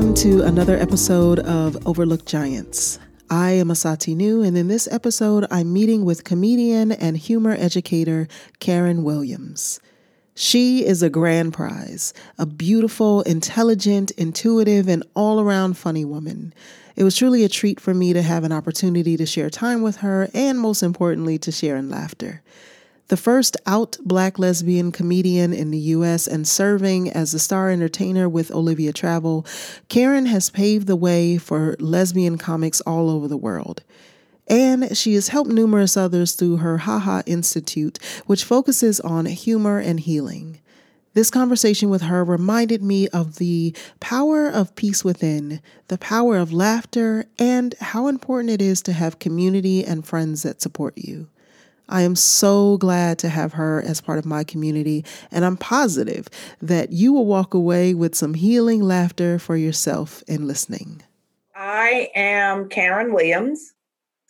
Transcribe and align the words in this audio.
Welcome 0.00 0.14
to 0.14 0.44
another 0.44 0.78
episode 0.78 1.40
of 1.40 1.86
Overlooked 1.86 2.24
Giants. 2.24 2.98
I 3.28 3.50
am 3.50 3.68
Asati 3.68 4.16
New, 4.16 4.42
and 4.42 4.56
in 4.56 4.66
this 4.66 4.88
episode, 4.90 5.46
I'm 5.50 5.74
meeting 5.74 6.06
with 6.06 6.24
comedian 6.24 6.90
and 6.90 7.18
humor 7.18 7.50
educator 7.52 8.26
Karen 8.60 9.04
Williams. 9.04 9.78
She 10.34 10.86
is 10.86 11.02
a 11.02 11.10
grand 11.10 11.52
prize, 11.52 12.14
a 12.38 12.46
beautiful, 12.46 13.20
intelligent, 13.20 14.10
intuitive, 14.12 14.88
and 14.88 15.04
all 15.14 15.38
around 15.38 15.76
funny 15.76 16.06
woman. 16.06 16.54
It 16.96 17.04
was 17.04 17.14
truly 17.14 17.44
a 17.44 17.50
treat 17.50 17.78
for 17.78 17.92
me 17.92 18.14
to 18.14 18.22
have 18.22 18.42
an 18.42 18.52
opportunity 18.52 19.18
to 19.18 19.26
share 19.26 19.50
time 19.50 19.82
with 19.82 19.96
her 19.96 20.30
and, 20.32 20.58
most 20.58 20.82
importantly, 20.82 21.36
to 21.40 21.52
share 21.52 21.76
in 21.76 21.90
laughter. 21.90 22.40
The 23.10 23.16
first 23.16 23.56
out 23.66 23.96
black 24.04 24.38
lesbian 24.38 24.92
comedian 24.92 25.52
in 25.52 25.72
the 25.72 25.78
US 25.96 26.28
and 26.28 26.46
serving 26.46 27.10
as 27.10 27.34
a 27.34 27.40
star 27.40 27.68
entertainer 27.68 28.28
with 28.28 28.52
Olivia 28.52 28.92
Travel, 28.92 29.44
Karen 29.88 30.26
has 30.26 30.48
paved 30.48 30.86
the 30.86 30.94
way 30.94 31.36
for 31.36 31.74
lesbian 31.80 32.38
comics 32.38 32.80
all 32.82 33.10
over 33.10 33.26
the 33.26 33.36
world. 33.36 33.82
And 34.46 34.96
she 34.96 35.14
has 35.14 35.26
helped 35.26 35.50
numerous 35.50 35.96
others 35.96 36.34
through 36.34 36.58
her 36.58 36.78
Haha 36.78 37.22
Institute, 37.26 37.98
which 38.26 38.44
focuses 38.44 39.00
on 39.00 39.26
humor 39.26 39.80
and 39.80 39.98
healing. 39.98 40.60
This 41.12 41.32
conversation 41.32 41.90
with 41.90 42.02
her 42.02 42.22
reminded 42.22 42.80
me 42.80 43.08
of 43.08 43.38
the 43.38 43.74
power 43.98 44.46
of 44.46 44.76
peace 44.76 45.02
within, 45.02 45.60
the 45.88 45.98
power 45.98 46.36
of 46.36 46.52
laughter, 46.52 47.24
and 47.40 47.74
how 47.80 48.06
important 48.06 48.50
it 48.50 48.62
is 48.62 48.80
to 48.82 48.92
have 48.92 49.18
community 49.18 49.84
and 49.84 50.06
friends 50.06 50.44
that 50.44 50.62
support 50.62 50.96
you. 50.96 51.26
I 51.90 52.02
am 52.02 52.16
so 52.16 52.78
glad 52.78 53.18
to 53.18 53.28
have 53.28 53.54
her 53.54 53.82
as 53.82 54.00
part 54.00 54.18
of 54.18 54.24
my 54.24 54.44
community, 54.44 55.04
and 55.30 55.44
I'm 55.44 55.56
positive 55.56 56.28
that 56.62 56.92
you 56.92 57.12
will 57.12 57.26
walk 57.26 57.52
away 57.52 57.94
with 57.94 58.14
some 58.14 58.34
healing 58.34 58.80
laughter 58.80 59.38
for 59.38 59.56
yourself 59.56 60.22
in 60.28 60.46
listening. 60.46 61.02
I 61.54 62.08
am 62.14 62.68
Karen 62.68 63.12
Williams, 63.12 63.74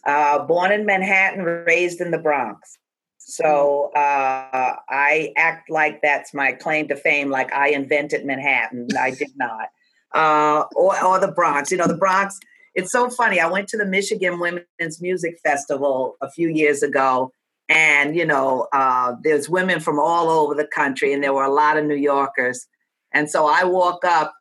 uh, 0.07 0.41
born 0.41 0.73
in 0.73 0.87
Manhattan, 0.87 1.45
raised 1.45 2.01
in 2.01 2.11
the 2.11 2.19
Bronx. 2.19 2.79
So 3.19 3.93
uh, 3.95 4.77
I 4.89 5.33
act 5.37 5.71
like 5.71 6.01
that's 6.03 6.35
my 6.35 6.53
claim 6.53 6.89
to 6.89 6.97
fame, 6.97 7.31
like 7.31 7.53
I 7.53 7.69
invented 7.69 8.25
Manhattan. 8.25 8.89
I 8.99 9.11
did 9.13 9.31
not. 9.37 9.69
Uh, 10.13 10.65
or, 10.75 11.01
or 11.05 11.21
the 11.21 11.31
Bronx. 11.31 11.71
You 11.71 11.77
know, 11.77 11.87
the 11.87 11.97
Bronx, 11.97 12.37
it's 12.75 12.91
so 12.91 13.09
funny. 13.11 13.39
I 13.39 13.49
went 13.49 13.69
to 13.69 13.77
the 13.77 13.87
Michigan 13.87 14.41
Women's 14.41 15.01
Music 15.01 15.39
Festival 15.45 16.17
a 16.21 16.29
few 16.29 16.49
years 16.49 16.83
ago, 16.83 17.31
and 17.71 18.17
you 18.17 18.27
know 18.27 18.67
uh, 18.73 19.15
there's 19.23 19.49
women 19.49 19.81
from 19.81 19.99
all 19.99 20.29
over 20.29 20.55
the 20.55 20.67
country 20.67 21.13
and 21.15 21.23
there 21.23 21.33
were 21.33 21.45
a 21.45 21.53
lot 21.53 21.79
of 21.79 21.87
new 21.87 21.95
yorkers 21.95 22.67
and 23.15 23.31
so 23.31 23.47
i 23.47 23.65
walk 23.65 24.05
up 24.05 24.35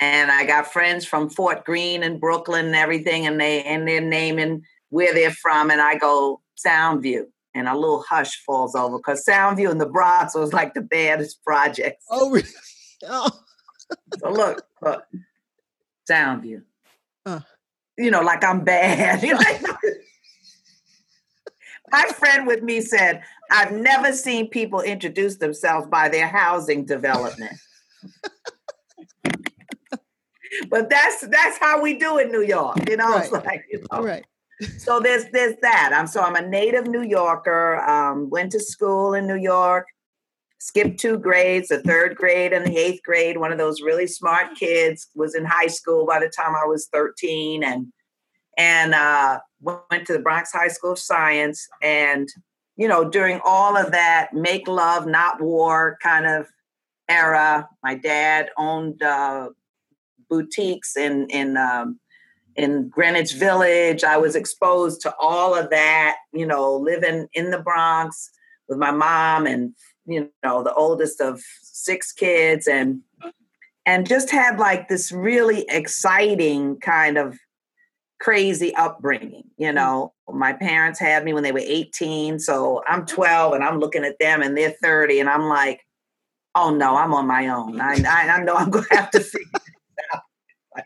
and 0.00 0.30
i 0.30 0.44
got 0.44 0.70
friends 0.70 1.06
from 1.06 1.30
fort 1.30 1.64
greene 1.64 2.02
and 2.02 2.20
brooklyn 2.20 2.66
and 2.66 2.74
everything 2.74 3.26
and 3.26 3.40
they 3.40 3.62
and 3.62 3.88
they're 3.88 4.00
naming 4.00 4.62
where 4.90 5.14
they're 5.14 5.30
from 5.30 5.70
and 5.70 5.80
i 5.80 5.96
go 5.96 6.40
soundview 6.62 7.24
and 7.54 7.68
a 7.68 7.74
little 7.74 8.02
hush 8.02 8.42
falls 8.44 8.74
over 8.74 8.98
because 8.98 9.24
soundview 9.24 9.70
in 9.70 9.78
the 9.78 9.86
bronx 9.86 10.34
was 10.34 10.52
like 10.52 10.74
the 10.74 10.82
baddest 10.82 11.42
project 11.44 12.02
oh, 12.10 12.30
really? 12.30 12.48
oh. 13.08 13.30
so 14.18 14.30
look 14.30 14.62
look 14.82 15.04
soundview 16.10 16.62
uh. 17.24 17.40
you 17.96 18.10
know 18.10 18.20
like 18.20 18.42
i'm 18.42 18.64
bad 18.64 19.22
My 21.90 22.04
friend 22.16 22.46
with 22.46 22.62
me 22.62 22.80
said, 22.80 23.22
I've 23.50 23.72
never 23.72 24.12
seen 24.12 24.48
people 24.48 24.80
introduce 24.80 25.36
themselves 25.36 25.86
by 25.88 26.08
their 26.08 26.28
housing 26.28 26.84
development. 26.84 27.58
but 30.70 30.90
that's 30.90 31.26
that's 31.28 31.58
how 31.58 31.80
we 31.80 31.98
do 31.98 32.18
in 32.18 32.30
New 32.30 32.42
York, 32.42 32.88
you 32.88 32.96
know. 32.96 33.08
Right. 33.08 33.24
It's 33.24 33.32
like, 33.32 33.64
you 33.70 33.84
know. 33.90 34.02
Right. 34.02 34.24
So 34.78 35.00
there's 35.00 35.26
there's 35.32 35.54
that. 35.62 35.92
I'm 35.94 36.06
so 36.06 36.22
I'm 36.22 36.34
a 36.34 36.46
native 36.46 36.86
New 36.86 37.02
Yorker. 37.02 37.80
Um, 37.88 38.28
went 38.30 38.52
to 38.52 38.60
school 38.60 39.14
in 39.14 39.26
New 39.26 39.36
York. 39.36 39.86
Skipped 40.60 40.98
two 40.98 41.18
grades, 41.18 41.68
the 41.68 41.80
third 41.82 42.16
grade 42.16 42.52
and 42.52 42.66
the 42.66 42.76
eighth 42.76 43.02
grade. 43.04 43.38
One 43.38 43.52
of 43.52 43.58
those 43.58 43.80
really 43.80 44.08
smart 44.08 44.56
kids 44.56 45.08
was 45.14 45.36
in 45.36 45.44
high 45.44 45.68
school 45.68 46.04
by 46.04 46.18
the 46.18 46.28
time 46.28 46.56
I 46.56 46.66
was 46.66 46.88
13, 46.92 47.62
and 47.62 47.92
and 48.58 48.92
uh, 48.92 49.38
went 49.60 50.06
to 50.06 50.12
the 50.12 50.18
Bronx 50.18 50.52
High 50.52 50.68
School 50.68 50.92
of 50.92 50.98
Science. 50.98 51.66
And, 51.80 52.28
you 52.76 52.88
know, 52.88 53.08
during 53.08 53.40
all 53.44 53.76
of 53.76 53.92
that 53.92 54.34
make 54.34 54.66
love, 54.66 55.06
not 55.06 55.40
war 55.40 55.96
kind 56.02 56.26
of 56.26 56.48
era, 57.08 57.68
my 57.82 57.94
dad 57.94 58.50
owned 58.58 59.00
uh, 59.00 59.50
boutiques 60.28 60.96
in, 60.96 61.28
in, 61.30 61.56
um, 61.56 62.00
in 62.56 62.88
Greenwich 62.88 63.34
Village. 63.34 64.02
I 64.02 64.16
was 64.16 64.34
exposed 64.34 65.00
to 65.02 65.14
all 65.20 65.54
of 65.54 65.70
that, 65.70 66.16
you 66.32 66.44
know, 66.44 66.74
living 66.74 67.28
in 67.32 67.52
the 67.52 67.60
Bronx 67.60 68.30
with 68.68 68.78
my 68.78 68.90
mom 68.90 69.46
and, 69.46 69.72
you 70.04 70.30
know, 70.42 70.64
the 70.64 70.74
oldest 70.74 71.20
of 71.20 71.40
six 71.62 72.12
kids 72.12 72.66
and, 72.66 73.02
and 73.86 74.06
just 74.06 74.30
had 74.30 74.58
like 74.58 74.88
this 74.88 75.12
really 75.12 75.64
exciting 75.68 76.78
kind 76.80 77.16
of 77.16 77.38
crazy 78.20 78.74
upbringing. 78.74 79.44
You 79.56 79.68
mm. 79.68 79.74
know, 79.74 80.12
my 80.28 80.52
parents 80.52 80.98
had 80.98 81.24
me 81.24 81.32
when 81.32 81.42
they 81.42 81.52
were 81.52 81.58
18. 81.60 82.38
So 82.38 82.82
I'm 82.86 83.06
12 83.06 83.54
and 83.54 83.64
I'm 83.64 83.78
looking 83.78 84.04
at 84.04 84.18
them 84.18 84.42
and 84.42 84.56
they're 84.56 84.74
30. 84.82 85.20
And 85.20 85.28
I'm 85.28 85.44
like, 85.44 85.84
oh 86.54 86.74
no, 86.74 86.96
I'm 86.96 87.14
on 87.14 87.26
my 87.26 87.48
own. 87.48 87.80
I, 87.80 87.94
I, 88.08 88.28
I 88.28 88.42
know 88.42 88.54
I'm 88.54 88.70
going 88.70 88.84
to 88.90 88.96
have 88.96 89.10
to 89.12 89.20
figure 89.20 89.46
this 89.52 90.06
out. 90.14 90.22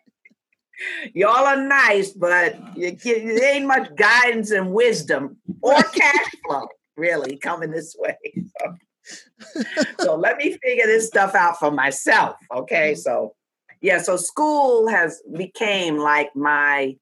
Y'all 1.14 1.46
are 1.46 1.64
nice, 1.64 2.10
but 2.10 2.56
you, 2.76 2.96
you, 3.04 3.40
ain't 3.40 3.66
much 3.66 3.94
guidance 3.94 4.50
and 4.50 4.72
wisdom 4.72 5.36
or 5.60 5.80
cash 5.80 6.26
flow 6.44 6.66
really 6.96 7.36
coming 7.36 7.70
this 7.70 7.94
way. 7.98 8.16
So, 8.58 9.62
so 10.00 10.16
let 10.16 10.36
me 10.38 10.58
figure 10.62 10.86
this 10.86 11.06
stuff 11.06 11.34
out 11.34 11.58
for 11.58 11.70
myself. 11.70 12.36
Okay. 12.52 12.92
Mm. 12.92 12.98
So 12.98 13.34
yeah, 13.82 13.98
so 13.98 14.16
school 14.16 14.86
has 14.88 15.20
became 15.36 15.98
like 15.98 16.34
my 16.36 16.96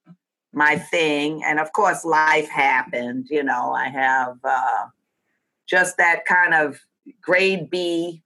my 0.53 0.77
thing. 0.77 1.43
And 1.45 1.59
of 1.61 1.73
course, 1.73 2.05
life 2.05 2.49
happened. 2.49 3.27
You 3.31 3.43
know, 3.43 3.73
I 3.73 3.89
have 3.89 4.39
uh, 4.45 4.87
just 5.69 5.97
that 5.99 6.25
kind 6.25 6.55
of 6.55 6.81
grade 7.23 7.71
B, 7.71 8.23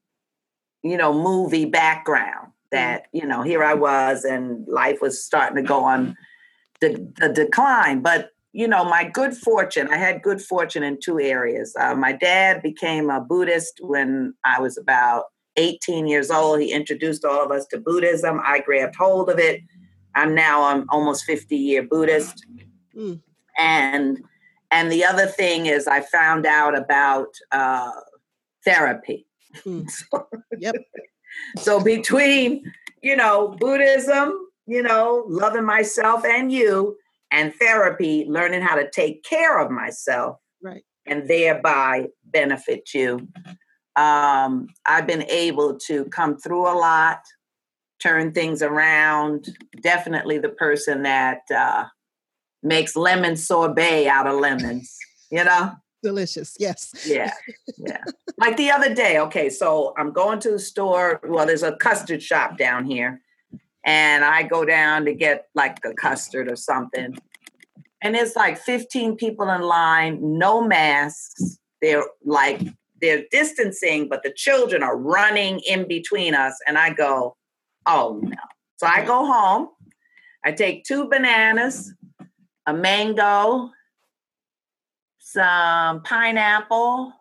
you 0.82 0.96
know, 0.96 1.12
movie 1.12 1.66
background 1.66 2.52
that, 2.70 3.06
you 3.12 3.26
know, 3.26 3.42
here 3.42 3.62
I 3.62 3.74
was 3.74 4.24
and 4.24 4.66
life 4.66 5.00
was 5.00 5.22
starting 5.22 5.56
to 5.56 5.62
go 5.62 5.84
on 5.84 6.16
the, 6.80 7.12
the 7.18 7.28
decline. 7.28 8.00
But, 8.00 8.30
you 8.52 8.66
know, 8.66 8.84
my 8.84 9.04
good 9.04 9.36
fortune, 9.36 9.88
I 9.88 9.96
had 9.96 10.22
good 10.22 10.40
fortune 10.40 10.82
in 10.82 10.98
two 11.00 11.20
areas. 11.20 11.74
Uh, 11.78 11.94
my 11.94 12.12
dad 12.12 12.62
became 12.62 13.10
a 13.10 13.20
Buddhist 13.20 13.80
when 13.80 14.34
I 14.44 14.60
was 14.60 14.78
about 14.78 15.24
18 15.56 16.06
years 16.06 16.30
old. 16.30 16.60
He 16.60 16.72
introduced 16.72 17.24
all 17.24 17.44
of 17.44 17.50
us 17.50 17.66
to 17.66 17.78
Buddhism. 17.78 18.40
I 18.44 18.60
grabbed 18.60 18.96
hold 18.96 19.30
of 19.30 19.38
it 19.38 19.60
I'm 20.14 20.34
now 20.34 20.74
an 20.74 20.86
almost 20.88 21.24
50 21.24 21.56
year 21.56 21.82
Buddhist. 21.82 22.46
Mm. 22.96 23.20
And 23.58 24.22
and 24.70 24.90
the 24.90 25.04
other 25.04 25.26
thing 25.26 25.66
is 25.66 25.86
I 25.86 26.00
found 26.00 26.46
out 26.46 26.76
about 26.76 27.28
uh, 27.52 27.92
therapy. 28.64 29.26
Mm. 29.64 29.88
so, 29.90 30.26
yep. 30.58 30.74
so 31.56 31.80
between, 31.80 32.64
you 33.00 33.14
know, 33.14 33.56
Buddhism, 33.60 34.36
you 34.66 34.82
know, 34.82 35.24
loving 35.28 35.64
myself 35.64 36.24
and 36.24 36.50
you, 36.50 36.96
and 37.30 37.54
therapy, 37.54 38.26
learning 38.28 38.62
how 38.62 38.74
to 38.74 38.90
take 38.90 39.22
care 39.22 39.58
of 39.58 39.70
myself. 39.70 40.38
Right. 40.60 40.82
And 41.06 41.28
thereby 41.28 42.08
benefit 42.24 42.94
you. 42.94 43.28
Um, 43.94 44.66
I've 44.86 45.06
been 45.06 45.24
able 45.28 45.78
to 45.86 46.06
come 46.06 46.36
through 46.36 46.66
a 46.66 46.74
lot 46.76 47.20
turn 48.04 48.32
things 48.32 48.62
around. 48.62 49.56
Definitely 49.80 50.38
the 50.38 50.50
person 50.50 51.02
that 51.02 51.40
uh, 51.54 51.84
makes 52.62 52.96
lemon 52.96 53.36
sorbet 53.36 54.06
out 54.06 54.26
of 54.26 54.38
lemons, 54.38 54.96
you 55.30 55.44
know? 55.44 55.72
Delicious, 56.02 56.54
yes. 56.60 56.92
Yeah, 57.06 57.32
yeah. 57.78 58.04
like 58.38 58.58
the 58.58 58.70
other 58.70 58.94
day, 58.94 59.18
okay, 59.20 59.48
so 59.48 59.94
I'm 59.96 60.12
going 60.12 60.38
to 60.40 60.50
the 60.50 60.58
store. 60.58 61.18
Well, 61.24 61.46
there's 61.46 61.62
a 61.62 61.76
custard 61.76 62.22
shop 62.22 62.58
down 62.58 62.84
here. 62.84 63.22
And 63.86 64.24
I 64.24 64.42
go 64.42 64.64
down 64.64 65.04
to 65.06 65.14
get 65.14 65.46
like 65.54 65.78
a 65.84 65.94
custard 65.94 66.50
or 66.50 66.56
something. 66.56 67.16
And 68.02 68.16
it's 68.16 68.36
like 68.36 68.58
15 68.58 69.16
people 69.16 69.48
in 69.50 69.62
line, 69.62 70.18
no 70.38 70.62
masks. 70.62 71.58
They're 71.80 72.04
like, 72.24 72.60
they're 73.00 73.24
distancing, 73.30 74.08
but 74.08 74.22
the 74.22 74.32
children 74.34 74.82
are 74.82 74.96
running 74.96 75.60
in 75.60 75.86
between 75.88 76.34
us. 76.34 76.58
And 76.66 76.78
I 76.78 76.92
go, 76.92 77.36
Oh 77.86 78.20
no. 78.22 78.36
So 78.76 78.86
I 78.86 79.04
go 79.04 79.24
home. 79.24 79.68
I 80.44 80.52
take 80.52 80.84
two 80.84 81.08
bananas, 81.08 81.94
a 82.66 82.74
mango, 82.74 83.70
some 85.18 86.02
pineapple. 86.02 87.12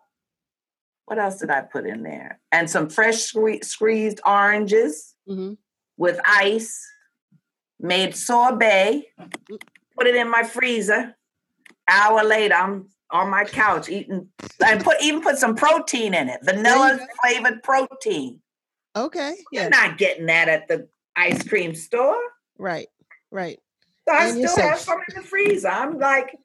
What 1.06 1.18
else 1.18 1.38
did 1.38 1.50
I 1.50 1.62
put 1.62 1.86
in 1.86 2.02
there? 2.02 2.40
And 2.52 2.68
some 2.68 2.88
fresh 2.88 3.32
squeezed 3.62 4.20
oranges 4.26 5.14
mm-hmm. 5.28 5.54
with 5.96 6.18
ice. 6.24 6.80
made 7.80 8.16
sorbet, 8.16 9.04
put 9.96 10.06
it 10.06 10.16
in 10.16 10.30
my 10.30 10.42
freezer. 10.42 11.14
Hour 11.88 12.24
later, 12.24 12.54
I'm 12.54 12.88
on 13.10 13.30
my 13.30 13.44
couch 13.44 13.88
eating. 13.88 14.28
I 14.64 14.76
put 14.76 14.96
even 15.02 15.20
put 15.20 15.36
some 15.36 15.54
protein 15.54 16.14
in 16.14 16.28
it, 16.28 16.40
vanilla 16.42 16.98
flavored 17.22 17.62
protein. 17.62 18.40
Okay, 18.96 19.34
yeah. 19.52 19.62
You're 19.62 19.70
not 19.70 19.98
getting 19.98 20.26
that 20.26 20.48
at 20.48 20.68
the 20.68 20.88
ice 21.16 21.46
cream 21.46 21.74
store, 21.74 22.20
right? 22.58 22.88
Right. 23.30 23.58
So 24.08 24.14
I 24.14 24.28
and 24.28 24.48
still 24.48 24.68
have 24.68 24.78
some 24.78 25.00
in 25.08 25.22
the 25.22 25.26
freezer. 25.26 25.68
I'm 25.68 25.98
like, 25.98 26.36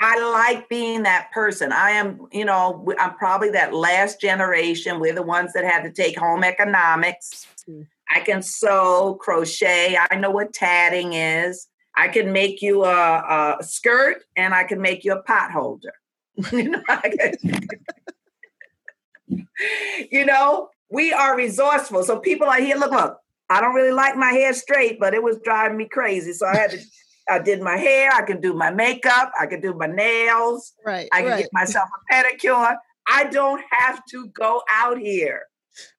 I 0.00 0.18
like 0.32 0.68
being 0.68 1.04
that 1.04 1.30
person. 1.32 1.72
I 1.72 1.90
am, 1.90 2.26
you 2.32 2.44
know, 2.44 2.86
I'm 2.98 3.14
probably 3.16 3.50
that 3.50 3.74
last 3.74 4.20
generation. 4.20 5.00
We're 5.00 5.14
the 5.14 5.22
ones 5.22 5.52
that 5.52 5.64
had 5.64 5.82
to 5.82 5.90
take 5.90 6.18
home 6.18 6.42
economics. 6.42 7.46
Mm. 7.68 7.86
I 8.14 8.20
can 8.20 8.42
sew, 8.42 9.18
crochet. 9.20 9.96
I 10.10 10.16
know 10.16 10.30
what 10.30 10.52
tatting 10.52 11.12
is. 11.12 11.68
I 11.96 12.08
can 12.08 12.32
make 12.32 12.60
you 12.60 12.84
a, 12.84 13.56
a 13.60 13.62
skirt 13.62 14.24
and 14.36 14.52
I 14.52 14.64
can 14.64 14.80
make 14.80 15.04
you 15.04 15.12
a 15.12 15.22
pot 15.22 15.52
holder. 15.52 15.92
you, 16.52 16.70
know, 16.70 16.82
you 20.10 20.26
know, 20.26 20.70
we 20.90 21.12
are 21.12 21.36
resourceful. 21.36 22.04
So 22.04 22.18
people 22.18 22.48
are 22.48 22.60
here, 22.60 22.76
look, 22.76 22.92
look, 22.92 23.18
I 23.50 23.60
don't 23.60 23.74
really 23.74 23.92
like 23.92 24.16
my 24.16 24.30
hair 24.30 24.52
straight, 24.54 24.98
but 24.98 25.14
it 25.14 25.22
was 25.22 25.38
driving 25.44 25.76
me 25.76 25.88
crazy. 25.88 26.32
So 26.32 26.46
I 26.46 26.56
had 26.56 26.70
to 26.70 26.78
I 27.28 27.38
did 27.38 27.62
my 27.62 27.76
hair, 27.76 28.10
I 28.12 28.22
can 28.22 28.40
do 28.40 28.52
my 28.52 28.70
makeup, 28.70 29.32
I 29.40 29.46
can 29.46 29.60
do 29.60 29.74
my 29.74 29.86
nails, 29.86 30.72
right? 30.84 31.08
I 31.12 31.22
can 31.22 31.30
right. 31.30 31.42
get 31.42 31.50
myself 31.52 31.88
a 31.88 32.14
pedicure. 32.14 32.76
I 33.08 33.24
don't 33.24 33.62
have 33.70 34.02
to 34.10 34.28
go 34.28 34.62
out 34.70 34.98
here, 34.98 35.42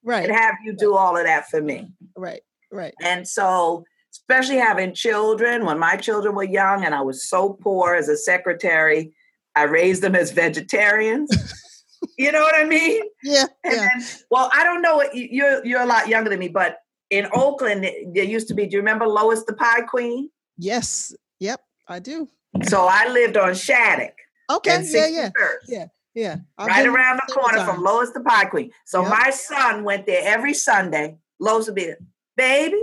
right, 0.03 0.27
and 0.27 0.35
have 0.35 0.55
you 0.63 0.75
do 0.75 0.95
all 0.95 1.17
of 1.17 1.25
that 1.25 1.47
for 1.49 1.61
me, 1.61 1.91
right, 2.15 2.41
right. 2.71 2.93
And 3.01 3.27
so, 3.27 3.85
especially 4.11 4.57
having 4.57 4.93
children, 4.93 5.65
when 5.65 5.79
my 5.79 5.95
children 5.95 6.35
were 6.35 6.43
young 6.43 6.85
and 6.85 6.93
I 6.93 7.01
was 7.01 7.27
so 7.27 7.57
poor 7.61 7.95
as 7.95 8.07
a 8.07 8.17
secretary, 8.17 9.13
I 9.55 9.63
raised 9.63 10.01
them 10.01 10.15
as 10.15 10.31
vegetarians. 10.31 11.31
you 12.17 12.31
know 12.31 12.41
what 12.41 12.55
I 12.55 12.65
mean? 12.65 13.01
Yeah. 13.23 13.45
And 13.63 13.73
yeah. 13.73 13.87
Then, 13.97 14.07
well, 14.29 14.49
I 14.53 14.63
don't 14.63 14.81
know. 14.81 15.03
You're 15.13 15.65
you're 15.65 15.81
a 15.81 15.85
lot 15.85 16.07
younger 16.07 16.29
than 16.29 16.39
me, 16.39 16.47
but 16.47 16.77
in 17.09 17.27
Oakland, 17.33 17.87
there 18.13 18.23
used 18.23 18.47
to 18.49 18.53
be. 18.53 18.65
Do 18.65 18.73
you 18.73 18.79
remember 18.79 19.07
Lois 19.07 19.43
the 19.45 19.53
Pie 19.53 19.81
Queen? 19.81 20.29
Yes. 20.57 21.13
Yep, 21.39 21.61
I 21.87 21.99
do. 21.99 22.29
So 22.63 22.87
I 22.89 23.07
lived 23.09 23.37
on 23.37 23.53
Shattuck. 23.53 24.13
Okay. 24.49 24.83
Yeah, 24.85 25.07
yeah. 25.07 25.29
Yeah. 25.67 25.85
Yeah. 26.13 26.37
I've 26.57 26.67
right 26.67 26.87
around 26.87 27.19
the 27.27 27.33
corner 27.33 27.57
times. 27.57 27.69
from 27.69 27.83
Lois 27.83 28.11
the 28.11 28.21
Pie 28.21 28.45
Queen. 28.45 28.71
So 28.85 29.01
yep. 29.01 29.11
my 29.11 29.29
son 29.31 29.83
went 29.83 30.05
there 30.05 30.21
every 30.23 30.53
Sunday. 30.53 31.17
Lois 31.39 31.65
would 31.65 31.75
be 31.75 31.85
there. 31.85 31.99
Baby, 32.37 32.81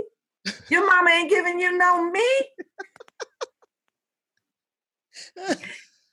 your 0.69 0.85
mama 0.85 1.09
ain't 1.09 1.29
giving 1.29 1.59
you 1.59 1.75
no 1.77 2.11
meat. 2.11 2.47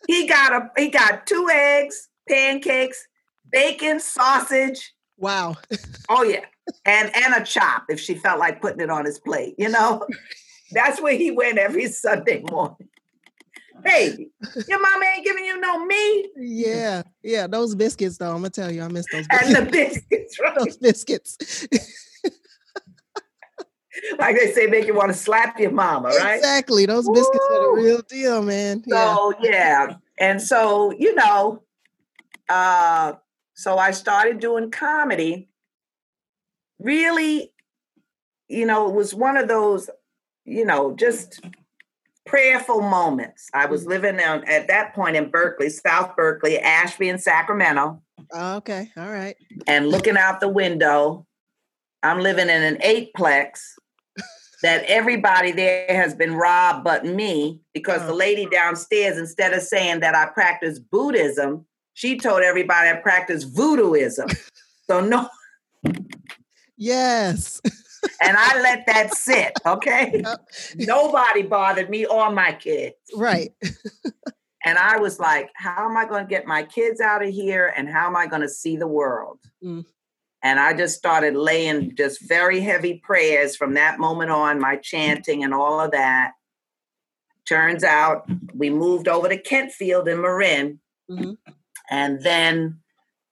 he 0.06 0.26
got 0.26 0.52
a 0.52 0.70
he 0.76 0.88
got 0.88 1.26
two 1.26 1.48
eggs, 1.52 2.08
pancakes, 2.28 3.06
bacon, 3.52 4.00
sausage. 4.00 4.92
Wow. 5.16 5.56
oh 6.08 6.22
yeah. 6.22 6.44
And 6.84 7.14
and 7.14 7.34
a 7.34 7.44
chop 7.44 7.84
if 7.88 8.00
she 8.00 8.14
felt 8.14 8.38
like 8.38 8.60
putting 8.60 8.80
it 8.80 8.90
on 8.90 9.04
his 9.04 9.18
plate, 9.18 9.54
you 9.58 9.68
know? 9.68 10.06
That's 10.72 11.02
where 11.02 11.16
he 11.16 11.30
went 11.30 11.58
every 11.58 11.88
Sunday 11.88 12.44
morning. 12.48 12.88
Baby, 13.82 14.30
your 14.68 14.80
mama 14.80 15.04
ain't 15.14 15.24
giving 15.24 15.44
you 15.44 15.58
no 15.58 15.84
meat. 15.84 16.30
Yeah, 16.36 17.02
yeah. 17.22 17.46
Those 17.46 17.74
biscuits, 17.74 18.18
though, 18.18 18.30
I'm 18.30 18.36
gonna 18.36 18.50
tell 18.50 18.70
you, 18.70 18.82
I 18.82 18.88
miss 18.88 19.06
those. 19.10 19.26
Biscuits. 19.26 19.54
And 19.54 19.66
the 19.66 19.70
biscuits, 19.70 20.40
right? 20.42 20.58
those 20.58 20.76
biscuits. 20.76 21.66
like 24.18 24.36
they 24.38 24.52
say, 24.52 24.66
make 24.66 24.86
you 24.86 24.94
want 24.94 25.08
to 25.08 25.14
slap 25.14 25.58
your 25.58 25.70
mama, 25.70 26.08
right? 26.08 26.36
Exactly. 26.36 26.86
Those 26.86 27.06
Woo! 27.06 27.14
biscuits 27.14 27.46
are 27.50 27.76
the 27.76 27.82
real 27.82 28.02
deal, 28.02 28.42
man. 28.42 28.84
So 28.86 29.34
yeah. 29.40 29.50
yeah, 29.50 29.94
and 30.18 30.42
so 30.42 30.92
you 30.92 31.14
know, 31.14 31.62
uh, 32.48 33.14
so 33.60 33.78
I 33.78 33.90
started 33.90 34.40
doing 34.40 34.70
comedy. 34.70 35.48
Really, 36.78 37.52
you 38.48 38.66
know, 38.66 38.88
it 38.88 38.94
was 38.94 39.14
one 39.14 39.36
of 39.36 39.48
those 39.48 39.90
you 40.50 40.64
know, 40.64 40.94
just 40.96 41.40
prayerful 42.26 42.80
moments. 42.80 43.48
I 43.54 43.66
was 43.66 43.82
mm-hmm. 43.82 43.90
living 43.90 44.14
in, 44.16 44.20
at 44.20 44.68
that 44.68 44.94
point 44.94 45.16
in 45.16 45.30
Berkeley, 45.30 45.70
South 45.70 46.16
Berkeley, 46.16 46.58
Ashby, 46.58 47.08
and 47.08 47.20
Sacramento. 47.20 48.02
Oh, 48.32 48.56
okay, 48.56 48.90
all 48.96 49.10
right. 49.10 49.36
And 49.66 49.88
looking 49.88 50.16
out 50.16 50.40
the 50.40 50.48
window, 50.48 51.26
I'm 52.02 52.20
living 52.20 52.48
in 52.48 52.62
an 52.62 52.76
eightplex 52.76 53.60
that 54.62 54.84
everybody 54.84 55.52
there 55.52 55.86
has 55.88 56.14
been 56.14 56.34
robbed 56.34 56.84
but 56.84 57.06
me 57.06 57.60
because 57.72 58.02
the 58.02 58.12
oh. 58.12 58.16
lady 58.16 58.46
downstairs, 58.46 59.16
instead 59.16 59.54
of 59.54 59.62
saying 59.62 60.00
that 60.00 60.14
I 60.14 60.26
practice 60.26 60.78
Buddhism, 60.78 61.64
she 61.94 62.18
told 62.18 62.42
everybody 62.42 62.88
I 62.88 62.94
practice 62.94 63.44
voodooism. 63.44 64.36
so 64.86 65.00
no. 65.00 65.28
Yes. 66.76 67.60
and 68.22 68.36
I 68.36 68.60
let 68.62 68.86
that 68.86 69.14
sit. 69.14 69.52
Okay. 69.66 70.22
Nobody 70.76 71.42
bothered 71.42 71.90
me 71.90 72.06
or 72.06 72.30
my 72.30 72.52
kids. 72.52 72.96
Right. 73.14 73.52
and 74.64 74.78
I 74.78 74.98
was 74.98 75.18
like, 75.18 75.50
how 75.54 75.88
am 75.88 75.96
I 75.96 76.06
going 76.06 76.24
to 76.24 76.30
get 76.30 76.46
my 76.46 76.62
kids 76.62 77.00
out 77.00 77.22
of 77.22 77.32
here 77.32 77.72
and 77.76 77.88
how 77.88 78.06
am 78.06 78.16
I 78.16 78.26
going 78.26 78.42
to 78.42 78.48
see 78.48 78.76
the 78.76 78.86
world? 78.86 79.38
Mm. 79.62 79.84
And 80.42 80.58
I 80.58 80.72
just 80.72 80.96
started 80.96 81.34
laying 81.36 81.94
just 81.96 82.26
very 82.26 82.60
heavy 82.60 82.94
prayers 83.04 83.56
from 83.56 83.74
that 83.74 83.98
moment 83.98 84.30
on, 84.30 84.58
my 84.58 84.76
chanting 84.76 85.44
and 85.44 85.52
all 85.52 85.80
of 85.80 85.90
that. 85.90 86.32
Turns 87.46 87.84
out 87.84 88.28
we 88.54 88.70
moved 88.70 89.08
over 89.08 89.28
to 89.28 89.40
Kentfield 89.40 90.08
in 90.08 90.22
Marin. 90.22 90.80
Mm-hmm. 91.10 91.32
And 91.90 92.22
then 92.22 92.80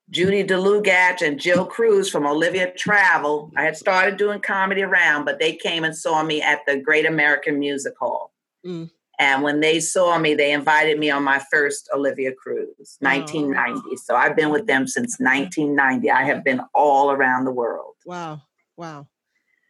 Judy 0.09 0.43
Dlugacz 0.43 1.21
and 1.21 1.39
Jill 1.39 1.65
Cruz 1.65 2.09
from 2.09 2.25
Olivia 2.25 2.71
Travel. 2.73 3.51
I 3.55 3.63
had 3.63 3.77
started 3.77 4.17
doing 4.17 4.41
comedy 4.41 4.81
around, 4.81 5.25
but 5.25 5.39
they 5.39 5.55
came 5.55 5.83
and 5.83 5.95
saw 5.95 6.23
me 6.23 6.41
at 6.41 6.65
the 6.67 6.77
Great 6.77 7.05
American 7.05 7.59
Music 7.59 7.93
Hall. 7.99 8.33
Mm. 8.65 8.89
And 9.19 9.43
when 9.43 9.59
they 9.59 9.81
saw 9.81 10.17
me, 10.17 10.33
they 10.33 10.53
invited 10.53 10.97
me 10.97 11.09
on 11.09 11.23
my 11.23 11.41
first 11.51 11.89
Olivia 11.93 12.31
Cruise, 12.33 12.97
1990. 13.01 13.81
Oh. 13.85 13.95
So 13.97 14.15
I've 14.15 14.35
been 14.35 14.49
with 14.49 14.65
them 14.65 14.87
since 14.87 15.19
1990. 15.19 16.09
I 16.09 16.23
have 16.23 16.43
been 16.43 16.61
all 16.73 17.11
around 17.11 17.43
the 17.43 17.51
world. 17.51 17.95
Wow. 18.05 18.41
Wow. 18.77 19.07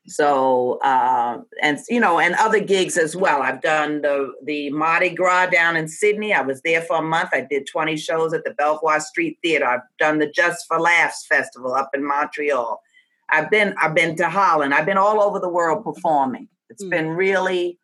So 0.10 0.80
uh, 0.84 1.40
and 1.62 1.80
you 1.88 2.00
know, 2.00 2.20
and 2.20 2.36
other 2.36 2.60
gigs 2.60 2.98
as 2.98 3.16
well. 3.16 3.42
I've 3.42 3.62
done 3.62 4.02
the 4.02 4.34
the 4.44 4.70
Mardi 4.72 5.10
Gras 5.10 5.48
down 5.48 5.76
in 5.76 5.88
Sydney. 5.88 6.34
I 6.34 6.42
was 6.42 6.62
there 6.62 6.82
for 6.82 6.98
a 6.98 7.02
month. 7.02 7.30
I 7.32 7.42
did 7.42 7.68
20 7.68 7.96
shows 7.98 8.34
at 8.34 8.44
the 8.44 8.52
Belvoir 8.52 9.00
Street 9.00 9.38
Theater. 9.44 9.66
I've 9.66 9.82
done 10.00 10.20
the 10.20 10.28
Just 10.28 10.66
for 10.68 10.80
Laughs 10.80 11.26
Festival 11.28 11.74
up 11.74 11.92
in 11.94 12.06
Montreal. 12.06 12.82
I've 13.30 13.50
been 13.50 13.76
I've 13.82 13.96
been 13.96 14.16
to 14.18 14.30
Holland. 14.30 14.74
I've 14.74 14.86
been 14.86 14.98
all 14.98 15.22
over 15.22 15.40
the 15.40 15.50
world 15.50 15.84
performing. 15.84 16.48
It's 16.70 16.84
mm. 16.84 16.90
been 16.90 17.10
really 17.10 17.80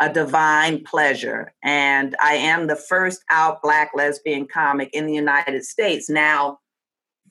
a 0.00 0.12
divine 0.12 0.84
pleasure. 0.84 1.52
And 1.62 2.14
I 2.22 2.34
am 2.34 2.66
the 2.66 2.76
first 2.76 3.22
out 3.30 3.62
black 3.62 3.90
lesbian 3.94 4.46
comic 4.46 4.90
in 4.92 5.06
the 5.06 5.14
United 5.14 5.64
States. 5.64 6.08
Now 6.08 6.60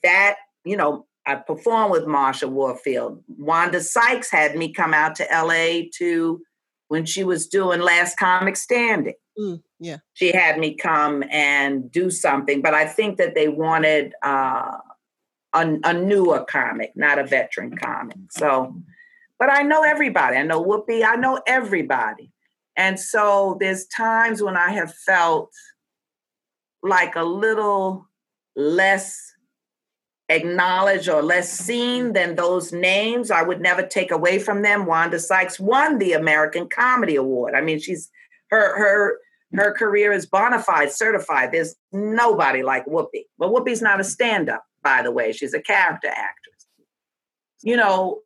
that, 0.02 0.36
you 0.64 0.76
know, 0.76 1.06
I 1.28 1.34
performed 1.34 1.90
with 1.90 2.04
Marsha 2.04 2.48
Warfield. 2.48 3.22
Wanda 3.28 3.82
Sykes 3.82 4.30
had 4.30 4.56
me 4.56 4.72
come 4.72 4.94
out 4.94 5.14
to 5.16 5.26
LA 5.30 5.88
to 5.96 6.40
when 6.88 7.04
she 7.04 7.22
was 7.22 7.46
doing 7.46 7.80
Last 7.82 8.16
Comic 8.16 8.56
Standing. 8.56 9.12
Mm, 9.38 9.62
yeah. 9.78 9.98
She 10.14 10.32
had 10.32 10.58
me 10.58 10.74
come 10.74 11.22
and 11.30 11.92
do 11.92 12.10
something, 12.10 12.62
but 12.62 12.72
I 12.72 12.86
think 12.86 13.18
that 13.18 13.34
they 13.34 13.48
wanted 13.48 14.14
uh, 14.22 14.78
a, 15.52 15.76
a 15.84 15.92
newer 15.92 16.46
comic, 16.48 16.92
not 16.96 17.18
a 17.18 17.26
veteran 17.26 17.76
comic. 17.76 18.16
So, 18.30 18.74
but 19.38 19.52
I 19.52 19.60
know 19.60 19.82
everybody. 19.82 20.38
I 20.38 20.44
know 20.44 20.64
Whoopi. 20.64 21.04
I 21.04 21.16
know 21.16 21.42
everybody. 21.46 22.32
And 22.74 22.98
so 22.98 23.58
there's 23.60 23.86
times 23.88 24.42
when 24.42 24.56
I 24.56 24.70
have 24.70 24.94
felt 24.94 25.52
like 26.82 27.16
a 27.16 27.24
little 27.24 28.08
less 28.56 29.27
acknowledged 30.28 31.08
or 31.08 31.22
less 31.22 31.50
seen 31.50 32.12
than 32.12 32.36
those 32.36 32.72
names. 32.72 33.30
I 33.30 33.42
would 33.42 33.60
never 33.60 33.82
take 33.82 34.10
away 34.10 34.38
from 34.38 34.62
them. 34.62 34.86
Wanda 34.86 35.18
Sykes 35.18 35.58
won 35.58 35.98
the 35.98 36.12
American 36.12 36.68
Comedy 36.68 37.16
Award. 37.16 37.54
I 37.54 37.60
mean, 37.60 37.78
she's 37.78 38.10
her 38.50 38.78
her 38.78 39.18
her 39.54 39.72
career 39.72 40.12
is 40.12 40.26
bona 40.26 40.62
fide, 40.62 40.92
certified. 40.92 41.52
There's 41.52 41.74
nobody 41.92 42.62
like 42.62 42.84
Whoopi. 42.86 43.24
But 43.38 43.50
Whoopi's 43.50 43.80
not 43.80 44.00
a 44.00 44.04
stand-up, 44.04 44.62
by 44.82 45.02
the 45.02 45.10
way. 45.10 45.32
She's 45.32 45.54
a 45.54 45.62
character 45.62 46.08
actress. 46.08 46.66
You 47.62 47.76
know, 47.76 48.20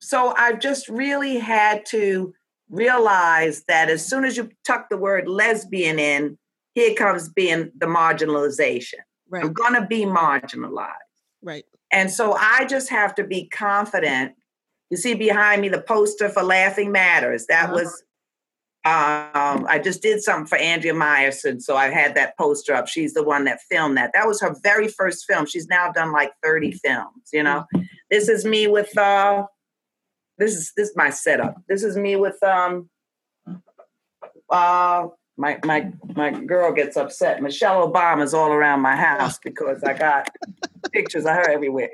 so 0.00 0.34
I've 0.36 0.58
just 0.58 0.88
really 0.88 1.38
had 1.38 1.86
to 1.86 2.34
realize 2.70 3.62
that 3.68 3.88
as 3.88 4.04
soon 4.04 4.24
as 4.24 4.36
you 4.36 4.50
tuck 4.66 4.88
the 4.90 4.96
word 4.96 5.28
lesbian 5.28 5.98
in, 5.98 6.38
here 6.74 6.94
comes 6.94 7.28
being 7.28 7.70
the 7.78 7.86
marginalization. 7.86 9.00
Right. 9.30 9.44
I'm 9.44 9.52
gonna 9.52 9.86
be 9.86 10.04
marginalized. 10.04 11.07
Right. 11.42 11.64
And 11.92 12.10
so 12.10 12.32
I 12.32 12.66
just 12.66 12.90
have 12.90 13.14
to 13.16 13.24
be 13.24 13.48
confident. 13.48 14.34
You 14.90 14.96
see 14.96 15.14
behind 15.14 15.62
me 15.62 15.68
the 15.68 15.80
poster 15.80 16.28
for 16.28 16.42
Laughing 16.42 16.92
Matters. 16.92 17.46
That 17.46 17.66
uh-huh. 17.66 17.74
was 17.74 18.02
um, 18.84 19.66
I 19.68 19.80
just 19.82 20.00
did 20.00 20.22
something 20.22 20.46
for 20.46 20.56
Andrea 20.56 20.94
Meyerson, 20.94 21.60
so 21.60 21.76
I 21.76 21.90
had 21.90 22.14
that 22.14 22.38
poster 22.38 22.74
up. 22.74 22.88
She's 22.88 23.12
the 23.12 23.24
one 23.24 23.44
that 23.44 23.60
filmed 23.68 23.98
that. 23.98 24.12
That 24.14 24.26
was 24.26 24.40
her 24.40 24.54
very 24.62 24.88
first 24.88 25.26
film. 25.26 25.46
She's 25.46 25.66
now 25.66 25.90
done 25.92 26.12
like 26.12 26.32
30 26.42 26.72
films, 26.72 27.28
you 27.32 27.42
know. 27.42 27.66
This 28.10 28.28
is 28.28 28.44
me 28.44 28.66
with 28.66 28.96
uh 28.96 29.44
this 30.38 30.54
is 30.54 30.72
this 30.76 30.90
is 30.90 30.96
my 30.96 31.10
setup. 31.10 31.56
This 31.68 31.82
is 31.82 31.96
me 31.96 32.16
with 32.16 32.42
um 32.42 32.88
uh 34.48 35.08
my 35.36 35.58
my 35.64 35.92
my 36.14 36.30
girl 36.30 36.72
gets 36.72 36.96
upset. 36.96 37.42
Michelle 37.42 37.92
Obama's 37.92 38.32
all 38.32 38.52
around 38.52 38.80
my 38.80 38.96
house 38.96 39.38
because 39.44 39.82
I 39.82 39.92
got 39.92 40.30
pictures 40.92 41.24
of 41.24 41.30
her 41.34 41.48
everywhere. 41.50 41.90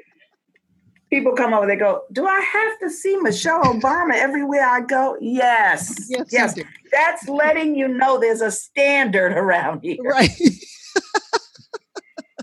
People 1.11 1.33
come 1.33 1.53
over, 1.55 1.67
they 1.67 1.77
go, 1.77 2.03
Do 2.13 2.27
I 2.27 2.41
have 2.41 2.79
to 2.81 2.91
see 2.91 3.17
Michelle 3.19 3.63
Obama 3.63 4.15
everywhere 4.15 4.67
I 4.69 4.81
go? 4.81 5.17
Yes. 5.21 6.07
Yes, 6.09 6.27
Yes. 6.33 6.59
That's 6.93 7.29
letting 7.29 7.75
you 7.77 7.89
know 7.89 8.19
there's 8.19 8.41
a 8.41 8.51
standard 8.51 9.33
around 9.33 9.81
here. 9.83 9.97
Right. 10.03 10.31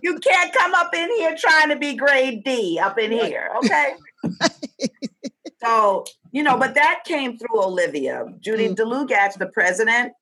You 0.03 0.17
can't 0.19 0.51
come 0.53 0.74
up 0.74 0.93
in 0.95 1.10
here 1.17 1.36
trying 1.38 1.69
to 1.69 1.75
be 1.75 1.95
grade 1.95 2.43
D 2.43 2.79
up 2.81 2.98
in 2.98 3.12
Right. 3.12 3.24
here, 3.24 3.50
okay? 3.57 3.93
so, 5.63 6.05
you 6.31 6.41
know, 6.43 6.57
but 6.57 6.74
that 6.75 7.01
came 7.05 7.38
through 7.38 7.63
Olivia. 7.63 8.25
Judy 8.39 8.69
Mm. 8.69 8.75
Dlugacz, 8.77 9.38
the 9.38 9.45
president, 9.48 10.13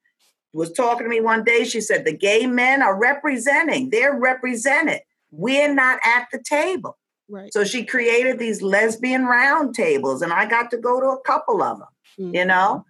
was 0.53 0.71
talking 0.73 1.05
to 1.05 1.09
me 1.09 1.21
one 1.21 1.43
day. 1.45 1.63
She 1.63 1.79
said, 1.81 2.03
The 2.03 2.11
gay 2.11 2.45
men 2.45 2.81
are 2.81 2.97
representing, 2.99 3.89
they're 3.89 4.17
represented. 4.19 4.99
We're 5.31 5.74
not 5.74 6.00
at 6.03 6.27
the 6.31 6.41
table. 6.41 6.98
Right. 7.29 7.53
So 7.53 7.63
she 7.63 7.86
created 7.86 8.39
these 8.39 8.62
lesbian 8.62 9.25
round 9.25 9.75
tables, 9.75 10.21
and 10.21 10.33
I 10.33 10.45
got 10.48 10.71
to 10.71 10.77
go 10.77 11.00
to 11.00 11.07
a 11.07 11.21
couple 11.21 11.62
of 11.62 11.79
them, 11.79 11.88
Mm. 12.19 12.33
you 12.36 12.45
know? 12.45 12.86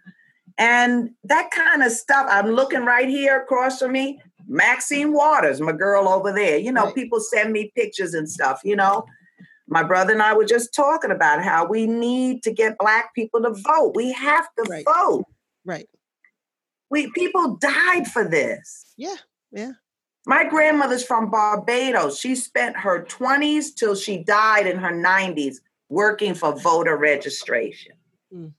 And 0.57 1.11
that 1.23 1.51
kind 1.51 1.83
of 1.83 1.91
stuff. 1.91 2.25
I'm 2.29 2.51
looking 2.51 2.83
right 2.85 3.07
here 3.07 3.37
across 3.41 3.79
from 3.79 3.91
me. 3.93 4.21
Maxine 4.47 5.13
Waters, 5.13 5.61
my 5.61 5.71
girl 5.71 6.07
over 6.09 6.31
there. 6.33 6.57
You 6.57 6.71
know, 6.71 6.85
Right. 6.85 6.95
people 6.95 7.19
send 7.19 7.51
me 7.53 7.71
pictures 7.75 8.13
and 8.13 8.29
stuff, 8.29 8.61
you 8.63 8.75
know. 8.75 9.05
My 9.67 9.83
brother 9.83 10.13
and 10.13 10.21
I 10.23 10.33
were 10.33 10.45
just 10.45 10.73
talking 10.73 11.11
about 11.11 11.43
how 11.43 11.65
we 11.67 11.85
need 11.85 12.41
to 12.43 12.51
get 12.51 12.77
black 12.79 13.13
people 13.13 13.41
to 13.43 13.51
vote. 13.51 13.93
We 13.95 14.11
have 14.13 14.47
to 14.57 14.63
Right. 14.69 14.83
vote. 14.85 15.25
Right. 15.63 15.87
We 16.89 17.11
people 17.11 17.57
died 17.57 18.07
for 18.07 18.23
this. 18.27 18.85
Yeah. 18.97 19.15
Yeah. 19.51 19.73
My 20.25 20.43
grandmother's 20.47 21.05
from 21.05 21.31
Barbados. 21.31 22.19
She 22.19 22.35
spent 22.35 22.77
her 22.77 23.05
20s 23.05 23.75
till 23.75 23.95
she 23.95 24.17
died 24.17 24.67
in 24.67 24.77
her 24.77 24.91
90s 24.91 25.57
working 25.89 26.33
for 26.33 26.57
voter 26.59 26.97
registration. 26.97 27.93
Mm. 28.33 28.53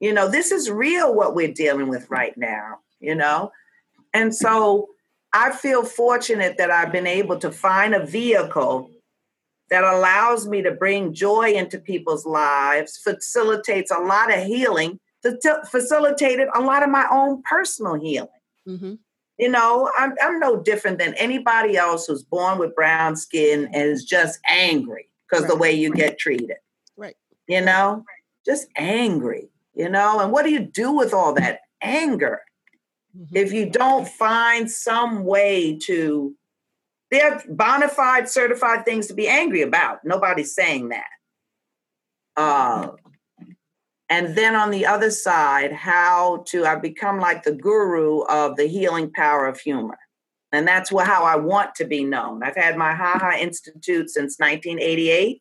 You 0.00 0.14
know, 0.14 0.28
this 0.28 0.50
is 0.50 0.70
real 0.70 1.14
what 1.14 1.34
we're 1.34 1.52
dealing 1.52 1.88
with 1.88 2.08
right 2.10 2.36
now, 2.38 2.78
you 3.00 3.14
know? 3.14 3.52
And 4.14 4.34
so 4.34 4.88
I 5.32 5.52
feel 5.52 5.84
fortunate 5.84 6.56
that 6.58 6.70
I've 6.70 6.90
been 6.90 7.06
able 7.06 7.38
to 7.40 7.52
find 7.52 7.94
a 7.94 8.06
vehicle 8.06 8.90
that 9.68 9.84
allows 9.84 10.48
me 10.48 10.62
to 10.62 10.72
bring 10.72 11.14
joy 11.14 11.52
into 11.52 11.78
people's 11.78 12.26
lives, 12.26 12.96
facilitates 12.96 13.90
a 13.90 13.98
lot 13.98 14.34
of 14.34 14.44
healing, 14.44 14.98
facilitated 15.70 16.48
a 16.54 16.60
lot 16.60 16.82
of 16.82 16.88
my 16.90 17.06
own 17.10 17.42
personal 17.42 17.94
healing. 17.94 18.28
Mm-hmm. 18.66 18.94
You 19.40 19.48
know, 19.48 19.90
I'm, 19.96 20.12
I'm 20.22 20.38
no 20.38 20.62
different 20.62 20.98
than 20.98 21.14
anybody 21.14 21.78
else 21.78 22.06
who's 22.06 22.22
born 22.22 22.58
with 22.58 22.74
brown 22.74 23.16
skin 23.16 23.70
and 23.72 23.88
is 23.88 24.04
just 24.04 24.38
angry 24.46 25.08
because 25.28 25.46
the 25.46 25.56
way 25.56 25.72
you 25.72 25.90
get 25.94 26.18
treated. 26.18 26.58
Right. 26.94 27.16
You 27.48 27.62
know, 27.62 28.04
just 28.44 28.66
angry, 28.76 29.48
you 29.74 29.88
know, 29.88 30.20
and 30.20 30.30
what 30.30 30.44
do 30.44 30.50
you 30.50 30.60
do 30.60 30.92
with 30.92 31.14
all 31.14 31.32
that 31.34 31.60
anger 31.80 32.42
Mm-hmm. 33.18 33.36
if 33.36 33.52
you 33.52 33.68
don't 33.68 34.06
find 34.06 34.70
some 34.70 35.24
way 35.24 35.76
to? 35.86 36.32
They're 37.10 37.42
bona 37.48 37.88
fide, 37.88 38.28
certified 38.28 38.84
things 38.84 39.08
to 39.08 39.14
be 39.14 39.26
angry 39.26 39.62
about. 39.62 40.04
Nobody's 40.04 40.54
saying 40.54 40.90
that. 40.90 41.08
Uh, 42.36 42.90
and 44.10 44.34
then 44.34 44.56
on 44.56 44.72
the 44.72 44.84
other 44.84 45.12
side, 45.12 45.72
how 45.72 46.42
to, 46.48 46.66
I've 46.66 46.82
become 46.82 47.20
like 47.20 47.44
the 47.44 47.52
guru 47.52 48.22
of 48.22 48.56
the 48.56 48.66
healing 48.66 49.12
power 49.12 49.46
of 49.46 49.60
humor. 49.60 49.98
And 50.50 50.66
that's 50.66 50.90
how 50.90 51.22
I 51.22 51.36
want 51.36 51.76
to 51.76 51.84
be 51.84 52.02
known. 52.02 52.42
I've 52.42 52.56
had 52.56 52.76
my 52.76 52.92
HaHa 52.92 53.38
Institute 53.38 54.10
since 54.10 54.36
1988. 54.40 55.40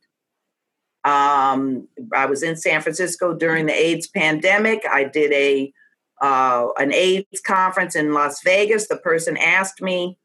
Um, 1.03 1.87
I 2.13 2.27
was 2.27 2.43
in 2.43 2.55
San 2.55 2.81
Francisco 2.81 3.33
during 3.33 3.65
the 3.65 3.73
AIDS 3.73 4.07
pandemic. 4.07 4.83
I 4.89 5.05
did 5.05 5.31
a 5.33 5.73
uh, 6.21 6.67
an 6.77 6.93
AIDS 6.93 7.39
conference 7.39 7.95
in 7.95 8.13
Las 8.13 8.43
Vegas. 8.43 8.89
The 8.89 8.97
person 8.97 9.37
asked 9.37 9.81
me, 9.81 10.19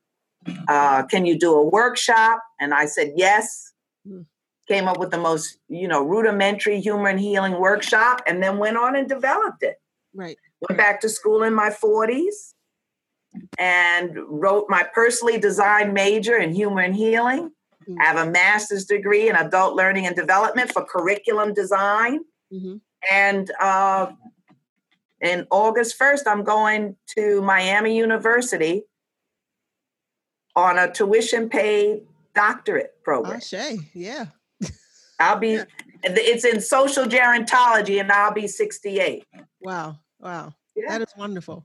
uh, 0.69 1.05
"Can 1.05 1.25
you 1.25 1.39
do 1.39 1.55
a 1.55 1.65
workshop?" 1.65 2.43
And 2.61 2.75
I 2.75 2.87
said 2.87 3.13
yes. 3.15 3.73
Came 4.67 4.89
up 4.89 4.99
with 4.99 5.11
the 5.11 5.19
most, 5.19 5.59
you 5.69 5.89
know, 5.89 6.03
rudimentary 6.03 6.81
humor 6.81 7.09
and 7.09 7.21
healing 7.21 7.61
workshop, 7.61 8.23
and 8.27 8.43
then 8.43 8.59
went 8.59 8.77
on 8.77 8.97
and 8.97 9.09
developed 9.09 9.63
it. 9.63 9.77
Right. 10.15 10.39
Went 10.69 10.79
back 10.79 11.01
to 11.03 11.09
school 11.09 11.43
in 11.43 11.55
my 11.55 11.71
40s 11.71 12.55
and 13.59 14.17
wrote 14.29 14.67
my 14.69 14.85
personally 14.95 15.39
designed 15.39 15.93
major 15.93 16.37
in 16.37 16.55
humor 16.55 16.81
and 16.81 16.95
healing. 16.95 17.51
Mm. 17.89 17.97
I 18.01 18.05
have 18.05 18.29
a 18.29 18.31
master's 18.31 18.85
degree 18.85 19.29
in 19.29 19.37
adult 19.37 19.75
learning 19.75 20.07
and 20.07 20.17
development 20.17 20.73
for 20.73 20.85
curriculum 20.85 21.53
design. 21.53 22.21
Mm-hmm. 22.53 22.77
And 23.11 23.51
uh, 23.61 24.13
in 25.21 25.47
August 25.51 25.99
1st, 25.99 26.23
I'm 26.27 26.45
going 26.45 26.97
to 27.19 27.43
Miami 27.43 27.97
University 27.97 28.85
on 30.57 30.79
a 30.79 30.91
tuition 30.91 31.49
paid 31.49 32.03
doctorate 32.35 33.03
program. 33.03 33.37
Ashe. 33.37 33.79
Yeah. 33.93 34.27
I'll 35.21 35.39
be, 35.39 35.61
it's 36.03 36.45
in 36.45 36.61
social 36.61 37.05
gerontology, 37.05 38.01
and 38.01 38.11
I'll 38.13 38.33
be 38.35 38.47
68. 38.47 39.25
Wow. 39.63 39.99
Wow. 40.21 40.55
Yeah. 40.77 40.89
That 40.99 41.03
is 41.09 41.15
wonderful. 41.17 41.65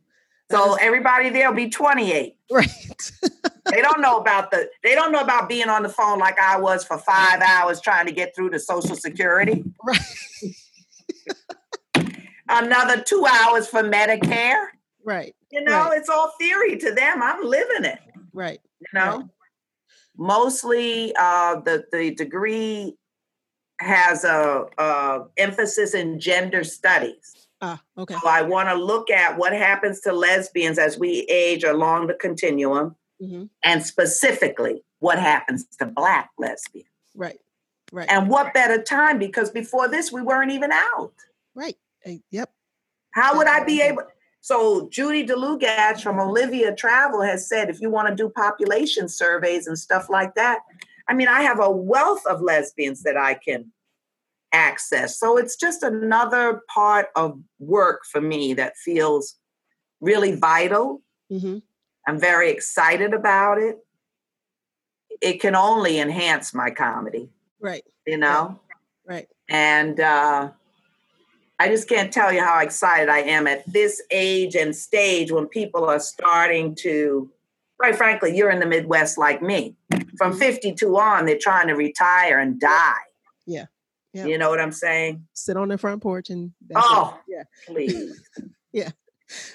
That 0.50 0.58
So 0.58 0.74
is- 0.74 0.80
everybody 0.82 1.30
there 1.30 1.50
will 1.50 1.56
be 1.56 1.70
28. 1.70 2.36
right. 2.52 2.70
They 3.72 3.82
don't 3.84 4.02
know 4.02 4.18
about 4.18 4.50
the, 4.50 4.68
they 4.84 4.96
don't 4.96 5.12
know 5.12 5.20
about 5.22 5.48
being 5.48 5.70
on 5.70 5.84
the 5.84 5.90
phone 5.90 6.18
like 6.18 6.40
I 6.40 6.58
was 6.60 6.84
for 6.84 6.98
five 6.98 7.40
hours 7.40 7.80
trying 7.80 8.08
to 8.08 8.12
get 8.12 8.36
through 8.36 8.50
to 8.50 8.60
Social 8.60 8.96
Security. 8.96 9.64
right. 9.86 10.00
Another 12.50 13.00
two 13.02 13.28
hours 13.32 13.68
for 13.68 13.84
Medicare. 13.84 14.66
Right. 15.04 15.36
You 15.52 15.64
know, 15.64 15.90
Right. 15.90 16.00
it's 16.00 16.10
all 16.10 16.34
theory 16.40 16.78
to 16.78 16.92
them. 16.96 17.22
I'm 17.22 17.44
living 17.46 17.86
it. 17.86 18.00
Right. 18.34 18.60
you 18.80 18.88
know 18.94 19.18
Right. 19.18 19.26
mostly 20.18 21.14
uh, 21.16 21.60
the 21.62 21.84
the 21.92 22.16
degree 22.16 22.96
has 23.80 24.24
a, 24.24 24.66
a 24.78 25.26
emphasis 25.38 25.94
in 25.94 26.20
gender 26.20 26.64
studies 26.64 27.36
Ah. 27.62 27.82
Okay. 27.98 28.16
so 28.22 28.28
i 28.30 28.42
want 28.42 28.70
to 28.70 28.76
look 28.76 29.10
at 29.12 29.38
what 29.38 29.52
happens 29.52 30.00
to 30.02 30.14
lesbians 30.14 30.78
as 30.80 30.98
we 30.98 31.22
age 31.30 31.64
along 31.64 32.08
the 32.08 32.14
continuum 32.14 32.96
Mm-hmm. 33.22 33.46
and 33.66 33.86
specifically 33.86 34.82
what 35.00 35.20
happens 35.20 35.66
to 35.80 35.86
black 35.86 36.30
lesbians 36.38 36.88
Right. 37.16 37.38
Right. 37.92 38.08
and 38.10 38.30
what 38.30 38.54
better 38.54 38.82
time 38.82 39.20
because 39.20 39.50
before 39.50 39.90
this 39.90 40.10
we 40.10 40.22
weren't 40.22 40.52
even 40.52 40.72
out 40.72 41.12
right. 41.54 41.76
Eh, 42.06 42.20
yep. 42.32 42.50
how 43.12 43.36
would 43.38 43.48
i 43.48 43.62
be 43.66 43.82
able 43.82 44.04
so 44.40 44.88
judy 44.90 45.28
dlugacz 45.28 46.00
from 46.02 46.18
olivia 46.18 46.74
travel 46.74 47.22
has 47.22 47.46
said 47.50 47.70
if 47.70 47.82
you 47.82 47.90
want 47.90 48.08
to 48.08 48.16
do 48.16 48.30
population 48.30 49.10
surveys 49.10 49.68
and 49.68 49.78
stuff 49.78 50.10
like 50.10 50.34
that 50.36 50.60
i 51.10 51.14
mean 51.14 51.28
i 51.28 51.42
have 51.42 51.60
a 51.60 51.70
wealth 51.70 52.26
of 52.26 52.42
lesbians 52.42 53.04
that 53.04 53.18
i 53.18 53.34
can 53.34 53.72
access 54.54 55.20
so 55.20 55.38
it's 55.38 55.56
just 55.56 55.84
another 55.84 56.62
part 56.74 57.08
of 57.16 57.40
work 57.60 58.02
for 58.12 58.22
me 58.22 58.54
that 58.54 58.78
feels 58.78 59.36
really 60.02 60.36
vital 60.36 61.02
Mm-hmm. 61.32 61.58
i'm 62.08 62.20
very 62.20 62.50
excited 62.50 63.14
about 63.14 63.60
it 63.60 63.78
it 65.22 65.40
can 65.42 65.54
only 65.56 66.00
enhance 66.00 66.54
my 66.56 66.72
comedy 66.72 67.30
Right. 67.60 67.84
you 68.08 68.18
know 68.18 68.60
Right. 69.06 69.28
and 69.50 70.00
uh, 70.00 70.52
I 71.62 71.68
just 71.68 71.90
can't 71.90 72.12
tell 72.14 72.32
you 72.32 72.42
how 72.42 72.60
excited 72.62 73.10
I 73.10 73.20
am 73.20 73.46
at 73.46 73.70
this 73.70 74.02
age 74.12 74.56
and 74.56 74.74
stage 74.74 75.30
when 75.30 75.46
people 75.48 75.84
are 75.84 76.00
starting 76.00 76.74
to, 76.76 77.30
quite 77.80 77.96
frankly, 77.96 78.36
you're 78.36 78.50
in 78.50 78.60
the 78.60 78.66
Midwest 78.66 79.18
like 79.18 79.42
me. 79.42 79.76
From 80.18 80.32
mm-hmm. 80.32 80.40
52 80.40 80.98
on, 80.98 81.26
they're 81.26 81.38
trying 81.40 81.68
to 81.68 81.74
retire 81.74 82.40
and 82.40 82.60
die. 82.60 82.94
Yeah. 83.48 83.66
Yeah. 84.14 84.26
You 84.26 84.38
know 84.38 84.50
what 84.50 84.60
I'm 84.60 84.72
saying? 84.72 85.28
Sit 85.34 85.56
on 85.56 85.70
their 85.70 85.78
front 85.78 86.02
porch 86.02 86.30
and 86.30 86.52
that's 86.68 86.86
Oh. 86.90 87.20
it. 87.28 87.34
Yeah. 87.36 87.44
Please. 87.68 88.22
yeah. 88.74 88.90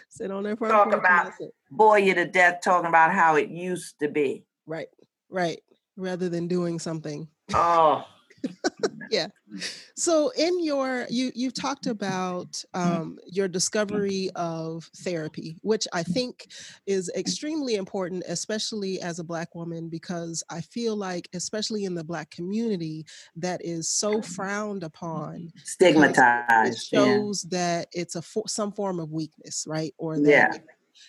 Sit 0.09 0.31
on 0.31 0.45
their 0.45 0.57
front 0.57 0.73
Talk 0.73 0.91
porch. 0.91 1.03
Talk 1.03 1.27
about-. 1.29 1.33
Bore 1.71 1.99
you 1.99 2.15
to 2.15 2.25
death 2.25 2.61
talking 2.63 2.89
about 2.89 3.13
how 3.13 3.37
it 3.37 3.49
used 3.51 3.99
to 4.01 4.09
be. 4.09 4.45
Right. 4.67 4.89
Right. 5.29 5.61
Rather 5.97 6.29
than 6.29 6.49
doing 6.49 6.79
something. 6.79 7.29
Oh, 7.53 8.07
Yeah. 9.11 9.29
Mm. 9.53 9.83
So 9.97 10.31
in 10.37 10.63
your 10.63 11.07
you 11.11 11.33
you've 11.35 11.55
talked 11.55 11.87
about 11.87 12.53
mm-hmm. 12.75 12.81
um, 12.81 13.19
your 13.27 13.47
mm-hmm. 13.47 13.53
discovery 13.53 14.31
of 14.35 14.91
therapy, 14.99 15.57
which 15.63 15.87
I 15.93 16.03
think 16.03 16.49
is 16.87 17.11
mm. 17.15 17.19
extremely 17.19 17.75
important, 17.75 18.25
especially 18.29 19.01
as 19.01 19.19
a 19.19 19.25
black 19.25 19.55
woman, 19.55 19.89
because 19.89 20.43
I 20.51 20.61
feel 20.61 20.97
like, 20.97 21.29
especially 21.35 21.85
in 21.85 21.95
the 21.95 22.05
black 22.05 22.31
community, 22.31 23.07
that 23.37 23.65
is 23.65 23.89
so 23.89 24.23
frowned 24.23 24.83
upon, 24.83 25.53
stigmatized. 25.65 26.75
It 26.93 26.97
shows 26.97 27.47
yeah. 27.51 27.59
that 27.59 27.89
it's 27.93 28.17
a 28.17 28.23
for, 28.23 28.45
some 28.47 28.73
form 28.73 29.01
of 29.01 29.13
weakness, 29.13 29.65
right? 29.69 29.95
Or 29.99 30.19
that 30.19 30.29
yeah 30.29 30.59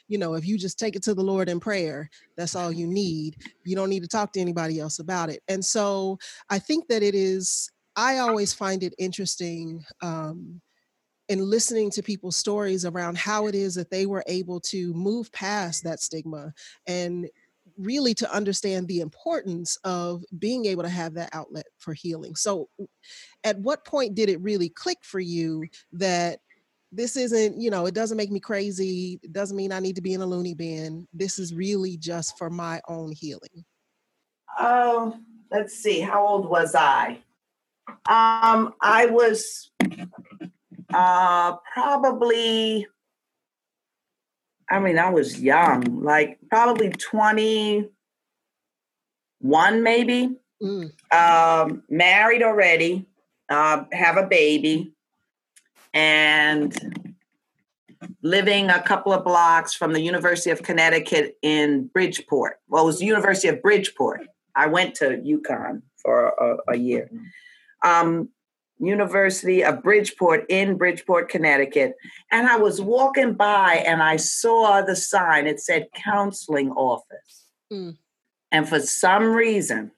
you 0.08 0.18
know, 0.18 0.34
if 0.34 0.46
you 0.46 0.58
just 0.58 0.80
take 0.80 0.96
it 0.96 1.04
to 1.04 1.14
the 1.14 1.24
Lord 1.24 1.50
in 1.50 1.60
prayer, 1.60 2.10
that's 2.38 2.56
all 2.56 2.72
you 2.72 2.88
need. 2.88 3.38
You 3.64 3.76
don't 3.76 3.90
need 3.90 4.04
to 4.04 4.08
talk 4.08 4.34
to 4.34 4.40
anybody 4.40 4.80
else 4.80 5.00
about 5.00 5.30
it. 5.30 5.42
And 5.48 5.64
so 5.64 6.20
I 6.50 6.60
think 6.60 6.88
that 6.88 7.04
it 7.04 7.16
is, 7.16 7.72
I 7.96 8.18
always 8.18 8.54
find 8.54 8.84
it 8.84 8.94
interesting 8.98 9.84
um, 10.02 10.62
in 11.30 11.50
listening 11.50 11.90
to 11.92 12.04
people's 12.04 12.36
stories 12.36 12.86
around 12.86 13.18
how 13.18 13.48
it 13.48 13.56
is 13.56 13.76
that 13.76 13.90
they 13.90 14.06
were 14.06 14.24
able 14.28 14.60
to 14.60 14.94
move 14.94 15.32
past 15.32 15.84
that 15.84 16.00
stigma 16.00 16.54
and 16.88 17.28
really 17.78 18.14
to 18.14 18.32
understand 18.32 18.88
the 18.88 19.02
importance 19.02 19.78
of 19.84 20.24
being 20.38 20.66
able 20.66 20.84
to 20.84 20.90
have 20.90 21.14
that 21.16 21.30
outlet 21.34 21.66
for 21.80 21.94
healing. 21.94 22.36
So, 22.36 22.70
at 23.44 23.58
what 23.60 23.86
point 23.86 24.16
did 24.16 24.30
it 24.30 24.42
really 24.42 24.70
click 24.70 25.00
for 25.02 25.20
you 25.20 25.66
that 25.94 26.40
this 26.92 27.18
isn't, 27.18 27.60
you 27.60 27.72
know, 27.72 27.88
it 27.88 27.96
doesn't 27.96 28.18
make 28.18 28.32
me 28.32 28.40
crazy. 28.40 29.20
It 29.24 29.34
doesn't 29.34 29.58
mean 29.58 29.72
I 29.72 29.80
need 29.80 29.96
to 29.96 30.02
be 30.02 30.14
in 30.14 30.22
a 30.22 30.26
loony 30.26 30.54
bin. 30.54 31.08
This 31.14 31.40
is 31.40 31.54
really 31.54 31.98
just 31.98 32.38
for 32.38 32.50
my 32.50 32.82
own 32.88 33.12
healing. 33.12 33.66
Oh, 34.58 35.18
let's 35.52 35.74
see. 35.74 36.00
How 36.00 36.26
old 36.26 36.48
was 36.48 36.76
I? 36.76 37.20
Um, 37.88 38.74
I 38.82 39.08
was 39.08 39.72
uh 40.94 41.56
probably 41.74 42.88
I 44.70 44.80
mean, 44.80 44.98
I 44.98 45.10
was 45.12 45.40
young, 45.42 46.02
like 46.04 46.40
probably 46.50 46.90
21 46.90 47.90
maybe. 49.84 50.36
Mm. 50.62 50.92
Um, 51.14 51.84
married 51.90 52.42
already, 52.42 53.06
uh, 53.50 53.84
have 53.92 54.18
a 54.18 54.26
baby 54.26 54.94
and 55.94 57.18
living 58.22 58.70
a 58.70 58.82
couple 58.82 59.14
of 59.14 59.24
blocks 59.24 59.74
from 59.74 59.94
the 59.94 60.02
University 60.02 60.50
of 60.50 60.64
Connecticut 60.64 61.38
in 61.42 61.88
Bridgeport. 61.88 62.60
Well, 62.68 62.84
it 62.84 62.88
was 62.88 63.00
the 63.00 63.06
University 63.06 63.48
of 63.50 63.62
Bridgeport. 63.62 64.28
I 64.56 64.68
went 64.68 64.96
to 64.96 65.18
UConn 65.18 65.82
for 65.98 66.30
a, 66.30 66.74
a 66.74 66.78
year. 66.78 67.10
Um, 67.86 68.30
University 68.78 69.64
of 69.64 69.82
Bridgeport 69.82 70.46
in 70.50 70.78
Bridgeport, 70.78 71.30
Connecticut. 71.30 71.96
And 72.32 72.48
I 72.48 72.58
was 72.58 72.82
walking 72.82 73.34
by 73.34 73.76
and 73.86 74.04
I 74.04 74.18
saw 74.18 74.82
the 74.82 74.96
sign. 74.96 75.48
It 75.48 75.62
said 75.62 75.88
counseling 75.96 76.72
office. 76.72 77.46
Mm. 77.72 77.98
And 78.52 78.68
for 78.68 78.80
some 78.80 79.34
reason, 79.34 79.92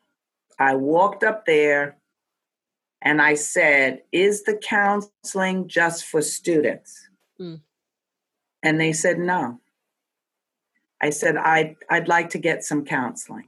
I 0.60 0.75
walked 0.75 1.24
up 1.24 1.46
there 1.46 1.98
and 3.01 3.22
I 3.22 3.36
said, 3.36 4.01
Is 4.12 4.44
the 4.44 4.56
counseling 4.56 5.67
just 5.67 6.06
for 6.06 6.22
students? 6.22 7.10
Mm. 7.39 7.62
And 8.63 8.79
they 8.79 8.94
said, 8.94 9.20
No. 9.20 9.60
I 11.01 11.12
said, 11.12 11.38
I'd, 11.38 11.75
I'd 11.89 12.08
like 12.08 12.32
to 12.32 12.39
get 12.39 12.63
some 12.63 12.84
counseling. 12.84 13.48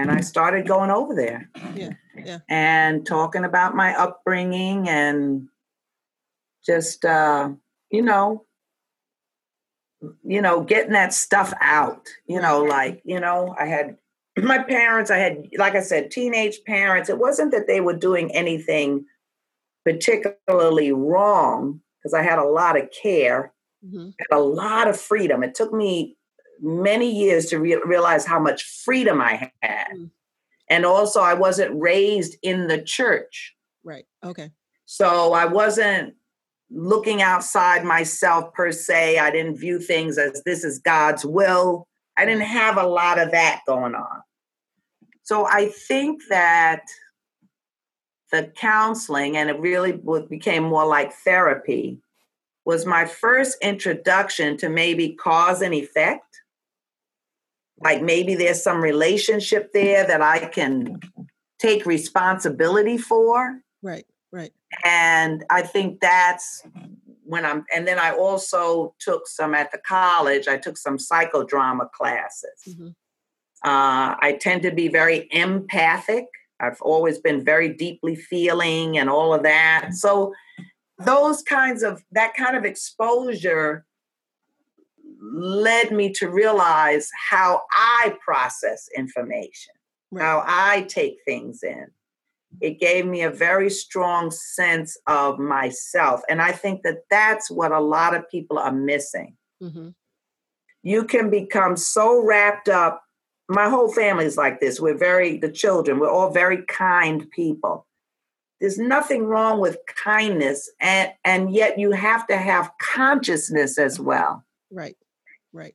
And 0.00 0.10
I 0.10 0.20
started 0.20 0.66
going 0.66 0.90
over 0.90 1.14
there. 1.14 1.50
Yeah, 1.74 1.92
yeah. 2.16 2.38
And 2.48 3.06
talking 3.06 3.44
about 3.44 3.74
my 3.74 3.94
upbringing 3.94 4.88
and 4.88 5.48
just, 6.64 7.04
uh, 7.04 7.50
you 7.90 8.02
know, 8.02 8.44
you 10.24 10.40
know, 10.40 10.62
getting 10.62 10.92
that 10.92 11.12
stuff 11.12 11.52
out, 11.60 12.08
you 12.26 12.40
know, 12.40 12.62
like, 12.62 13.02
you 13.04 13.20
know, 13.20 13.54
I 13.58 13.66
had 13.66 13.96
my 14.42 14.58
parents, 14.62 15.10
I 15.10 15.18
had, 15.18 15.48
like 15.58 15.74
I 15.74 15.80
said, 15.80 16.10
teenage 16.10 16.60
parents. 16.64 17.08
It 17.08 17.18
wasn't 17.18 17.52
that 17.52 17.66
they 17.66 17.80
were 17.80 17.96
doing 17.96 18.34
anything 18.34 19.04
particularly 19.84 20.92
wrong 20.92 21.80
because 21.98 22.14
I 22.14 22.22
had 22.22 22.38
a 22.38 22.44
lot 22.44 22.80
of 22.80 22.88
care, 22.90 23.52
mm-hmm. 23.84 24.10
had 24.18 24.36
a 24.36 24.40
lot 24.40 24.88
of 24.88 24.98
freedom. 24.98 25.42
It 25.42 25.54
took 25.54 25.72
me 25.72 26.16
many 26.60 27.10
years 27.10 27.46
to 27.46 27.58
re- 27.58 27.80
realize 27.84 28.26
how 28.26 28.38
much 28.38 28.62
freedom 28.62 29.20
I 29.20 29.50
had. 29.62 29.88
Mm-hmm. 29.94 30.04
And 30.68 30.86
also, 30.86 31.20
I 31.20 31.34
wasn't 31.34 31.80
raised 31.80 32.36
in 32.42 32.68
the 32.68 32.80
church. 32.80 33.56
Right. 33.82 34.06
Okay. 34.24 34.50
So 34.86 35.32
I 35.32 35.46
wasn't 35.46 36.14
looking 36.70 37.22
outside 37.22 37.84
myself 37.84 38.52
per 38.54 38.70
se. 38.70 39.18
I 39.18 39.30
didn't 39.30 39.58
view 39.58 39.80
things 39.80 40.18
as 40.18 40.42
this 40.44 40.62
is 40.62 40.78
God's 40.78 41.24
will. 41.24 41.88
I 42.16 42.24
didn't 42.24 42.42
have 42.42 42.76
a 42.76 42.86
lot 42.86 43.18
of 43.18 43.32
that 43.32 43.60
going 43.66 43.94
on. 43.94 44.22
So 45.22 45.46
I 45.46 45.68
think 45.68 46.22
that 46.28 46.82
the 48.30 48.52
counseling, 48.56 49.36
and 49.36 49.50
it 49.50 49.58
really 49.58 50.00
became 50.28 50.62
more 50.62 50.86
like 50.86 51.12
therapy, 51.12 51.98
was 52.64 52.86
my 52.86 53.04
first 53.04 53.58
introduction 53.62 54.56
to 54.58 54.68
maybe 54.68 55.14
cause 55.14 55.62
and 55.62 55.74
effect. 55.74 56.29
Like 57.82 58.02
maybe 58.02 58.34
there's 58.34 58.62
some 58.62 58.80
relationship 58.80 59.72
there 59.72 60.06
that 60.06 60.20
I 60.20 60.46
can 60.46 61.00
take 61.58 61.86
responsibility 61.86 62.98
for. 62.98 63.60
Right, 63.82 64.06
right. 64.32 64.52
And 64.84 65.44
I 65.50 65.62
think 65.62 66.00
that's 66.00 66.62
when 67.24 67.44
I'm, 67.44 67.64
and 67.74 67.86
then 67.86 67.98
I 67.98 68.10
also 68.10 68.94
took 68.98 69.28
some 69.28 69.54
at 69.54 69.70
the 69.70 69.78
college, 69.78 70.48
I 70.48 70.58
took 70.58 70.76
some 70.76 70.98
psychodrama 70.98 71.90
classes. 71.92 72.50
Mm-hmm. 72.68 72.88
Uh, 73.62 74.16
I 74.20 74.38
tend 74.40 74.62
to 74.62 74.72
be 74.72 74.88
very 74.88 75.28
empathic. 75.30 76.24
I've 76.60 76.80
always 76.82 77.18
been 77.18 77.44
very 77.44 77.72
deeply 77.72 78.16
feeling 78.16 78.98
and 78.98 79.08
all 79.08 79.32
of 79.32 79.42
that. 79.44 79.94
So, 79.94 80.34
those 80.98 81.42
kinds 81.42 81.82
of, 81.82 82.04
that 82.12 82.34
kind 82.34 82.56
of 82.56 82.66
exposure 82.66 83.86
led 85.20 85.92
me 85.92 86.12
to 86.14 86.30
realize 86.30 87.08
how 87.30 87.62
I 87.72 88.16
process 88.24 88.88
information, 88.96 89.74
right. 90.10 90.24
how 90.24 90.44
I 90.46 90.82
take 90.82 91.18
things 91.26 91.62
in 91.62 91.86
it 92.60 92.80
gave 92.80 93.06
me 93.06 93.22
a 93.22 93.30
very 93.30 93.70
strong 93.70 94.30
sense 94.30 94.96
of 95.06 95.38
myself. 95.38 96.22
And 96.28 96.42
I 96.42 96.52
think 96.52 96.82
that 96.82 97.04
that's 97.10 97.50
what 97.50 97.72
a 97.72 97.80
lot 97.80 98.14
of 98.14 98.28
people 98.28 98.58
are 98.58 98.72
missing. 98.72 99.36
Mm-hmm. 99.62 99.90
You 100.82 101.04
can 101.04 101.30
become 101.30 101.76
so 101.76 102.22
wrapped 102.24 102.68
up. 102.68 103.02
My 103.48 103.68
whole 103.68 103.92
family 103.92 104.24
is 104.24 104.36
like 104.36 104.60
this. 104.60 104.80
We're 104.80 104.96
very, 104.96 105.38
the 105.38 105.50
children, 105.50 105.98
we're 105.98 106.10
all 106.10 106.30
very 106.30 106.62
kind 106.66 107.30
people. 107.30 107.86
There's 108.60 108.78
nothing 108.78 109.24
wrong 109.24 109.58
with 109.58 109.78
kindness, 109.86 110.70
and, 110.80 111.12
and 111.24 111.54
yet 111.54 111.78
you 111.78 111.92
have 111.92 112.26
to 112.26 112.36
have 112.36 112.70
consciousness 112.78 113.78
as 113.78 113.98
well. 113.98 114.44
Right, 114.70 114.96
right. 115.52 115.74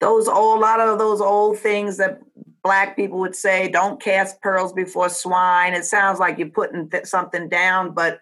Those 0.00 0.28
old, 0.28 0.58
a 0.58 0.60
lot 0.60 0.80
of 0.80 0.98
those 0.98 1.20
old 1.20 1.58
things 1.58 1.96
that 1.96 2.20
black 2.62 2.96
people 2.96 3.18
would 3.18 3.36
say, 3.36 3.68
don't 3.68 4.00
cast 4.00 4.40
pearls 4.42 4.72
before 4.72 5.08
swine. 5.08 5.72
It 5.72 5.84
sounds 5.84 6.18
like 6.18 6.38
you're 6.38 6.48
putting 6.48 6.90
th- 6.90 7.06
something 7.06 7.48
down, 7.48 7.94
but 7.94 8.20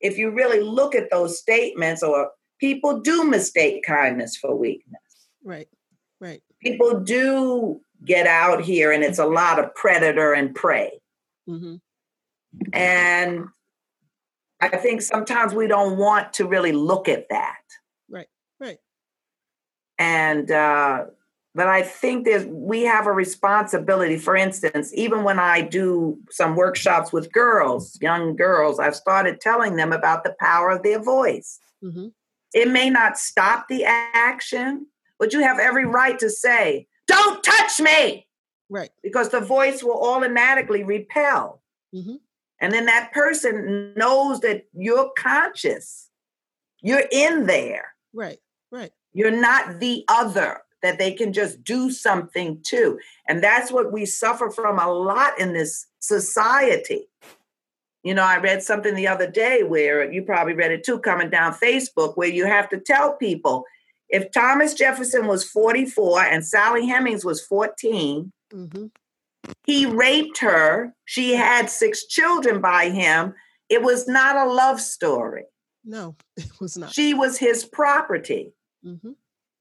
if 0.00 0.18
you 0.18 0.30
really 0.30 0.60
look 0.60 0.94
at 0.94 1.10
those 1.10 1.38
statements, 1.38 2.02
or 2.02 2.30
people 2.60 3.00
do 3.00 3.24
mistake 3.24 3.84
kindness 3.86 4.36
for 4.36 4.54
weakness. 4.54 5.00
Right, 5.42 5.68
right. 6.20 6.42
People 6.60 7.00
do 7.00 7.80
get 8.04 8.26
out 8.26 8.62
here, 8.62 8.92
and 8.92 9.02
it's 9.02 9.18
a 9.18 9.26
lot 9.26 9.58
of 9.58 9.74
predator 9.74 10.34
and 10.34 10.54
prey. 10.54 11.00
Mm-hmm. 11.48 11.76
And 12.72 13.46
I 14.60 14.68
think 14.76 15.02
sometimes 15.02 15.54
we 15.54 15.66
don't 15.66 15.96
want 15.96 16.34
to 16.34 16.46
really 16.46 16.72
look 16.72 17.08
at 17.08 17.28
that. 17.30 17.62
Right, 18.10 18.28
right. 18.60 18.78
And 19.98 20.50
uh, 20.50 21.04
but 21.54 21.68
I 21.68 21.82
think 21.82 22.26
that 22.26 22.48
we 22.48 22.82
have 22.82 23.06
a 23.06 23.12
responsibility. 23.12 24.18
For 24.18 24.34
instance, 24.34 24.92
even 24.94 25.22
when 25.22 25.38
I 25.38 25.60
do 25.60 26.18
some 26.30 26.56
workshops 26.56 27.12
with 27.12 27.32
girls, 27.32 27.96
young 28.00 28.34
girls, 28.34 28.80
I've 28.80 28.96
started 28.96 29.40
telling 29.40 29.76
them 29.76 29.92
about 29.92 30.24
the 30.24 30.34
power 30.40 30.70
of 30.70 30.82
their 30.82 31.00
voice. 31.00 31.60
Mm-hmm. 31.82 32.08
It 32.54 32.70
may 32.70 32.90
not 32.90 33.18
stop 33.18 33.66
the 33.68 33.84
action, 33.84 34.86
but 35.18 35.32
you 35.32 35.40
have 35.40 35.60
every 35.60 35.84
right 35.84 36.18
to 36.18 36.28
say, 36.28 36.88
Don't 37.06 37.42
touch 37.44 37.80
me. 37.80 38.26
Right. 38.68 38.90
Because 39.02 39.28
the 39.28 39.40
voice 39.40 39.84
will 39.84 40.02
automatically 40.02 40.82
repel. 40.82 41.62
Mm-hmm. 41.94 42.16
And 42.60 42.72
then 42.72 42.86
that 42.86 43.12
person 43.12 43.92
knows 43.96 44.40
that 44.40 44.64
you're 44.72 45.12
conscious, 45.16 46.10
you're 46.82 47.04
in 47.12 47.46
there. 47.46 47.94
Right, 48.12 48.38
right. 48.72 48.90
You're 49.14 49.30
not 49.30 49.80
the 49.80 50.04
other 50.08 50.60
that 50.82 50.98
they 50.98 51.12
can 51.12 51.32
just 51.32 51.64
do 51.64 51.90
something 51.90 52.60
to. 52.64 52.98
And 53.26 53.42
that's 53.42 53.72
what 53.72 53.90
we 53.90 54.04
suffer 54.04 54.50
from 54.50 54.78
a 54.78 54.92
lot 54.92 55.40
in 55.40 55.54
this 55.54 55.86
society. 56.00 57.08
You 58.02 58.12
know, 58.12 58.22
I 58.22 58.36
read 58.36 58.62
something 58.62 58.94
the 58.94 59.08
other 59.08 59.30
day 59.30 59.62
where 59.62 60.12
you 60.12 60.22
probably 60.22 60.52
read 60.52 60.72
it 60.72 60.84
too, 60.84 60.98
coming 60.98 61.30
down 61.30 61.54
Facebook, 61.54 62.18
where 62.18 62.28
you 62.28 62.44
have 62.44 62.68
to 62.68 62.78
tell 62.78 63.14
people 63.16 63.64
if 64.10 64.30
Thomas 64.30 64.74
Jefferson 64.74 65.26
was 65.26 65.42
44 65.48 66.20
and 66.20 66.46
Sally 66.46 66.86
Hemings 66.86 67.24
was 67.24 67.44
14, 67.46 68.30
mm-hmm. 68.52 68.86
he 69.64 69.86
raped 69.86 70.38
her. 70.38 70.94
She 71.06 71.34
had 71.34 71.70
six 71.70 72.06
children 72.06 72.60
by 72.60 72.90
him. 72.90 73.34
It 73.70 73.82
was 73.82 74.06
not 74.06 74.36
a 74.36 74.52
love 74.52 74.82
story. 74.82 75.44
No, 75.82 76.14
it 76.36 76.60
was 76.60 76.76
not. 76.76 76.92
She 76.92 77.14
was 77.14 77.38
his 77.38 77.64
property. 77.64 78.52
Mm-hmm. 78.84 79.12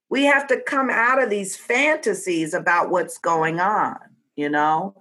We 0.10 0.24
have 0.26 0.48
to 0.48 0.62
come 0.62 0.90
out 0.90 1.22
of 1.22 1.30
these 1.30 1.56
fantasies 1.56 2.54
about 2.54 2.90
what's 2.90 3.18
going 3.18 3.60
on, 3.60 3.98
you 4.36 4.50
know? 4.50 4.96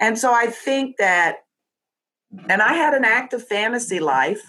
And 0.00 0.18
so 0.18 0.32
I 0.32 0.46
think 0.46 0.96
that, 0.98 1.36
and 2.48 2.60
I 2.60 2.74
had 2.74 2.94
an 2.94 3.04
active 3.04 3.46
fantasy 3.46 4.00
life, 4.00 4.42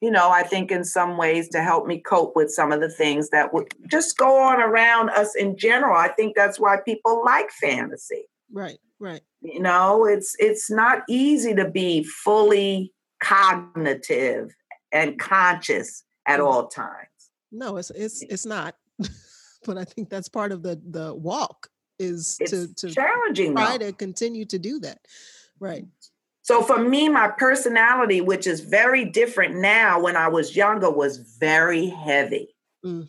you 0.00 0.10
know, 0.10 0.30
I 0.30 0.44
think 0.44 0.70
in 0.70 0.84
some 0.84 1.16
ways 1.16 1.48
to 1.50 1.60
help 1.60 1.86
me 1.86 1.98
cope 1.98 2.36
with 2.36 2.50
some 2.50 2.70
of 2.70 2.80
the 2.80 2.88
things 2.88 3.30
that 3.30 3.52
would 3.52 3.74
just 3.88 4.16
go 4.16 4.40
on 4.40 4.60
around 4.60 5.10
us 5.10 5.34
in 5.34 5.56
general. 5.56 5.96
I 5.96 6.08
think 6.08 6.36
that's 6.36 6.60
why 6.60 6.78
people 6.84 7.22
like 7.24 7.50
fantasy. 7.50 8.28
Right, 8.52 8.78
right. 9.00 9.22
You 9.40 9.60
know, 9.60 10.04
it's 10.06 10.36
it's 10.38 10.70
not 10.70 11.02
easy 11.08 11.54
to 11.54 11.68
be 11.68 12.04
fully 12.04 12.92
cognitive 13.20 14.54
and 14.92 15.18
conscious 15.18 16.04
at 16.26 16.40
all 16.40 16.68
times. 16.68 17.08
No, 17.50 17.76
it's 17.76 17.90
it's 17.90 18.22
it's 18.22 18.46
not. 18.46 18.74
but 19.66 19.78
I 19.78 19.84
think 19.84 20.08
that's 20.08 20.28
part 20.28 20.52
of 20.52 20.62
the 20.62 20.80
the 20.90 21.14
walk 21.14 21.68
is 21.98 22.36
it's 22.40 22.50
to 22.50 22.74
to 22.74 22.94
challenging 22.94 23.54
try 23.54 23.78
though. 23.78 23.86
to 23.86 23.92
continue 23.92 24.44
to 24.46 24.58
do 24.58 24.78
that. 24.80 24.98
Right. 25.60 25.86
So 26.42 26.62
for 26.62 26.78
me, 26.78 27.10
my 27.10 27.28
personality, 27.28 28.22
which 28.22 28.46
is 28.46 28.60
very 28.60 29.04
different 29.04 29.56
now 29.56 30.00
when 30.00 30.16
I 30.16 30.28
was 30.28 30.56
younger, 30.56 30.90
was 30.90 31.18
very 31.38 31.88
heavy. 31.88 32.48
Mm. 32.84 33.08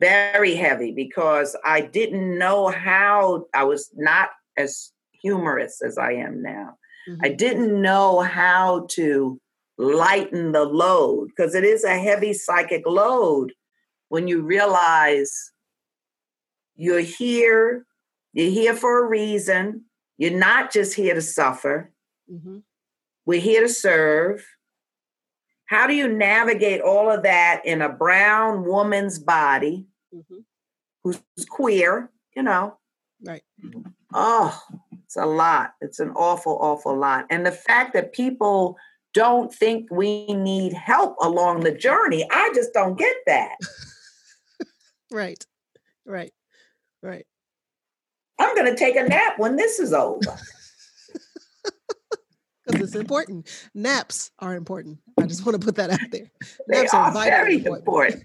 Very 0.00 0.54
heavy 0.54 0.92
because 0.92 1.54
I 1.62 1.82
didn't 1.82 2.38
know 2.38 2.68
how 2.68 3.44
I 3.52 3.64
was 3.64 3.90
not 3.96 4.30
as 4.56 4.92
humorous 5.20 5.82
as 5.82 5.98
I 5.98 6.12
am 6.12 6.40
now. 6.40 6.78
Mm-hmm. 7.06 7.20
I 7.22 7.28
didn't 7.28 7.82
know 7.82 8.20
how 8.20 8.86
to 8.92 9.38
lighten 9.76 10.52
the 10.52 10.64
load 10.64 11.28
because 11.28 11.54
it 11.54 11.64
is 11.64 11.84
a 11.84 11.98
heavy 11.98 12.32
psychic 12.32 12.86
load 12.86 13.52
when 14.10 14.26
you 14.26 14.42
realize 14.42 15.52
you're 16.74 17.00
here, 17.00 17.86
you're 18.32 18.50
here 18.50 18.74
for 18.74 19.04
a 19.04 19.08
reason, 19.08 19.84
you're 20.18 20.36
not 20.36 20.72
just 20.72 20.94
here 20.94 21.14
to 21.14 21.22
suffer, 21.22 21.92
mm-hmm. 22.30 22.58
we're 23.24 23.40
here 23.40 23.62
to 23.62 23.68
serve. 23.68 24.44
How 25.66 25.86
do 25.86 25.94
you 25.94 26.08
navigate 26.08 26.80
all 26.80 27.10
of 27.10 27.22
that 27.22 27.62
in 27.64 27.80
a 27.80 27.88
brown 27.88 28.64
woman's 28.64 29.20
body 29.20 29.86
mm-hmm. 30.12 30.40
who's 31.04 31.22
queer, 31.48 32.10
you 32.34 32.42
know? 32.42 32.78
Right. 33.24 33.42
Oh, 34.12 34.60
it's 35.04 35.16
a 35.16 35.26
lot. 35.26 35.74
It's 35.80 36.00
an 36.00 36.10
awful, 36.16 36.58
awful 36.60 36.98
lot. 36.98 37.26
And 37.30 37.46
the 37.46 37.52
fact 37.52 37.92
that 37.92 38.12
people 38.12 38.76
don't 39.14 39.54
think 39.54 39.88
we 39.92 40.26
need 40.34 40.72
help 40.72 41.14
along 41.20 41.60
the 41.60 41.72
journey, 41.72 42.26
I 42.28 42.50
just 42.56 42.72
don't 42.72 42.98
get 42.98 43.16
that. 43.26 43.54
right. 45.10 45.44
Right. 46.06 46.32
Right. 47.02 47.26
I'm 48.38 48.54
going 48.54 48.66
to 48.66 48.76
take 48.76 48.96
a 48.96 49.04
nap 49.04 49.38
when 49.38 49.56
this 49.56 49.78
is 49.78 49.92
over. 49.92 50.20
Because 52.66 52.88
it's 52.88 52.96
important. 52.96 53.48
Naps 53.74 54.30
are 54.38 54.54
important. 54.54 54.98
I 55.18 55.26
just 55.26 55.44
want 55.44 55.60
to 55.60 55.64
put 55.64 55.74
that 55.76 55.90
out 55.90 55.98
there. 56.12 56.30
They 56.68 56.82
Naps 56.82 56.94
are, 56.94 57.08
are 57.08 57.12
very 57.12 57.56
important. 57.56 57.86
important. 57.86 58.24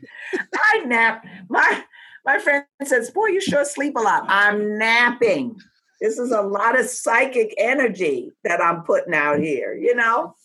I 0.53 0.79
nap. 0.85 1.25
My 1.49 1.83
my 2.25 2.37
friend 2.37 2.65
says, 2.83 3.09
"Boy, 3.09 3.27
you 3.27 3.41
sure 3.41 3.65
sleep 3.65 3.95
a 3.95 3.99
lot." 3.99 4.25
I'm 4.27 4.77
napping. 4.77 5.57
This 5.99 6.19
is 6.19 6.31
a 6.31 6.41
lot 6.41 6.79
of 6.79 6.85
psychic 6.85 7.55
energy 7.57 8.33
that 8.43 8.61
I'm 8.61 8.83
putting 8.83 9.15
out 9.15 9.39
here. 9.39 9.73
You 9.73 9.95
know. 9.95 10.35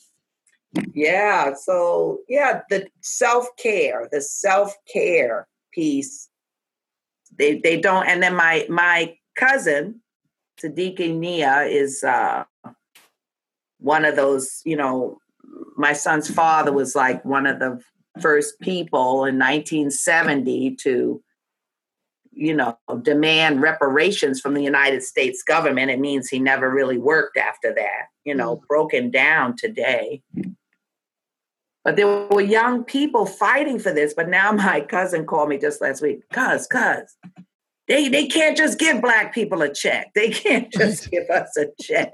Yeah. 0.95 1.53
So 1.55 2.21
yeah, 2.27 2.63
the 2.71 2.87
self 3.03 3.49
care, 3.57 4.09
the 4.11 4.23
self 4.23 4.75
care 4.91 5.47
piece 5.75 6.30
they 7.41 7.59
they 7.59 7.81
don't. 7.81 8.07
And 8.07 8.23
then 8.23 8.37
my 8.37 8.67
my 8.69 9.17
cousin, 9.35 10.03
Siddiqui 10.63 11.17
Nia, 11.17 11.63
is 11.63 12.05
uh, 12.05 12.45
one 13.79 14.05
of 14.05 14.15
those. 14.15 14.61
You 14.65 14.77
know, 14.77 15.19
my 15.77 15.95
son's 15.95 16.31
father 16.31 16.73
was 16.73 16.95
like 16.95 17.25
one 17.25 17.47
of 17.47 17.59
the 17.59 17.81
first 18.21 18.61
people 18.61 19.25
in 19.25 19.39
1970 19.39 20.77
to 20.77 21.23
you 22.33 22.55
know 22.55 22.77
demand 23.03 23.63
reparations 23.63 24.41
from 24.41 24.55
the 24.55 24.63
united 24.63 25.03
states 25.03 25.43
government 25.43 25.91
it 25.91 26.01
means 26.01 26.29
he 26.29 26.39
never 26.39 26.71
really 26.71 26.99
worked 26.99 27.37
after 27.37 27.73
that 27.73 28.07
you 28.25 28.35
know 28.35 28.57
mm. 28.57 28.67
broken 28.69 29.11
down 29.11 29.55
today 29.57 30.23
but 31.85 31.97
there 31.97 32.27
were 32.31 32.43
young 32.43 32.85
people 32.85 33.27
fighting 33.27 33.79
for 33.79 33.93
this. 33.93 34.15
But 34.15 34.29
now 34.29 34.53
my 34.53 34.81
cousin 34.83 35.27
called 35.27 35.49
me 35.49 35.59
just 35.59 35.81
last 35.81 36.03
week. 36.03 36.21
Cuz, 36.33 36.67
cuz, 36.67 37.17
they, 37.89 38.09
they 38.09 38.27
can't 38.27 38.57
just 38.57 38.79
give 38.79 39.01
black 39.01 39.35
people 39.35 39.63
a 39.63 39.73
check. 39.73 40.13
They 40.15 40.31
can't 40.31 40.73
just 40.77 41.11
give 41.11 41.29
us 41.31 41.57
a 41.57 41.67
check. 41.81 42.13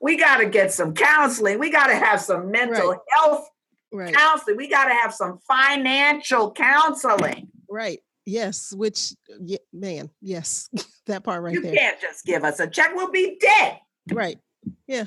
We 0.00 0.18
got 0.18 0.38
to 0.38 0.46
get 0.46 0.72
some 0.72 0.92
counseling. 0.92 1.58
We 1.58 1.70
got 1.70 1.86
to 1.86 1.94
have 1.94 2.20
some 2.20 2.50
mental 2.50 2.90
right. 2.90 2.98
health 3.10 3.48
right. 3.92 4.14
counseling. 4.14 4.56
We 4.56 4.68
got 4.68 4.86
to 4.86 4.94
have 4.94 5.14
some 5.14 5.38
financial 5.48 6.52
counseling. 6.52 7.48
Right. 7.68 8.00
Yes. 8.26 8.74
Which, 8.76 9.14
yeah, 9.40 9.58
man, 9.72 10.10
yes, 10.20 10.68
that 11.06 11.24
part 11.24 11.42
right 11.42 11.54
you 11.54 11.62
there. 11.62 11.72
You 11.72 11.78
can't 11.78 12.00
just 12.00 12.24
give 12.24 12.44
us 12.44 12.60
a 12.60 12.66
check. 12.66 12.90
We'll 12.94 13.10
be 13.10 13.38
dead. 13.40 13.78
Right. 14.12 14.38
Yeah. 14.86 15.06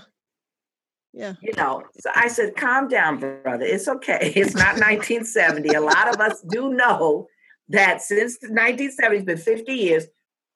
Yeah. 1.20 1.34
You 1.42 1.52
know, 1.58 1.84
so 2.00 2.10
I 2.16 2.30
said, 2.30 2.56
calm 2.56 2.88
down, 2.88 3.20
brother. 3.20 3.66
It's 3.66 3.90
okay. 3.90 4.32
It's 4.38 4.56
not 4.56 4.80
1970. 4.80 5.68
a 5.74 5.82
lot 5.82 6.08
of 6.08 6.22
us 6.22 6.42
do 6.50 6.70
know 6.70 7.28
that 7.68 8.02
since 8.02 8.38
the 8.38 8.48
1970s, 8.48 9.12
it's 9.12 9.26
been 9.26 9.38
50 9.38 9.74
years, 9.74 10.06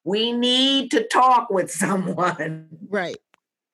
we 0.05 0.31
need 0.31 0.89
to 0.91 1.05
talk 1.05 1.49
with 1.49 1.69
someone. 1.69 2.69
Right. 2.87 3.17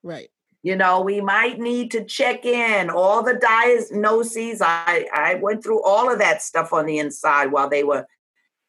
Right. 0.02 0.30
You 0.64 0.76
know, 0.76 1.02
we 1.02 1.22
might 1.22 1.60
need 1.60 1.92
to 1.92 2.04
check 2.04 2.44
in 2.44 2.90
all 2.90 3.22
the 3.22 3.36
diagnoses. 3.36 4.60
I, 4.60 5.06
I 5.14 5.36
went 5.36 5.64
through 5.64 5.84
all 5.84 6.12
of 6.12 6.18
that 6.18 6.42
stuff 6.42 6.74
on 6.74 6.88
the 6.88 6.98
inside 6.98 7.52
while 7.52 7.70
they 7.70 7.84
were 7.84 8.08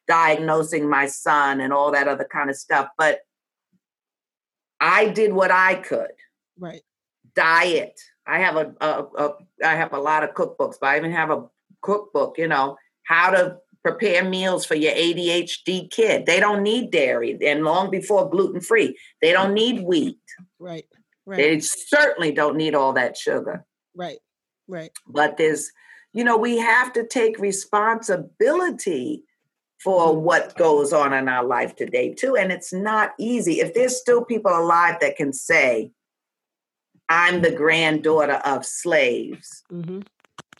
diagnosing 0.07 0.87
my 0.87 1.07
son 1.07 1.59
and 1.59 1.73
all 1.73 1.91
that 1.91 2.07
other 2.07 2.27
kind 2.31 2.51
of 2.51 2.55
stuff. 2.55 2.89
But 2.99 3.21
I 4.79 5.07
did 5.07 5.33
what 5.33 5.49
I 5.49 5.73
could. 5.73 6.11
Right 6.59 6.83
diet. 7.35 7.99
I 8.27 8.39
have 8.39 8.55
a, 8.55 8.73
a, 8.79 9.03
a 9.17 9.33
I 9.63 9.75
have 9.75 9.93
a 9.93 9.99
lot 9.99 10.23
of 10.23 10.33
cookbooks, 10.33 10.75
but 10.79 10.87
I 10.87 10.97
even 10.97 11.11
have 11.11 11.31
a 11.31 11.45
cookbook, 11.81 12.37
you 12.37 12.47
know, 12.47 12.77
how 13.03 13.31
to 13.31 13.57
prepare 13.83 14.23
meals 14.23 14.65
for 14.65 14.75
your 14.75 14.93
ADHD 14.93 15.89
kid. 15.89 16.25
They 16.25 16.39
don't 16.39 16.63
need 16.63 16.91
dairy 16.91 17.37
and 17.45 17.63
long 17.63 17.89
before 17.89 18.29
gluten 18.29 18.61
free. 18.61 18.97
They 19.21 19.31
don't 19.31 19.53
need 19.53 19.83
wheat. 19.83 20.19
Right. 20.59 20.85
Right. 21.25 21.37
They 21.37 21.59
certainly 21.59 22.31
don't 22.31 22.57
need 22.57 22.75
all 22.75 22.93
that 22.93 23.17
sugar. 23.17 23.65
Right. 23.95 24.19
Right. 24.67 24.91
But 25.07 25.37
there's, 25.37 25.71
you 26.13 26.23
know, 26.23 26.37
we 26.37 26.57
have 26.57 26.93
to 26.93 27.07
take 27.07 27.39
responsibility 27.39 29.23
for 29.83 30.15
what 30.15 30.55
goes 30.57 30.93
on 30.93 31.13
in 31.13 31.27
our 31.27 31.43
life 31.43 31.75
today 31.75 32.13
too 32.13 32.35
and 32.35 32.51
it's 32.51 32.71
not 32.71 33.13
easy 33.17 33.61
if 33.61 33.73
there's 33.73 33.99
still 33.99 34.23
people 34.23 34.51
alive 34.51 34.95
that 35.01 35.15
can 35.15 35.33
say 35.33 35.91
I'm 37.11 37.41
the 37.41 37.51
granddaughter 37.51 38.41
of 38.45 38.65
slaves. 38.65 39.63
Mm-hmm. 39.71 39.99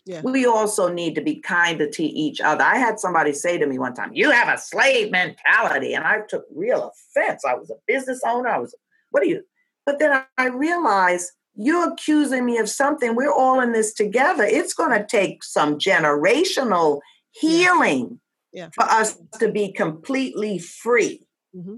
Yeah. 0.04 0.20
We 0.22 0.44
also 0.44 0.92
need 0.92 1.14
to 1.14 1.20
be 1.20 1.36
kinder 1.40 1.88
to 1.88 2.02
each 2.02 2.40
other. 2.40 2.62
I 2.62 2.76
had 2.76 2.98
somebody 2.98 3.32
say 3.32 3.56
to 3.56 3.66
me 3.66 3.78
one 3.78 3.94
time, 3.94 4.10
You 4.12 4.30
have 4.30 4.48
a 4.48 4.58
slave 4.58 5.10
mentality. 5.10 5.94
And 5.94 6.04
I 6.04 6.20
took 6.28 6.44
real 6.54 6.92
offense. 6.92 7.44
I 7.44 7.54
was 7.54 7.70
a 7.70 7.76
business 7.86 8.20
owner. 8.26 8.48
I 8.48 8.58
was, 8.58 8.74
what 9.10 9.22
are 9.22 9.26
you? 9.26 9.44
But 9.86 9.98
then 9.98 10.24
I 10.36 10.48
realized 10.48 11.30
you're 11.54 11.92
accusing 11.92 12.44
me 12.44 12.58
of 12.58 12.68
something. 12.68 13.14
We're 13.14 13.32
all 13.32 13.60
in 13.60 13.72
this 13.72 13.94
together. 13.94 14.44
It's 14.44 14.74
going 14.74 14.98
to 14.98 15.06
take 15.06 15.42
some 15.44 15.78
generational 15.78 17.00
healing 17.30 18.20
yeah. 18.52 18.64
Yeah. 18.64 18.68
for 18.74 18.84
us 18.84 19.18
to 19.38 19.50
be 19.50 19.72
completely 19.72 20.58
free 20.58 21.26
mm-hmm. 21.56 21.76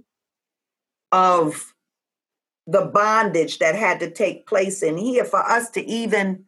of 1.13 1.74
the 2.67 2.87
bondage 2.87 3.59
that 3.59 3.75
had 3.75 4.01
to 4.01 4.11
take 4.11 4.47
place 4.47 4.83
in 4.83 4.97
here 4.97 5.25
for 5.25 5.41
us 5.41 5.71
to 5.71 5.85
even 5.85 6.45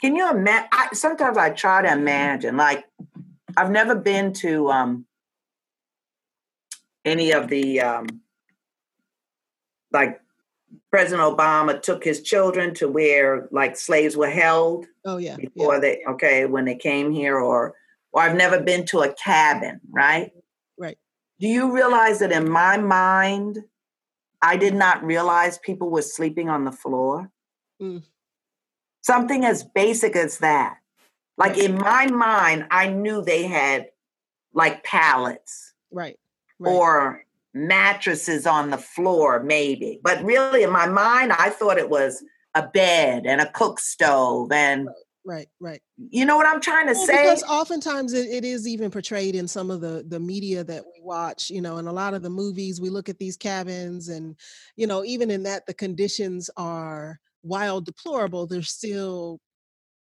can 0.00 0.14
you 0.14 0.30
imagine 0.30 0.68
sometimes 0.92 1.36
i 1.36 1.50
try 1.50 1.82
to 1.82 1.92
imagine 1.92 2.56
like 2.56 2.84
i've 3.56 3.70
never 3.70 3.94
been 3.94 4.32
to 4.32 4.70
um 4.70 5.04
any 7.04 7.32
of 7.32 7.48
the 7.48 7.80
um, 7.80 8.06
like 9.92 10.20
President 10.90 11.22
Obama 11.22 11.80
took 11.80 12.04
his 12.04 12.22
children 12.22 12.74
to 12.74 12.88
where 12.88 13.48
like 13.50 13.76
slaves 13.76 14.16
were 14.16 14.30
held. 14.30 14.86
Oh 15.04 15.16
yeah. 15.16 15.36
Before 15.36 15.74
yeah. 15.74 15.80
they 15.80 16.02
okay 16.08 16.46
when 16.46 16.64
they 16.64 16.76
came 16.76 17.10
here, 17.10 17.38
or 17.38 17.74
or 18.12 18.22
I've 18.22 18.36
never 18.36 18.60
been 18.60 18.84
to 18.86 19.00
a 19.00 19.12
cabin. 19.14 19.80
Right. 19.90 20.32
Right. 20.78 20.98
Do 21.40 21.48
you 21.48 21.74
realize 21.74 22.20
that 22.20 22.32
in 22.32 22.50
my 22.50 22.76
mind, 22.78 23.58
I 24.42 24.56
did 24.56 24.74
not 24.74 25.02
realize 25.04 25.58
people 25.58 25.88
were 25.88 26.02
sleeping 26.02 26.48
on 26.48 26.64
the 26.64 26.72
floor? 26.72 27.30
Mm. 27.80 28.02
Something 29.00 29.44
as 29.44 29.62
basic 29.62 30.16
as 30.16 30.38
that. 30.38 30.78
Like 31.38 31.56
in 31.56 31.76
my 31.76 32.06
mind, 32.06 32.66
I 32.70 32.88
knew 32.88 33.22
they 33.22 33.44
had 33.44 33.86
like 34.52 34.84
pallets. 34.84 35.72
Right. 35.90 36.18
right. 36.58 36.70
Or 36.70 37.24
mattresses 37.54 38.46
on 38.46 38.70
the 38.70 38.78
floor, 38.78 39.42
maybe. 39.42 40.00
But 40.02 40.22
really, 40.24 40.62
in 40.62 40.70
my 40.70 40.86
mind, 40.86 41.32
I 41.32 41.50
thought 41.50 41.78
it 41.78 41.90
was 41.90 42.22
a 42.54 42.66
bed 42.66 43.24
and 43.26 43.40
a 43.40 43.50
cook 43.50 43.78
stove 43.80 44.52
and. 44.52 44.88
Right, 45.24 45.48
right. 45.60 45.80
You 45.96 46.24
know 46.24 46.36
what 46.36 46.46
I'm 46.46 46.60
trying 46.60 46.88
to 46.88 46.94
well, 46.94 47.06
say? 47.06 47.22
Because 47.22 47.44
oftentimes 47.44 48.12
it, 48.12 48.28
it 48.28 48.44
is 48.44 48.66
even 48.66 48.90
portrayed 48.90 49.36
in 49.36 49.46
some 49.46 49.70
of 49.70 49.80
the 49.80 50.04
the 50.08 50.18
media 50.18 50.64
that 50.64 50.84
we 50.84 51.00
watch. 51.00 51.48
You 51.48 51.60
know, 51.60 51.78
in 51.78 51.86
a 51.86 51.92
lot 51.92 52.14
of 52.14 52.22
the 52.22 52.30
movies, 52.30 52.80
we 52.80 52.88
look 52.88 53.08
at 53.08 53.18
these 53.18 53.36
cabins, 53.36 54.08
and 54.08 54.36
you 54.74 54.86
know, 54.86 55.04
even 55.04 55.30
in 55.30 55.44
that, 55.44 55.66
the 55.66 55.74
conditions 55.74 56.50
are 56.56 57.20
while 57.42 57.80
deplorable. 57.80 58.46
They're 58.48 58.62
still 58.62 59.40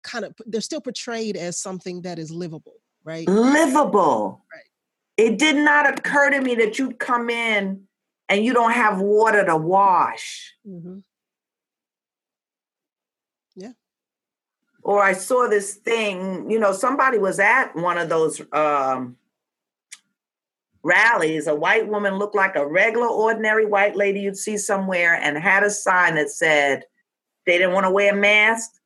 kind 0.03 0.25
of 0.25 0.35
they're 0.47 0.63
still 0.63 0.81
portrayed 0.81 1.37
as 1.37 1.61
something 1.61 2.01
that 2.03 2.19
is 2.19 2.31
livable, 2.31 2.81
right? 3.05 3.29
Livable. 3.29 4.43
Right 4.51 4.63
it 5.21 5.39
did 5.39 5.57
not 5.57 5.99
occur 5.99 6.31
to 6.31 6.41
me 6.41 6.55
that 6.55 6.79
you'd 6.79 6.99
come 6.99 7.29
in 7.29 7.83
and 8.31 8.45
you 8.45 8.55
don't 8.55 8.73
have 8.73 9.01
water 9.01 9.45
to 9.45 9.55
wash. 9.55 10.55
Mm-hmm. 10.67 11.01
Yeah. 13.55 13.73
Or 14.91 15.01
I 15.01 15.13
saw 15.13 15.47
this 15.47 15.75
thing, 15.75 16.51
you 16.51 16.59
know, 16.59 16.73
somebody 16.73 17.17
was 17.17 17.39
at 17.39 17.77
one 17.77 17.97
of 17.97 18.09
those 18.09 18.43
um, 18.53 19.17
rallies. 20.83 21.47
A 21.47 21.55
white 21.55 21.87
woman 21.87 22.15
looked 22.15 22.35
like 22.35 22.57
a 22.57 22.67
regular, 22.67 23.07
ordinary 23.07 23.67
white 23.67 23.95
lady 23.95 24.19
you'd 24.19 24.37
see 24.37 24.59
somewhere 24.59 25.15
and 25.15 25.39
had 25.39 25.63
a 25.63 25.71
sign 25.71 26.17
that 26.17 26.29
said 26.29 26.83
they 27.47 27.57
didn't 27.57 27.73
want 27.73 27.87
to 27.87 27.91
wear 27.93 28.13
masks. 28.17 28.81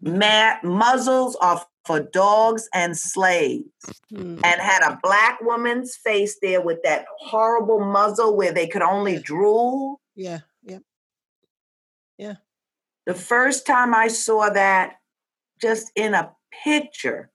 Ma- 0.00 0.56
muzzles 0.62 1.36
are 1.42 1.66
for 1.84 2.00
dogs 2.00 2.66
and 2.72 2.96
slaves 2.96 3.68
mm. 4.10 4.40
and 4.42 4.60
had 4.62 4.90
a 4.90 4.98
black 5.02 5.38
woman's 5.42 5.96
face 5.96 6.38
there 6.40 6.62
with 6.62 6.82
that 6.82 7.04
horrible 7.18 7.80
muzzle 7.80 8.34
where 8.34 8.52
they 8.52 8.66
could 8.66 8.80
only 8.80 9.18
drool. 9.18 10.00
Yeah, 10.14 10.40
yeah. 10.62 10.78
Yeah. 12.16 12.36
The 13.04 13.12
first 13.12 13.66
time 13.66 13.94
I 13.94 14.08
saw 14.08 14.48
that 14.48 14.94
just 15.60 15.90
in 15.96 16.14
a 16.14 16.32
picture, 16.64 17.30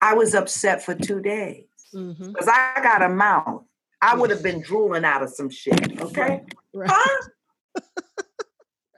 I 0.00 0.14
was 0.14 0.34
upset 0.34 0.84
for 0.84 0.94
two 0.94 1.20
days 1.20 1.64
because 1.92 2.16
mm-hmm. 2.16 2.48
I 2.48 2.80
got 2.82 3.02
a 3.02 3.08
mouth. 3.08 3.64
I 4.00 4.14
would 4.14 4.30
have 4.30 4.42
been 4.42 4.60
drooling 4.60 5.04
out 5.04 5.22
of 5.22 5.30
some 5.30 5.50
shit. 5.50 6.00
Okay. 6.00 6.42
Right. 6.72 6.90
Huh? 6.92 7.28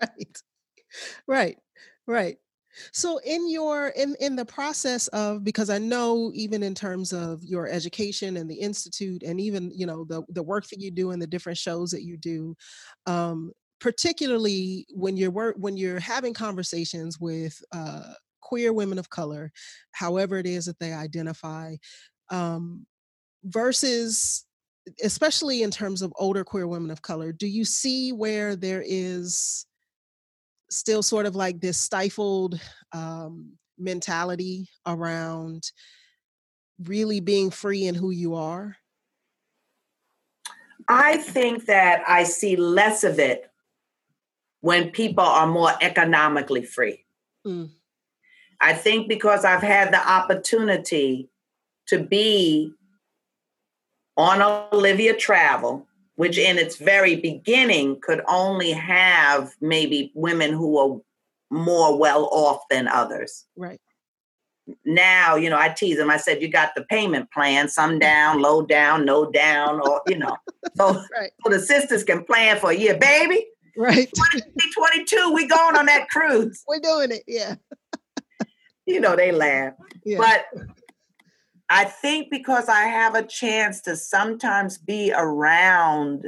right. 0.02 0.42
Right. 1.26 1.58
Right. 2.06 2.36
So 2.92 3.18
in 3.18 3.50
your 3.50 3.88
in 3.88 4.14
in 4.20 4.36
the 4.36 4.44
process 4.44 5.08
of 5.08 5.44
because 5.44 5.70
I 5.70 5.78
know 5.78 6.30
even 6.34 6.62
in 6.62 6.74
terms 6.74 7.12
of 7.12 7.42
your 7.44 7.68
education 7.68 8.36
and 8.36 8.50
the 8.50 8.54
institute 8.54 9.22
and 9.22 9.40
even 9.40 9.70
you 9.74 9.86
know 9.86 10.04
the 10.04 10.22
the 10.28 10.42
work 10.42 10.68
that 10.68 10.80
you 10.80 10.90
do 10.90 11.10
and 11.10 11.20
the 11.20 11.26
different 11.26 11.58
shows 11.58 11.90
that 11.90 12.02
you 12.02 12.16
do, 12.16 12.56
um, 13.06 13.52
particularly 13.80 14.86
when 14.94 15.16
you're 15.16 15.30
work 15.30 15.56
when 15.58 15.76
you're 15.76 16.00
having 16.00 16.34
conversations 16.34 17.18
with 17.18 17.60
uh, 17.72 18.12
queer 18.40 18.72
women 18.72 18.98
of 18.98 19.10
color, 19.10 19.50
however 19.92 20.38
it 20.38 20.46
is 20.46 20.66
that 20.66 20.78
they 20.78 20.92
identify, 20.92 21.74
um, 22.30 22.86
versus 23.44 24.44
especially 25.02 25.62
in 25.62 25.70
terms 25.70 26.02
of 26.02 26.12
older 26.16 26.44
queer 26.44 26.66
women 26.66 26.90
of 26.90 27.02
color, 27.02 27.32
do 27.32 27.46
you 27.46 27.64
see 27.64 28.12
where 28.12 28.56
there 28.56 28.82
is 28.84 29.66
still 30.70 31.02
sort 31.02 31.26
of 31.26 31.36
like 31.36 31.60
this 31.60 31.78
stifled 31.78 32.60
um, 32.92 33.52
mentality 33.78 34.68
around 34.86 35.70
really 36.84 37.20
being 37.20 37.50
free 37.50 37.86
in 37.86 37.94
who 37.94 38.10
you 38.10 38.34
are? 38.34 38.76
I 40.88 41.18
think 41.18 41.66
that 41.66 42.02
I 42.08 42.24
see 42.24 42.56
less 42.56 43.04
of 43.04 43.18
it 43.18 43.49
when 44.60 44.90
people 44.90 45.24
are 45.24 45.46
more 45.46 45.72
economically 45.80 46.64
free. 46.64 47.04
Mm. 47.46 47.70
I 48.60 48.74
think 48.74 49.08
because 49.08 49.44
I've 49.44 49.62
had 49.62 49.92
the 49.92 50.08
opportunity 50.08 51.30
to 51.86 51.98
be 51.98 52.72
on 54.16 54.42
Olivia 54.72 55.16
Travel 55.16 55.86
which 56.20 56.36
in 56.36 56.58
its 56.58 56.76
very 56.76 57.16
beginning 57.16 57.98
could 58.02 58.20
only 58.28 58.72
have 58.72 59.54
maybe 59.62 60.12
women 60.14 60.52
who 60.52 60.76
are 60.76 61.00
more 61.50 61.98
well 61.98 62.26
off 62.26 62.60
than 62.68 62.86
others. 62.88 63.46
Right. 63.56 63.80
Now, 64.84 65.36
you 65.36 65.48
know, 65.48 65.56
I 65.56 65.70
tease 65.70 65.96
them. 65.96 66.10
I 66.10 66.18
said, 66.18 66.42
you 66.42 66.48
got 66.48 66.74
the 66.74 66.82
payment 66.82 67.30
plan, 67.32 67.70
some 67.70 67.98
down, 67.98 68.42
low 68.42 68.60
down, 68.60 69.06
no 69.06 69.30
down, 69.30 69.80
or, 69.80 70.02
you 70.08 70.18
know. 70.18 70.36
So, 70.76 70.92
right. 71.18 71.30
so 71.42 71.50
the 71.50 71.58
sisters 71.58 72.04
can 72.04 72.22
plan 72.24 72.58
for 72.58 72.70
a 72.70 72.76
year. 72.76 72.98
Baby, 72.98 73.46
right. 73.76 74.08
2022, 74.14 75.32
we 75.34 75.46
going 75.46 75.76
on 75.76 75.86
that 75.86 76.08
cruise. 76.08 76.64
We're 76.68 76.80
doing 76.80 77.12
it, 77.12 77.24
yeah. 77.26 77.56
you 78.86 79.00
know, 79.00 79.16
they 79.16 79.32
laugh. 79.32 79.74
Yeah. 80.04 80.18
But 80.18 80.46
I 81.68 81.84
think 81.84 82.30
because 82.30 82.68
I 82.68 82.82
have 82.82 83.14
a 83.14 83.22
chance 83.22 83.80
to 83.82 83.96
sometimes 83.96 84.76
be 84.76 85.12
around, 85.16 86.26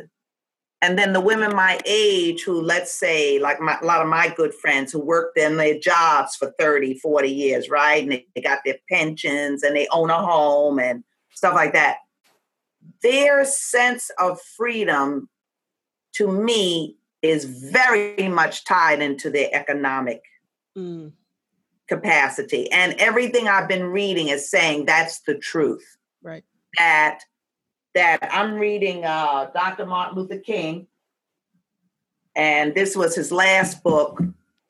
and 0.80 0.98
then 0.98 1.12
the 1.12 1.20
women 1.20 1.54
my 1.54 1.80
age 1.84 2.42
who, 2.42 2.60
let's 2.60 2.92
say, 2.92 3.38
like 3.38 3.60
my, 3.60 3.78
a 3.80 3.84
lot 3.84 4.02
of 4.02 4.08
my 4.08 4.32
good 4.36 4.54
friends 4.54 4.92
who 4.92 5.00
worked 5.00 5.38
in 5.38 5.56
their 5.56 5.78
jobs 5.78 6.36
for 6.36 6.52
30, 6.58 6.98
40 6.98 7.28
years, 7.28 7.68
right? 7.68 8.02
And 8.02 8.12
they, 8.12 8.26
they 8.34 8.40
got 8.40 8.60
their 8.64 8.78
pensions 8.88 9.62
and 9.62 9.74
they 9.74 9.88
own 9.90 10.10
a 10.10 10.24
home 10.24 10.78
and 10.78 11.04
stuff 11.34 11.54
like 11.54 11.72
that. 11.72 11.98
Their 13.02 13.44
sense 13.44 14.10
of 14.18 14.40
freedom 14.40 15.28
to 16.14 16.30
me 16.30 16.96
is 17.22 17.44
very 17.44 18.28
much 18.28 18.64
tied 18.64 19.00
into 19.00 19.30
their 19.30 19.48
economic 19.52 20.22
mm 20.76 21.12
capacity. 21.92 22.70
And 22.72 22.94
everything 22.94 23.48
I've 23.48 23.68
been 23.68 23.84
reading 23.84 24.28
is 24.28 24.50
saying 24.50 24.86
that's 24.86 25.20
the 25.20 25.34
truth. 25.34 25.84
Right. 26.22 26.44
That 26.78 27.20
that 27.94 28.26
I'm 28.32 28.54
reading 28.54 29.04
uh, 29.04 29.50
Dr. 29.52 29.84
Martin 29.84 30.16
Luther 30.16 30.38
King, 30.38 30.86
and 32.34 32.74
this 32.74 32.96
was 32.96 33.14
his 33.14 33.30
last 33.30 33.82
book. 33.82 34.22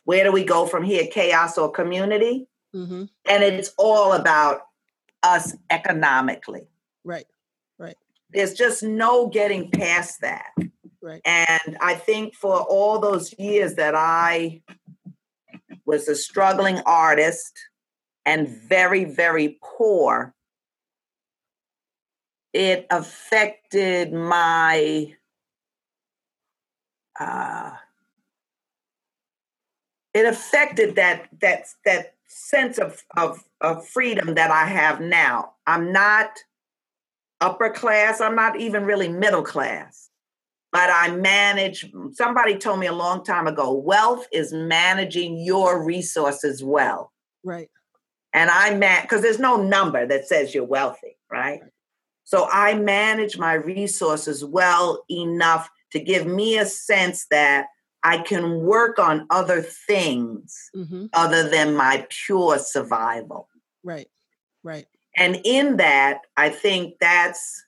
Where 0.05 0.25
do 0.25 0.33
we 0.33 0.43
go 0.43 0.67
from 0.67 0.83
here? 0.83 1.07
Chaos 1.07 1.57
or 1.57 1.71
community? 1.71 2.49
Mm-hmm. 2.75 3.05
And 3.29 3.43
it's 3.45 3.73
all 3.79 4.15
about 4.15 4.63
us 5.23 5.57
economically. 5.71 6.67
Right. 7.05 7.27
Right. 7.79 7.97
There's 8.31 8.55
just 8.55 8.83
no 8.83 9.29
getting 9.29 9.71
past 9.71 10.23
that. 10.23 10.51
Right. 11.03 11.21
And 11.25 11.77
I 11.81 11.95
think 11.95 12.35
for 12.37 12.61
all 12.61 13.01
those 13.01 13.35
years 13.37 13.75
that 13.75 13.97
I 13.97 14.63
was 15.85 16.07
a 16.07 16.15
struggling 16.15 16.79
artist 16.87 17.59
and 18.25 18.49
very, 18.49 19.05
very 19.05 19.59
poor, 19.61 20.33
it 22.53 22.87
affected 22.89 24.13
my 24.13 25.13
uh, 27.19 27.73
it 30.15 30.27
affected 30.27 30.95
that 30.97 31.29
that 31.41 31.65
that 31.85 32.15
sense 32.29 32.79
of, 32.79 33.03
of 33.17 33.43
of 33.61 33.89
freedom 33.89 34.35
that 34.35 34.53
I 34.53 34.67
have 34.67 35.01
now. 35.01 35.55
I'm 35.67 35.93
not 35.93 36.39
upper 37.41 37.71
class. 37.71 38.21
I'm 38.21 38.37
not 38.37 38.61
even 38.61 38.85
really 38.85 39.09
middle 39.09 39.43
class 39.43 40.11
but 40.73 40.91
I 40.91 41.15
manage. 41.15 41.93
Somebody 42.13 42.57
told 42.57 42.81
me 42.81 42.87
a 42.87 42.93
long 42.93 43.23
time 43.25 43.47
ago 43.47 43.73
wealth 43.73 44.27
is 44.33 44.53
managing 44.53 45.39
your 45.39 45.85
resources 45.85 46.65
well. 46.65 47.13
Right. 47.45 47.71
And 48.33 48.51
I 48.51 48.75
man, 48.75 49.03
because 49.03 49.23
there's 49.23 49.39
no 49.39 49.63
number 49.63 50.07
that 50.07 50.27
says 50.27 50.55
you're 50.55 50.65
wealthy, 50.65 51.19
right? 51.31 51.61
So 52.25 52.49
I 52.51 52.75
manage 52.75 53.37
my 53.37 53.53
resources 53.53 54.45
well 54.45 55.05
enough 55.11 55.69
to 55.93 56.01
give 56.01 56.27
me 56.27 56.57
a 56.57 56.65
sense 56.65 57.27
that 57.31 57.67
I 58.03 58.19
can 58.19 58.61
work 58.61 58.99
on 58.99 59.27
other 59.31 59.61
things 59.61 60.71
mm-hmm. 60.75 61.07
other 61.13 61.49
than 61.49 61.75
my 61.75 62.07
pure 62.09 62.59
survival. 62.59 63.49
Right, 63.85 64.09
right. 64.65 64.87
And 65.17 65.41
in 65.45 65.77
that, 65.77 66.21
I 66.37 66.49
think 66.49 66.95
that's 67.01 67.65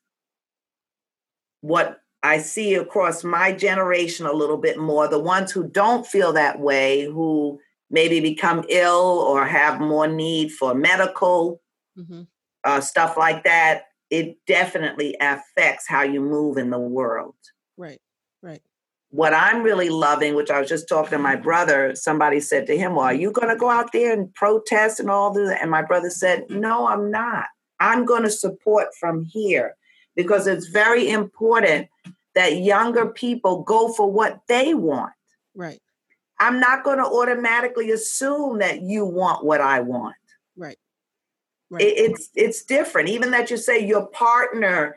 what 1.60 2.00
I 2.24 2.38
see 2.38 2.74
across 2.74 3.22
my 3.22 3.52
generation 3.52 4.24
a 4.24 4.32
little 4.32 4.56
bit 4.56 4.78
more, 4.78 5.06
the 5.06 5.18
ones 5.18 5.52
who 5.52 5.68
don't 5.68 6.06
feel 6.06 6.32
that 6.32 6.58
way, 6.58 7.04
who 7.04 7.60
maybe 7.90 8.18
become 8.18 8.64
ill 8.70 9.22
or 9.28 9.44
have 9.44 9.78
more 9.78 10.08
need 10.08 10.50
for 10.50 10.74
medical 10.74 11.60
mm-hmm. 11.96 12.22
uh, 12.64 12.80
stuff 12.80 13.18
like 13.18 13.44
that, 13.44 13.82
it 14.08 14.38
definitely 14.46 15.14
affects 15.20 15.86
how 15.86 16.02
you 16.02 16.22
move 16.22 16.56
in 16.56 16.70
the 16.70 16.78
world. 16.78 17.36
Right, 17.76 18.00
right. 18.42 18.62
What 19.10 19.34
I'm 19.34 19.62
really 19.62 19.90
loving, 19.90 20.34
which 20.34 20.50
I 20.50 20.58
was 20.58 20.68
just 20.68 20.88
talking 20.88 21.10
to 21.10 21.18
my 21.18 21.36
brother, 21.36 21.94
somebody 21.94 22.40
said 22.40 22.66
to 22.68 22.76
him, 22.76 22.94
Well, 22.94 23.04
are 23.04 23.14
you 23.14 23.32
going 23.32 23.48
to 23.48 23.56
go 23.56 23.68
out 23.68 23.92
there 23.92 24.14
and 24.14 24.32
protest 24.32 24.98
and 24.98 25.10
all 25.10 25.30
this? 25.30 25.54
And 25.60 25.70
my 25.70 25.82
brother 25.82 26.08
said, 26.08 26.46
No, 26.48 26.88
I'm 26.88 27.10
not. 27.10 27.46
I'm 27.80 28.06
going 28.06 28.22
to 28.22 28.30
support 28.30 28.88
from 28.98 29.24
here 29.26 29.74
because 30.16 30.46
it's 30.46 30.66
very 30.66 31.08
important 31.08 31.88
that 32.34 32.58
younger 32.58 33.06
people 33.06 33.62
go 33.62 33.92
for 33.92 34.10
what 34.10 34.40
they 34.48 34.74
want. 34.74 35.12
Right. 35.54 35.80
I'm 36.40 36.58
not 36.58 36.84
going 36.84 36.98
to 36.98 37.04
automatically 37.04 37.90
assume 37.90 38.58
that 38.58 38.82
you 38.82 39.04
want 39.04 39.44
what 39.44 39.60
I 39.60 39.80
want. 39.80 40.16
Right. 40.56 40.76
right. 41.70 41.82
It, 41.82 41.98
it's 41.98 42.28
it's 42.34 42.64
different. 42.64 43.08
Even 43.08 43.30
that 43.30 43.50
you 43.50 43.56
say 43.56 43.84
your 43.84 44.06
partner 44.06 44.96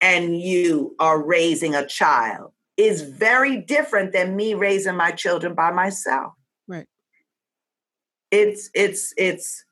and 0.00 0.40
you 0.40 0.94
are 0.98 1.22
raising 1.22 1.74
a 1.74 1.86
child 1.86 2.52
is 2.76 3.02
very 3.02 3.56
different 3.56 4.12
than 4.12 4.36
me 4.36 4.54
raising 4.54 4.96
my 4.96 5.10
children 5.10 5.54
by 5.54 5.70
myself. 5.70 6.32
Right. 6.66 6.86
It's 8.30 8.70
it's 8.74 9.12
it's 9.16 9.64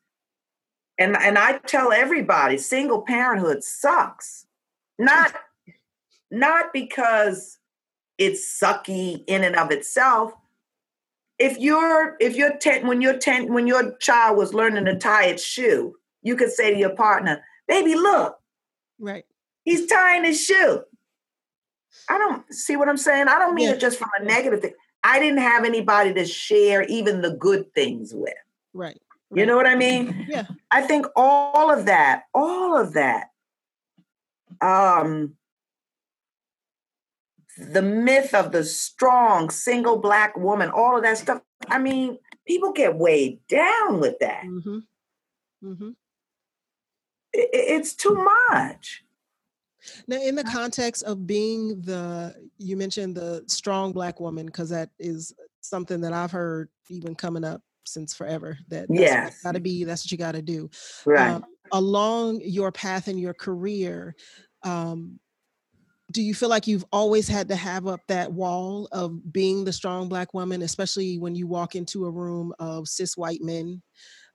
and 0.98 1.16
and 1.16 1.38
I 1.38 1.58
tell 1.58 1.92
everybody 1.92 2.58
single 2.58 3.02
parenthood 3.02 3.62
sucks. 3.62 4.45
Not 4.98 5.34
not 6.30 6.72
because 6.72 7.58
it's 8.18 8.60
sucky 8.60 9.22
in 9.26 9.44
and 9.44 9.56
of 9.56 9.70
itself. 9.70 10.32
If 11.38 11.58
you're 11.58 12.16
if 12.18 12.36
you're 12.36 12.56
ten 12.56 12.86
when 12.86 13.00
you're 13.00 13.18
ten 13.18 13.52
when 13.52 13.66
your 13.66 13.96
child 13.98 14.38
was 14.38 14.54
learning 14.54 14.86
to 14.86 14.96
tie 14.96 15.26
its 15.26 15.44
shoe, 15.44 15.94
you 16.22 16.36
could 16.36 16.50
say 16.50 16.72
to 16.72 16.78
your 16.78 16.94
partner, 16.96 17.44
"Baby, 17.68 17.94
look, 17.94 18.38
right, 18.98 19.26
he's 19.64 19.86
tying 19.86 20.24
his 20.24 20.42
shoe." 20.42 20.82
I 22.08 22.18
don't 22.18 22.52
see 22.52 22.76
what 22.76 22.88
I'm 22.88 22.96
saying. 22.96 23.28
I 23.28 23.38
don't 23.38 23.54
mean 23.54 23.68
yeah. 23.68 23.74
it 23.74 23.80
just 23.80 23.98
from 23.98 24.10
a 24.18 24.24
negative 24.24 24.60
thing. 24.60 24.74
I 25.02 25.18
didn't 25.18 25.38
have 25.38 25.64
anybody 25.64 26.12
to 26.14 26.24
share 26.24 26.82
even 26.84 27.20
the 27.20 27.30
good 27.30 27.72
things 27.74 28.12
with. 28.14 28.34
Right. 28.72 29.00
right. 29.30 29.38
You 29.38 29.46
know 29.46 29.56
what 29.56 29.66
I 29.66 29.74
mean? 29.74 30.26
Yeah. 30.28 30.46
I 30.70 30.82
think 30.82 31.06
all 31.14 31.70
of 31.70 31.86
that, 31.86 32.24
all 32.34 32.76
of 32.76 32.94
that, 32.94 33.30
um, 34.60 35.34
the 37.58 37.82
myth 37.82 38.34
of 38.34 38.52
the 38.52 38.64
strong 38.64 39.50
single 39.50 39.98
black 39.98 40.36
woman, 40.36 40.70
all 40.70 40.96
of 40.96 41.02
that 41.02 41.18
stuff. 41.18 41.40
I 41.68 41.78
mean, 41.78 42.18
people 42.46 42.72
get 42.72 42.96
weighed 42.96 43.40
down 43.48 44.00
with 44.00 44.18
that. 44.20 44.44
Mm-hmm. 44.44 44.78
Mm-hmm. 45.64 45.90
It, 47.32 47.48
it's 47.52 47.94
too 47.94 48.28
much. 48.50 49.02
Now, 50.06 50.20
in 50.20 50.34
the 50.34 50.44
context 50.44 51.04
of 51.04 51.26
being 51.26 51.80
the, 51.80 52.34
you 52.58 52.76
mentioned 52.76 53.16
the 53.16 53.44
strong 53.46 53.92
black 53.92 54.20
woman, 54.20 54.46
because 54.46 54.70
that 54.70 54.90
is 54.98 55.32
something 55.60 56.00
that 56.00 56.12
I've 56.12 56.32
heard 56.32 56.68
even 56.90 57.14
coming 57.14 57.44
up 57.44 57.62
since 57.84 58.12
forever. 58.12 58.58
That 58.68 58.86
that's 58.88 59.00
yes. 59.00 59.42
got 59.42 59.52
to 59.52 59.60
be, 59.60 59.84
that's 59.84 60.04
what 60.04 60.12
you 60.12 60.18
got 60.18 60.32
to 60.32 60.42
do. 60.42 60.68
Right. 61.04 61.30
Um, 61.30 61.44
along 61.72 62.40
your 62.44 62.72
path 62.72 63.08
in 63.08 63.16
your 63.16 63.34
career, 63.34 64.16
um, 64.66 65.20
do 66.12 66.22
you 66.22 66.34
feel 66.34 66.48
like 66.48 66.66
you've 66.66 66.84
always 66.92 67.28
had 67.28 67.48
to 67.48 67.56
have 67.56 67.86
up 67.86 68.00
that 68.08 68.32
wall 68.32 68.88
of 68.92 69.32
being 69.32 69.64
the 69.64 69.72
strong 69.72 70.08
black 70.08 70.34
woman 70.34 70.62
especially 70.62 71.18
when 71.18 71.34
you 71.34 71.46
walk 71.46 71.74
into 71.74 72.04
a 72.04 72.10
room 72.10 72.52
of 72.58 72.88
cis 72.88 73.16
white 73.16 73.40
men 73.42 73.82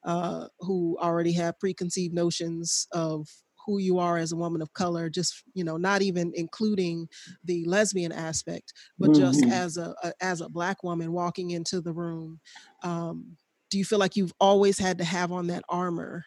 uh, 0.06 0.48
who 0.60 0.98
already 1.00 1.34
have 1.34 1.60
preconceived 1.60 2.13
notions 2.13 2.88
of 2.91 3.28
who 3.65 3.78
you 3.78 4.00
are 4.00 4.17
as 4.17 4.32
a 4.32 4.36
woman 4.36 4.62
of 4.62 4.74
color 4.74 5.10
just 5.10 5.44
you 5.54 5.63
know 5.63 5.78
not 5.78 6.02
even 6.02 6.32
including 6.36 7.08
the 7.44 7.63
lesbian 7.65 8.12
aspect 8.12 8.74
but 8.98 9.12
mm-hmm. 9.12 9.22
just 9.22 9.46
as 9.46 9.78
a, 9.78 9.94
a, 10.04 10.13
as 10.20 10.41
a 10.41 10.50
black 10.50 10.84
woman 10.84 11.12
walking 11.12 11.52
into 11.52 11.80
the 11.80 11.94
room 11.94 12.39
um, 12.84 13.38
do 13.70 13.78
you 13.78 13.86
feel 13.86 14.00
like 14.00 14.15
you've 14.15 14.34
always 14.39 14.78
had 14.78 14.98
to 14.98 15.04
have 15.04 15.32
on 15.32 15.48
that 15.48 15.63
armor 15.70 16.26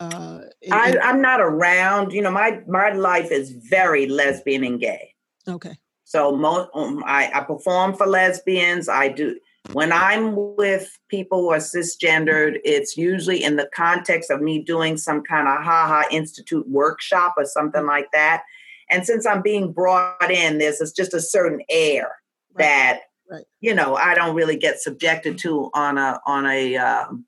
uh, 0.00 0.40
in, 0.62 0.72
I, 0.72 0.96
I'm 1.02 1.20
not 1.20 1.40
around. 1.40 2.12
You 2.12 2.22
know, 2.22 2.30
my 2.30 2.60
my 2.66 2.90
life 2.90 3.30
is 3.30 3.50
very 3.50 4.06
lesbian 4.06 4.64
and 4.64 4.80
gay. 4.80 5.14
Okay. 5.46 5.76
So 6.04 6.34
most 6.34 6.70
um, 6.74 7.04
I, 7.06 7.30
I 7.32 7.40
perform 7.42 7.94
for 7.94 8.06
lesbians. 8.06 8.88
I 8.88 9.08
do 9.08 9.38
when 9.72 9.92
I'm 9.92 10.56
with 10.56 10.98
people 11.08 11.42
who 11.42 11.50
are 11.52 11.58
cisgendered. 11.58 12.58
It's 12.64 12.96
usually 12.96 13.44
in 13.44 13.56
the 13.56 13.68
context 13.74 14.30
of 14.30 14.40
me 14.40 14.62
doing 14.62 14.96
some 14.96 15.22
kind 15.22 15.46
of 15.46 15.62
haha 15.62 16.02
institute 16.10 16.66
workshop 16.68 17.34
or 17.36 17.44
something 17.44 17.86
like 17.86 18.10
that. 18.12 18.42
And 18.90 19.06
since 19.06 19.26
I'm 19.26 19.42
being 19.42 19.72
brought 19.72 20.30
in, 20.30 20.58
there's 20.58 20.92
just 20.96 21.14
a 21.14 21.20
certain 21.20 21.60
air 21.68 22.16
right. 22.54 22.64
that 22.64 23.00
right. 23.30 23.44
you 23.60 23.74
know 23.74 23.96
I 23.96 24.14
don't 24.14 24.34
really 24.34 24.56
get 24.56 24.80
subjected 24.80 25.36
to 25.38 25.70
on 25.74 25.98
a 25.98 26.18
on 26.26 26.46
a 26.46 26.76
um, 26.76 27.26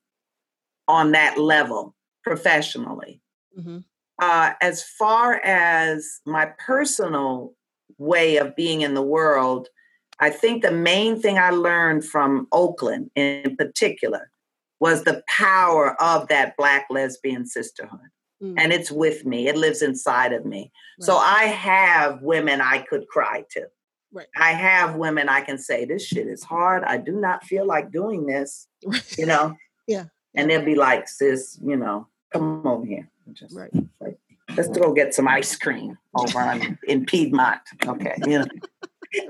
on 0.89 1.13
that 1.13 1.39
level 1.39 1.95
professionally. 2.23 3.21
Mm-hmm. 3.59 3.79
Uh, 4.21 4.53
as 4.61 4.83
far 4.83 5.35
as 5.45 6.21
my 6.27 6.47
personal 6.65 7.55
way 7.99 8.37
of 8.37 8.55
being 8.57 8.83
in 8.83 8.95
the 8.95 9.03
world, 9.03 9.69
I 10.21 10.31
think 10.31 10.63
the 10.63 10.73
main 10.73 11.21
thing 11.21 11.39
I 11.39 11.51
learned 11.51 12.05
from 12.05 12.47
Oakland 12.53 13.11
in 13.17 13.57
particular 13.57 14.31
was 14.79 15.05
the 15.05 15.23
power 15.29 16.01
of 16.03 16.29
that 16.29 16.57
Black 16.57 16.87
lesbian 16.91 17.47
sisterhood. 17.47 18.01
Mm-hmm. 18.43 18.59
And 18.59 18.73
it's 18.73 18.91
with 18.91 19.25
me, 19.25 19.49
it 19.49 19.57
lives 19.57 19.83
inside 19.83 20.33
of 20.33 20.45
me. 20.45 20.73
Right. 20.99 21.07
So 21.07 21.17
I 21.17 21.45
have 21.45 22.21
women 22.23 22.61
I 22.61 22.79
could 22.79 23.07
cry 23.09 23.45
to. 23.51 23.67
Right. 24.13 24.27
I 24.37 24.53
have 24.53 24.97
women 24.97 25.29
I 25.29 25.41
can 25.41 25.57
say, 25.57 25.85
This 25.85 26.05
shit 26.05 26.27
is 26.27 26.43
hard. 26.43 26.85
I 26.85 26.99
do 26.99 27.13
not 27.13 27.45
feel 27.45 27.67
like 27.67 27.91
doing 27.91 28.27
this. 28.27 28.67
You 29.19 29.27
know? 29.27 29.57
yeah. 29.87 30.07
And 30.35 30.51
they'll 30.51 30.65
be 30.65 30.75
like, 30.75 31.09
Sis, 31.09 31.59
you 31.63 31.77
know, 31.77 32.09
come 32.33 32.67
over 32.67 32.85
here. 32.87 33.09
Just 33.33 33.57
right. 33.57 33.71
like, 34.01 34.19
let's 34.57 34.69
go 34.69 34.93
get 34.93 35.15
some 35.15 35.29
ice 35.29 35.57
cream 35.57 35.97
over 36.15 36.41
on, 36.41 36.79
in 36.87 37.07
Piedmont. 37.07 37.61
Okay. 37.87 38.17
You 38.27 38.41
know. 38.41 38.47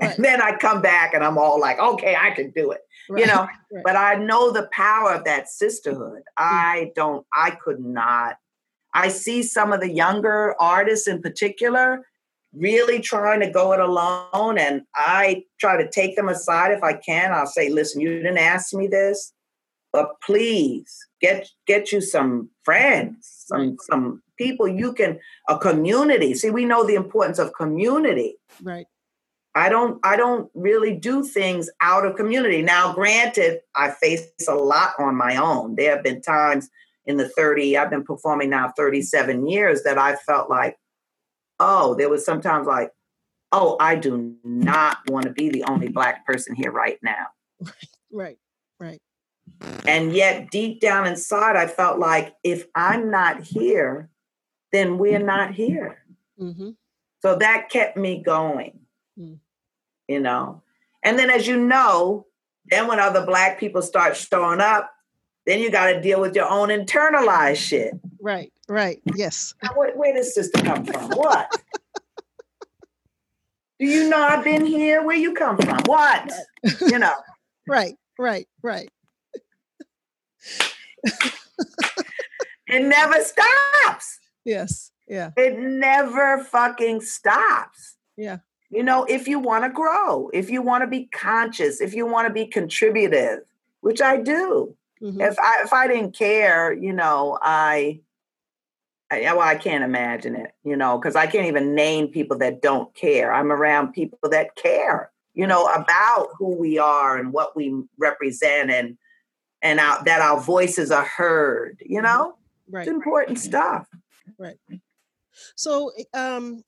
Right. 0.01 0.15
And 0.15 0.23
then 0.23 0.41
I 0.41 0.55
come 0.55 0.81
back 0.81 1.13
and 1.13 1.21
I'm 1.25 1.37
all 1.37 1.59
like, 1.59 1.77
okay, 1.77 2.15
I 2.15 2.31
can 2.31 2.51
do 2.51 2.71
it. 2.71 2.79
Right. 3.09 3.19
You 3.19 3.27
know, 3.27 3.41
right. 3.41 3.83
but 3.83 3.97
I 3.97 4.15
know 4.15 4.49
the 4.49 4.69
power 4.71 5.11
of 5.11 5.25
that 5.25 5.49
sisterhood. 5.49 6.19
Mm. 6.19 6.37
I 6.37 6.91
don't, 6.95 7.27
I 7.33 7.51
could 7.51 7.81
not. 7.81 8.37
I 8.93 9.09
see 9.09 9.43
some 9.43 9.73
of 9.73 9.81
the 9.81 9.89
younger 9.89 10.55
artists 10.57 11.09
in 11.09 11.21
particular 11.21 12.05
really 12.53 12.99
trying 12.99 13.39
to 13.41 13.49
go 13.49 13.73
it 13.73 13.79
alone. 13.79 14.57
And 14.57 14.83
I 14.95 15.43
try 15.59 15.81
to 15.81 15.89
take 15.89 16.15
them 16.15 16.29
aside 16.29 16.71
if 16.71 16.83
I 16.83 16.93
can. 16.93 17.33
I'll 17.33 17.47
say, 17.47 17.69
listen, 17.69 18.01
you 18.01 18.09
didn't 18.09 18.37
ask 18.37 18.73
me 18.73 18.87
this, 18.87 19.32
but 19.93 20.19
please 20.21 20.97
get 21.21 21.47
get 21.65 21.91
you 21.91 22.01
some 22.01 22.49
friends, 22.63 23.45
some 23.47 23.77
some 23.79 24.21
people 24.37 24.67
you 24.67 24.91
can 24.91 25.19
a 25.47 25.57
community. 25.57 26.33
See, 26.33 26.49
we 26.49 26.65
know 26.65 26.85
the 26.85 26.95
importance 26.95 27.39
of 27.39 27.53
community. 27.53 28.35
Right. 28.61 28.87
I 29.55 29.69
don't 29.69 29.99
I 30.03 30.17
don't 30.17 30.49
really 30.55 30.95
do 30.95 31.23
things 31.23 31.69
out 31.79 32.05
of 32.05 32.15
community. 32.15 32.63
Now, 32.63 32.93
granted, 32.93 33.59
I 33.75 33.91
face 33.91 34.27
a 34.49 34.55
lot 34.55 34.93
on 34.99 35.15
my 35.15 35.37
own. 35.37 35.75
There 35.75 35.95
have 35.95 36.03
been 36.03 36.21
times 36.21 36.69
in 37.05 37.17
the 37.17 37.29
30, 37.29 37.77
I've 37.77 37.89
been 37.89 38.03
performing 38.03 38.49
now 38.49 38.71
37 38.75 39.47
years 39.47 39.83
that 39.83 39.97
I 39.97 40.15
felt 40.15 40.49
like, 40.49 40.77
oh, 41.59 41.95
there 41.95 42.09
was 42.09 42.25
sometimes 42.25 42.65
like, 42.65 42.91
oh, 43.51 43.75
I 43.79 43.95
do 43.95 44.35
not 44.43 44.97
want 45.09 45.25
to 45.25 45.31
be 45.31 45.49
the 45.49 45.65
only 45.65 45.89
black 45.89 46.25
person 46.25 46.55
here 46.55 46.71
right 46.71 46.97
now. 47.03 47.27
Right, 48.15 48.37
right, 48.79 48.89
right. 48.91 49.01
And 49.85 50.13
yet, 50.13 50.49
deep 50.49 50.79
down 50.79 51.07
inside, 51.07 51.55
I 51.55 51.67
felt 51.67 51.99
like 51.99 52.35
if 52.43 52.65
I'm 52.75 53.11
not 53.11 53.41
here, 53.41 54.09
then 54.71 54.97
we're 54.97 55.19
not 55.19 55.53
here. 55.53 56.03
Mm-hmm. 56.39 56.71
So 57.21 57.37
that 57.37 57.69
kept 57.69 57.97
me 57.97 58.21
going, 58.21 58.79
mm. 59.19 59.37
you 60.07 60.19
know. 60.19 60.61
And 61.03 61.17
then, 61.19 61.29
as 61.29 61.47
you 61.47 61.57
know, 61.57 62.25
then 62.65 62.87
when 62.87 62.99
other 62.99 63.25
Black 63.25 63.59
people 63.59 63.81
start 63.81 64.17
showing 64.17 64.61
up, 64.61 64.89
then 65.45 65.59
you 65.59 65.69
got 65.69 65.87
to 65.87 66.01
deal 66.01 66.21
with 66.21 66.35
your 66.35 66.49
own 66.49 66.69
internalized 66.69 67.57
shit. 67.57 67.93
Right, 68.21 68.51
right, 68.69 69.01
yes. 69.15 69.53
Now, 69.61 69.71
where, 69.75 69.95
where 69.95 70.13
does 70.13 70.33
sister 70.33 70.61
come 70.61 70.85
from? 70.85 71.11
What? 71.11 71.51
Do 73.79 73.85
you 73.85 74.09
know 74.09 74.21
I've 74.21 74.43
been 74.45 74.65
here? 74.65 75.03
Where 75.03 75.17
you 75.17 75.33
come 75.33 75.57
from? 75.57 75.79
What? 75.85 76.31
you 76.81 76.99
know. 76.99 77.13
Right, 77.65 77.95
right, 78.19 78.45
right 78.61 78.89
it 81.03 82.83
never 82.83 83.21
stops. 83.21 84.19
Yes. 84.45 84.91
Yeah. 85.07 85.31
It 85.37 85.57
never 85.57 86.43
fucking 86.43 87.01
stops. 87.01 87.95
Yeah. 88.17 88.39
You 88.69 88.83
know, 88.83 89.03
if 89.03 89.27
you 89.27 89.39
want 89.39 89.65
to 89.65 89.69
grow, 89.69 90.29
if 90.33 90.49
you 90.49 90.61
want 90.61 90.81
to 90.83 90.87
be 90.87 91.05
conscious, 91.05 91.79
if 91.81 91.93
you 91.93 92.05
want 92.07 92.27
to 92.27 92.33
be 92.33 92.45
contributive, 92.45 93.39
which 93.81 94.01
I 94.01 94.17
do. 94.17 94.75
Mm-hmm. 95.01 95.21
If 95.21 95.37
I 95.37 95.61
if 95.63 95.73
I 95.73 95.87
didn't 95.87 96.15
care, 96.15 96.73
you 96.73 96.93
know, 96.93 97.37
I 97.41 97.99
well, 99.11 99.41
I 99.41 99.55
can't 99.55 99.83
imagine 99.83 100.35
it, 100.35 100.53
you 100.63 100.75
know, 100.75 100.97
because 100.97 101.15
I 101.15 101.27
can't 101.27 101.45
even 101.45 101.75
name 101.75 102.07
people 102.07 102.37
that 102.39 102.61
don't 102.61 102.93
care. 102.95 103.31
I'm 103.31 103.51
around 103.51 103.93
people 103.93 104.29
that 104.29 104.55
care, 104.55 105.11
you 105.35 105.45
know, 105.45 105.67
about 105.67 106.29
who 106.39 106.55
we 106.55 106.79
are 106.79 107.17
and 107.17 107.31
what 107.31 107.55
we 107.55 107.83
represent 107.99 108.71
and 108.71 108.97
and 109.63 109.79
our, 109.79 110.03
that 110.03 110.21
our 110.21 110.39
voices 110.39 110.91
are 110.91 111.05
heard, 111.05 111.81
you 111.81 111.97
mm-hmm. 111.97 112.05
know? 112.05 112.35
Right. 112.69 112.81
It's 112.81 112.91
important 112.93 113.39
stuff. 113.39 113.87
Right. 114.37 114.57
So, 115.55 115.91
um, 116.13 116.63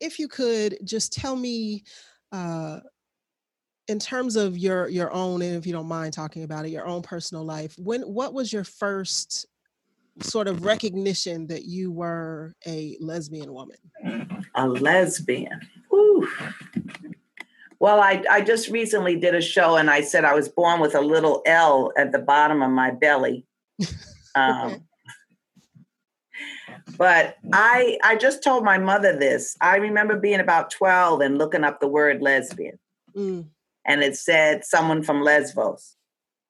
if 0.00 0.18
you 0.18 0.28
could 0.28 0.76
just 0.84 1.12
tell 1.12 1.36
me, 1.36 1.84
uh, 2.32 2.80
in 3.88 3.98
terms 3.98 4.36
of 4.36 4.58
your 4.58 4.88
your 4.88 5.12
own, 5.12 5.42
and 5.42 5.56
if 5.56 5.66
you 5.66 5.72
don't 5.72 5.86
mind 5.86 6.12
talking 6.12 6.42
about 6.42 6.64
it, 6.64 6.70
your 6.70 6.86
own 6.86 7.02
personal 7.02 7.44
life, 7.44 7.74
when 7.78 8.02
what 8.02 8.34
was 8.34 8.52
your 8.52 8.64
first 8.64 9.46
sort 10.20 10.46
of 10.46 10.64
recognition 10.64 11.46
that 11.48 11.64
you 11.64 11.90
were 11.90 12.54
a 12.66 12.96
lesbian 13.00 13.52
woman? 13.52 13.76
A 14.54 14.68
lesbian. 14.68 15.60
Ooh. 15.92 16.28
Well, 17.82 18.00
I, 18.00 18.22
I 18.30 18.42
just 18.42 18.68
recently 18.68 19.16
did 19.16 19.34
a 19.34 19.42
show 19.42 19.74
and 19.74 19.90
I 19.90 20.02
said 20.02 20.24
I 20.24 20.34
was 20.34 20.48
born 20.48 20.80
with 20.80 20.94
a 20.94 21.00
little 21.00 21.42
L 21.44 21.90
at 21.96 22.12
the 22.12 22.20
bottom 22.20 22.62
of 22.62 22.70
my 22.70 22.92
belly. 22.92 23.44
Um, 24.34 24.84
but 26.96 27.36
I 27.52 27.98
I 28.02 28.16
just 28.16 28.42
told 28.42 28.64
my 28.64 28.78
mother 28.78 29.14
this. 29.14 29.58
I 29.60 29.76
remember 29.76 30.18
being 30.18 30.40
about 30.40 30.70
12 30.70 31.20
and 31.20 31.36
looking 31.36 31.64
up 31.64 31.80
the 31.80 31.86
word 31.86 32.22
lesbian. 32.22 32.78
Mm. 33.14 33.48
And 33.84 34.02
it 34.02 34.16
said 34.16 34.64
someone 34.64 35.02
from 35.02 35.20
Lesbos. 35.20 35.96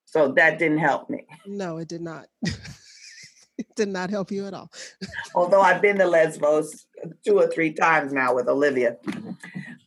So 0.04 0.30
that 0.36 0.60
didn't 0.60 0.78
help 0.78 1.10
me. 1.10 1.26
No, 1.44 1.78
it 1.78 1.88
did 1.88 2.02
not. 2.02 2.28
it 2.42 3.66
did 3.74 3.88
not 3.88 4.10
help 4.10 4.30
you 4.30 4.46
at 4.46 4.54
all. 4.54 4.70
Although 5.34 5.62
I've 5.62 5.82
been 5.82 5.98
to 5.98 6.06
Lesbos 6.06 6.86
two 7.26 7.36
or 7.36 7.48
three 7.48 7.72
times 7.72 8.12
now 8.12 8.32
with 8.32 8.46
Olivia. 8.46 8.96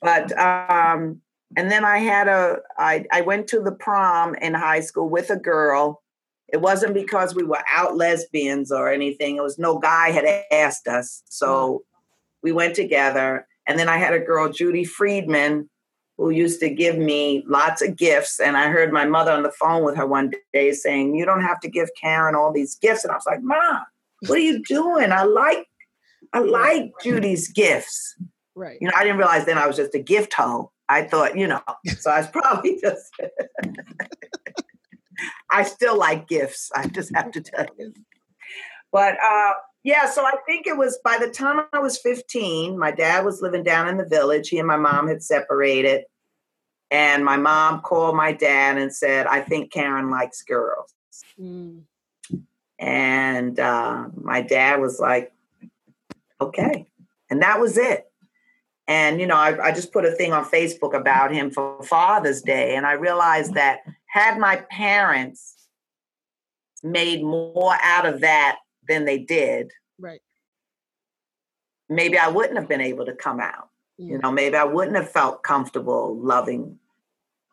But 0.01 0.37
um 0.37 1.21
and 1.55 1.71
then 1.71 1.85
I 1.85 1.99
had 1.99 2.27
a 2.27 2.57
I 2.77 3.05
I 3.11 3.21
went 3.21 3.47
to 3.49 3.61
the 3.61 3.71
prom 3.71 4.35
in 4.35 4.53
high 4.53 4.81
school 4.81 5.09
with 5.09 5.29
a 5.29 5.37
girl. 5.37 6.01
It 6.47 6.61
wasn't 6.61 6.93
because 6.93 7.33
we 7.33 7.43
were 7.43 7.63
out 7.73 7.97
lesbians 7.97 8.71
or 8.71 8.91
anything. 8.91 9.37
It 9.37 9.43
was 9.43 9.57
no 9.57 9.79
guy 9.79 10.11
had 10.11 10.25
asked 10.51 10.87
us. 10.87 11.23
So 11.25 11.73
mm. 11.73 11.79
we 12.43 12.51
went 12.51 12.75
together. 12.75 13.47
And 13.67 13.79
then 13.79 13.89
I 13.89 13.97
had 13.97 14.13
a 14.13 14.19
girl, 14.19 14.51
Judy 14.51 14.83
Friedman, 14.83 15.67
who 16.17 16.29
used 16.29 16.59
to 16.59 16.69
give 16.69 16.97
me 16.97 17.43
lots 17.47 17.81
of 17.81 17.97
gifts. 17.97 18.39
And 18.39 18.55
I 18.55 18.69
heard 18.69 18.93
my 18.93 19.05
mother 19.05 19.31
on 19.31 19.41
the 19.41 19.51
phone 19.51 19.83
with 19.83 19.97
her 19.97 20.05
one 20.05 20.31
day 20.53 20.71
saying, 20.71 21.15
You 21.15 21.25
don't 21.25 21.41
have 21.41 21.59
to 21.61 21.69
give 21.69 21.89
Karen 21.99 22.35
all 22.35 22.53
these 22.53 22.75
gifts. 22.75 23.03
And 23.03 23.11
I 23.11 23.15
was 23.15 23.25
like, 23.25 23.41
Mom, 23.41 23.83
what 24.27 24.37
are 24.37 24.41
you 24.41 24.61
doing? 24.63 25.11
I 25.11 25.23
like 25.23 25.67
I 26.33 26.39
like 26.39 26.91
Judy's 27.01 27.47
gifts. 27.49 28.15
Right. 28.55 28.77
You 28.81 28.87
know, 28.87 28.93
I 28.95 29.03
didn't 29.03 29.17
realize 29.17 29.45
then 29.45 29.57
I 29.57 29.67
was 29.67 29.75
just 29.75 29.95
a 29.95 29.99
gift 29.99 30.33
hoe. 30.33 30.71
I 30.88 31.03
thought, 31.03 31.38
you 31.38 31.47
know, 31.47 31.61
so 31.99 32.11
I 32.11 32.19
was 32.19 32.27
probably 32.31 32.79
just 32.81 33.13
I 35.51 35.63
still 35.63 35.97
like 35.97 36.27
gifts. 36.27 36.71
I 36.75 36.88
just 36.88 37.15
have 37.15 37.31
to 37.31 37.41
tell 37.41 37.65
you. 37.77 37.93
But 38.91 39.17
uh 39.21 39.53
yeah, 39.83 40.09
so 40.09 40.25
I 40.25 40.33
think 40.47 40.65
it 40.65 40.77
was 40.77 40.97
by 41.03 41.19
the 41.19 41.29
time 41.29 41.65
I 41.71 41.77
was 41.77 41.99
15, 41.99 42.77
my 42.77 42.89
dad 42.89 43.23
was 43.23 43.41
living 43.41 43.61
down 43.61 43.88
in 43.88 43.97
the 43.97 44.05
village. 44.05 44.49
He 44.49 44.57
and 44.57 44.67
my 44.67 44.77
mom 44.77 45.07
had 45.07 45.21
separated. 45.21 46.05
And 46.89 47.23
my 47.23 47.38
mom 47.38 47.81
called 47.81 48.15
my 48.15 48.31
dad 48.31 48.77
and 48.77 48.93
said, 48.93 49.27
I 49.27 49.41
think 49.41 49.71
Karen 49.71 50.09
likes 50.09 50.41
girls. 50.41 50.91
Mm. 51.39 51.81
And 52.79 53.59
uh, 53.59 54.07
my 54.15 54.41
dad 54.41 54.81
was 54.81 54.99
like, 54.99 55.31
okay. 56.41 56.88
And 57.29 57.41
that 57.41 57.59
was 57.59 57.77
it. 57.77 58.11
And, 58.88 59.19
you 59.19 59.25
know, 59.25 59.36
I, 59.36 59.67
I 59.67 59.71
just 59.71 59.91
put 59.91 60.05
a 60.05 60.11
thing 60.11 60.31
on 60.31 60.45
Facebook 60.45 60.93
about 60.93 61.33
him 61.33 61.49
for 61.49 61.81
Father's 61.83 62.41
Day. 62.41 62.75
And 62.75 62.86
I 62.86 62.93
realized 62.93 63.55
that 63.55 63.79
had 64.05 64.38
my 64.38 64.57
parents 64.69 65.55
made 66.83 67.23
more 67.23 67.75
out 67.81 68.05
of 68.05 68.21
that 68.21 68.57
than 68.88 69.05
they 69.05 69.17
did, 69.17 69.71
right? 69.99 70.21
Maybe 71.89 72.17
I 72.17 72.27
wouldn't 72.27 72.57
have 72.57 72.67
been 72.67 72.81
able 72.81 73.05
to 73.05 73.13
come 73.13 73.39
out. 73.39 73.69
Yeah. 73.97 74.13
You 74.13 74.17
know, 74.19 74.31
maybe 74.31 74.55
I 74.55 74.63
wouldn't 74.63 74.95
have 74.97 75.09
felt 75.09 75.43
comfortable 75.43 76.17
loving 76.17 76.79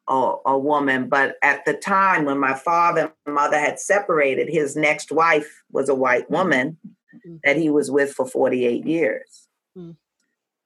a, 0.09 0.35
a 0.47 0.59
woman. 0.59 1.09
But 1.09 1.37
at 1.43 1.65
the 1.65 1.75
time 1.75 2.25
when 2.25 2.39
my 2.39 2.55
father 2.55 3.13
and 3.27 3.35
mother 3.35 3.59
had 3.59 3.79
separated, 3.79 4.49
his 4.49 4.77
next 4.77 5.13
wife 5.13 5.63
was 5.71 5.89
a 5.89 5.95
white 5.95 6.31
woman 6.31 6.79
mm-hmm. 7.15 7.37
that 7.45 7.57
he 7.57 7.71
was 7.71 7.91
with 7.91 8.13
for 8.13 8.27
48 8.27 8.87
years. 8.87 9.49
Mm-hmm. 9.77 9.93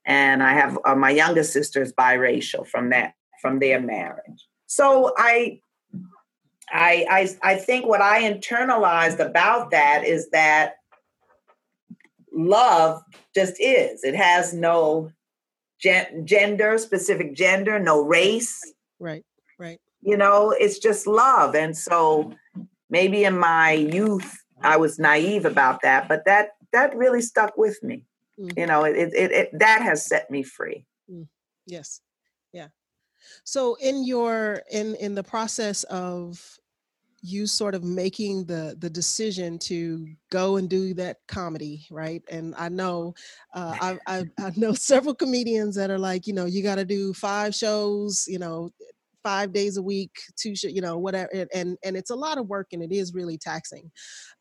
And 0.06 0.42
I 0.42 0.52
have 0.52 0.78
uh, 0.84 0.94
my 0.94 1.10
younger 1.10 1.42
sister 1.42 1.82
is 1.82 1.92
biracial 1.92 2.66
from 2.66 2.90
that 2.90 3.14
from 3.42 3.58
their 3.58 3.80
marriage. 3.80 4.46
So 4.66 5.12
I 5.18 5.60
I, 6.68 7.06
I, 7.08 7.52
I 7.52 7.56
think 7.56 7.86
what 7.86 8.00
I 8.00 8.22
internalized 8.22 9.20
about 9.20 9.70
that 9.70 10.04
is 10.04 10.30
that 10.30 10.74
love 12.32 13.02
just 13.34 13.54
is. 13.60 14.02
It 14.02 14.16
has 14.16 14.52
no 14.52 15.12
gen- 15.80 16.26
gender, 16.26 16.78
specific 16.78 17.34
gender, 17.34 17.78
no 17.78 18.02
race. 18.02 18.60
Right, 18.98 19.24
right. 19.58 19.80
You 20.02 20.16
know, 20.16 20.50
it's 20.50 20.78
just 20.78 21.06
love. 21.06 21.54
And 21.54 21.76
so 21.76 22.32
maybe 22.90 23.24
in 23.24 23.38
my 23.38 23.72
youth, 23.72 24.36
I 24.62 24.76
was 24.76 24.98
naive 24.98 25.44
about 25.44 25.82
that, 25.82 26.08
but 26.08 26.24
that 26.24 26.50
that 26.72 26.96
really 26.96 27.20
stuck 27.20 27.56
with 27.56 27.82
me. 27.82 28.05
Mm-hmm. 28.38 28.58
You 28.58 28.66
know, 28.66 28.84
it, 28.84 28.96
it, 28.96 29.32
it 29.32 29.58
that 29.58 29.82
has 29.82 30.06
set 30.06 30.30
me 30.30 30.42
free. 30.42 30.84
Mm. 31.10 31.26
Yes. 31.66 32.00
Yeah. 32.52 32.68
So 33.44 33.76
in 33.76 34.04
your 34.04 34.62
in 34.70 34.94
in 34.96 35.14
the 35.14 35.22
process 35.22 35.84
of 35.84 36.58
you 37.22 37.46
sort 37.46 37.74
of 37.74 37.82
making 37.82 38.44
the 38.44 38.76
the 38.78 38.90
decision 38.90 39.58
to 39.58 40.06
go 40.30 40.56
and 40.56 40.68
do 40.68 40.94
that 40.94 41.16
comedy 41.26 41.86
right 41.90 42.22
and 42.30 42.54
i 42.56 42.68
know 42.68 43.14
uh, 43.54 43.74
I, 43.80 43.98
I, 44.06 44.24
I 44.38 44.52
know 44.56 44.74
several 44.74 45.14
comedians 45.14 45.74
that 45.76 45.90
are 45.90 45.98
like 45.98 46.26
you 46.26 46.34
know 46.34 46.44
you 46.44 46.62
got 46.62 46.76
to 46.76 46.84
do 46.84 47.12
five 47.12 47.54
shows 47.54 48.26
you 48.28 48.38
know 48.38 48.70
five 49.24 49.52
days 49.52 49.76
a 49.76 49.82
week 49.82 50.12
two 50.36 50.54
sh- 50.54 50.64
you 50.64 50.80
know 50.80 50.98
whatever 50.98 51.28
and 51.52 51.76
and 51.82 51.96
it's 51.96 52.10
a 52.10 52.14
lot 52.14 52.38
of 52.38 52.48
work 52.48 52.68
and 52.72 52.82
it 52.82 52.92
is 52.92 53.14
really 53.14 53.38
taxing 53.38 53.90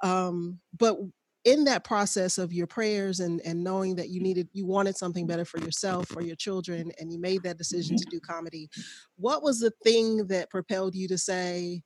um 0.03 0.59
but 0.77 0.97
in 1.45 1.63
that 1.63 1.83
process 1.83 2.37
of 2.37 2.51
your 2.51 2.67
prayers 2.67 3.19
and 3.19 3.39
and 3.41 3.63
knowing 3.63 3.95
that 3.95 4.09
you 4.09 4.19
needed 4.19 4.49
you 4.51 4.65
wanted 4.65 4.97
something 4.97 5.25
better 5.25 5.45
for 5.45 5.59
yourself 5.59 6.07
or 6.15 6.21
your 6.21 6.35
children 6.35 6.91
and 6.99 7.13
you 7.13 7.19
made 7.19 7.41
that 7.43 7.57
decision 7.57 7.95
mm-hmm. 7.95 8.09
to 8.09 8.17
do 8.17 8.19
comedy 8.19 8.67
what 9.15 9.43
was 9.43 9.59
the 9.59 9.71
thing 9.83 10.25
that 10.27 10.49
propelled 10.49 10.93
you 10.93 11.07
to 11.07 11.17
say 11.17 11.81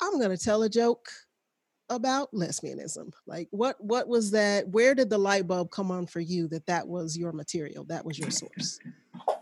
i'm 0.00 0.18
going 0.18 0.30
to 0.30 0.42
tell 0.42 0.62
a 0.62 0.68
joke 0.68 1.08
about 1.88 2.30
lesbianism 2.32 3.10
like 3.26 3.48
what 3.50 3.74
what 3.82 4.06
was 4.06 4.30
that 4.30 4.68
where 4.68 4.94
did 4.94 5.10
the 5.10 5.18
light 5.18 5.48
bulb 5.48 5.70
come 5.70 5.90
on 5.90 6.06
for 6.06 6.20
you 6.20 6.46
that 6.46 6.64
that 6.66 6.86
was 6.86 7.18
your 7.18 7.32
material 7.32 7.84
that 7.84 8.04
was 8.04 8.18
your 8.18 8.30
source 8.30 8.78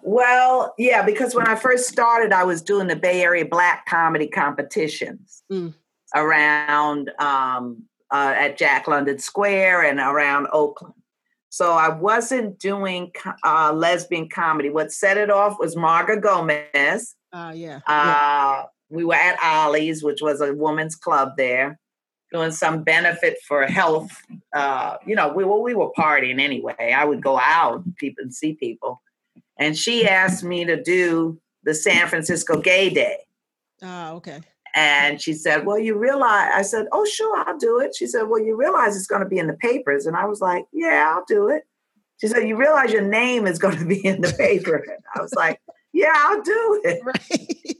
well 0.02 0.72
yeah 0.78 1.02
because 1.02 1.34
when 1.34 1.46
i 1.46 1.54
first 1.54 1.88
started 1.88 2.32
i 2.32 2.44
was 2.44 2.62
doing 2.62 2.86
the 2.86 2.96
bay 2.96 3.22
area 3.22 3.44
black 3.44 3.84
comedy 3.84 4.26
competitions 4.26 5.42
mm. 5.52 5.74
around 6.14 7.10
um, 7.18 7.82
uh, 8.10 8.34
at 8.36 8.58
Jack 8.58 8.88
London 8.88 9.18
Square 9.18 9.84
and 9.84 9.98
around 9.98 10.48
Oakland. 10.52 10.94
So 11.50 11.72
I 11.72 11.88
wasn't 11.88 12.58
doing 12.58 13.12
uh, 13.44 13.72
lesbian 13.72 14.28
comedy. 14.28 14.70
What 14.70 14.92
set 14.92 15.16
it 15.16 15.30
off 15.30 15.56
was 15.58 15.76
Marga 15.76 16.20
Gomez. 16.20 17.14
Uh, 17.32 17.52
yeah. 17.54 17.80
Uh, 17.86 17.88
yeah. 17.88 18.62
We 18.90 19.04
were 19.04 19.14
at 19.14 19.38
Ollie's, 19.42 20.02
which 20.02 20.20
was 20.22 20.40
a 20.40 20.54
women's 20.54 20.96
club 20.96 21.32
there, 21.36 21.78
doing 22.32 22.52
some 22.52 22.82
benefit 22.84 23.38
for 23.46 23.66
health. 23.66 24.10
Uh, 24.54 24.96
you 25.06 25.14
know, 25.14 25.32
we 25.32 25.44
well, 25.44 25.62
we 25.62 25.74
were 25.74 25.90
partying 25.92 26.40
anyway. 26.40 26.94
I 26.96 27.04
would 27.04 27.22
go 27.22 27.38
out 27.38 27.82
people 27.96 28.22
and 28.22 28.34
see 28.34 28.54
people, 28.54 29.02
and 29.58 29.76
she 29.76 30.06
asked 30.06 30.42
me 30.42 30.64
to 30.64 30.82
do 30.82 31.38
the 31.64 31.74
San 31.74 32.08
Francisco 32.08 32.60
Gay 32.60 32.88
Day. 32.88 33.18
Ah, 33.82 34.12
okay. 34.12 34.40
And 34.78 35.20
she 35.20 35.32
said, 35.32 35.66
Well, 35.66 35.78
you 35.78 35.98
realize, 35.98 36.52
I 36.54 36.62
said, 36.62 36.86
Oh, 36.92 37.04
sure, 37.04 37.36
I'll 37.36 37.58
do 37.58 37.80
it. 37.80 37.96
She 37.96 38.06
said, 38.06 38.22
Well, 38.28 38.40
you 38.40 38.56
realize 38.56 38.96
it's 38.96 39.08
going 39.08 39.22
to 39.22 39.28
be 39.28 39.38
in 39.38 39.48
the 39.48 39.54
papers. 39.54 40.06
And 40.06 40.16
I 40.16 40.26
was 40.26 40.40
like, 40.40 40.66
Yeah, 40.72 41.14
I'll 41.16 41.24
do 41.26 41.48
it. 41.48 41.64
She 42.20 42.28
said, 42.28 42.46
You 42.46 42.56
realize 42.56 42.92
your 42.92 43.02
name 43.02 43.48
is 43.48 43.58
going 43.58 43.76
to 43.76 43.84
be 43.84 44.06
in 44.06 44.20
the 44.20 44.32
paper. 44.32 44.76
And 44.88 45.02
I 45.16 45.20
was 45.20 45.34
like, 45.34 45.60
Yeah, 45.92 46.12
I'll 46.14 46.42
do 46.42 46.80
it. 46.84 47.02
Right. 47.04 47.76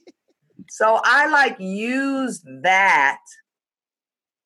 So 0.71 1.01
I 1.05 1.29
like 1.29 1.57
use 1.61 2.45
that 2.63 3.21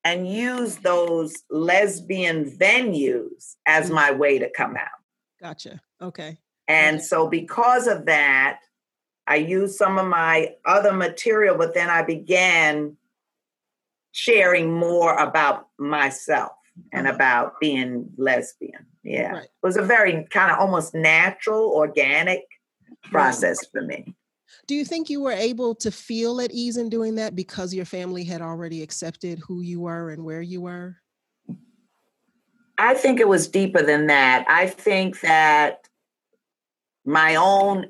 and 0.03 0.27
use 0.27 0.77
those 0.77 1.33
lesbian 1.49 2.45
venues 2.45 3.55
as 3.65 3.89
mm. 3.89 3.95
my 3.95 4.11
way 4.11 4.37
to 4.37 4.49
come 4.55 4.77
out. 4.77 4.87
Gotcha. 5.41 5.81
Okay. 6.01 6.37
And 6.67 7.01
so, 7.01 7.27
because 7.27 7.87
of 7.87 8.05
that, 8.05 8.59
I 9.27 9.35
used 9.37 9.75
some 9.75 9.97
of 9.97 10.07
my 10.07 10.55
other 10.65 10.93
material, 10.93 11.57
but 11.57 11.73
then 11.73 11.89
I 11.89 12.01
began 12.03 12.97
sharing 14.11 14.73
more 14.73 15.15
about 15.17 15.67
myself 15.77 16.51
and 16.91 17.07
uh-huh. 17.07 17.15
about 17.15 17.59
being 17.59 18.09
lesbian. 18.17 18.85
Yeah. 19.03 19.31
Right. 19.31 19.43
It 19.43 19.49
was 19.61 19.77
a 19.77 19.81
very 19.81 20.25
kind 20.29 20.51
of 20.51 20.59
almost 20.59 20.93
natural, 20.93 21.71
organic 21.71 22.41
process 23.11 23.59
right. 23.63 23.71
for 23.71 23.87
me. 23.87 24.15
Do 24.67 24.75
you 24.75 24.85
think 24.85 25.09
you 25.09 25.21
were 25.21 25.31
able 25.31 25.75
to 25.75 25.91
feel 25.91 26.39
at 26.39 26.51
ease 26.51 26.77
in 26.77 26.89
doing 26.89 27.15
that 27.15 27.35
because 27.35 27.73
your 27.73 27.85
family 27.85 28.23
had 28.23 28.41
already 28.41 28.81
accepted 28.81 29.39
who 29.39 29.61
you 29.61 29.81
were 29.81 30.09
and 30.09 30.23
where 30.23 30.41
you 30.41 30.61
were? 30.61 30.97
I 32.77 32.93
think 32.93 33.19
it 33.19 33.27
was 33.27 33.47
deeper 33.47 33.81
than 33.81 34.07
that. 34.07 34.45
I 34.47 34.67
think 34.67 35.21
that 35.21 35.87
my 37.05 37.35
own 37.35 37.87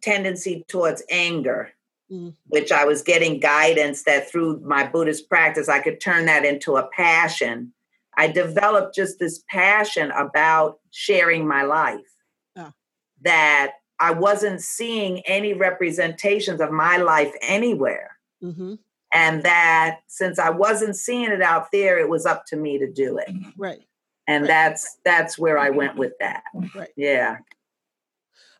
tendency 0.00 0.64
towards 0.68 1.02
anger, 1.10 1.70
mm. 2.10 2.34
which 2.46 2.72
I 2.72 2.84
was 2.84 3.02
getting 3.02 3.40
guidance 3.40 4.04
that 4.04 4.30
through 4.30 4.60
my 4.60 4.86
Buddhist 4.86 5.28
practice, 5.28 5.68
I 5.68 5.80
could 5.80 6.00
turn 6.00 6.26
that 6.26 6.44
into 6.44 6.76
a 6.76 6.88
passion. 6.88 7.72
I 8.16 8.28
developed 8.28 8.94
just 8.94 9.18
this 9.18 9.42
passion 9.48 10.10
about 10.10 10.80
sharing 10.90 11.46
my 11.46 11.62
life 11.62 12.00
oh. 12.56 12.72
that 13.22 13.72
I 14.00 14.12
wasn't 14.12 14.60
seeing 14.60 15.20
any 15.20 15.52
representations 15.54 16.60
of 16.60 16.70
my 16.70 16.96
life 16.98 17.32
anywhere. 17.42 18.16
Mm-hmm. 18.42 18.74
And 19.12 19.42
that 19.42 20.00
since 20.06 20.38
I 20.38 20.50
wasn't 20.50 20.96
seeing 20.96 21.30
it 21.30 21.42
out 21.42 21.72
there, 21.72 21.98
it 21.98 22.08
was 22.08 22.26
up 22.26 22.44
to 22.46 22.56
me 22.56 22.78
to 22.78 22.90
do 22.90 23.18
it. 23.18 23.30
Right. 23.56 23.80
And 24.26 24.42
right. 24.42 24.48
that's 24.48 24.98
that's 25.04 25.38
where 25.38 25.58
I 25.58 25.70
went 25.70 25.96
with 25.96 26.12
that. 26.20 26.44
Right. 26.74 26.90
Yeah. 26.96 27.38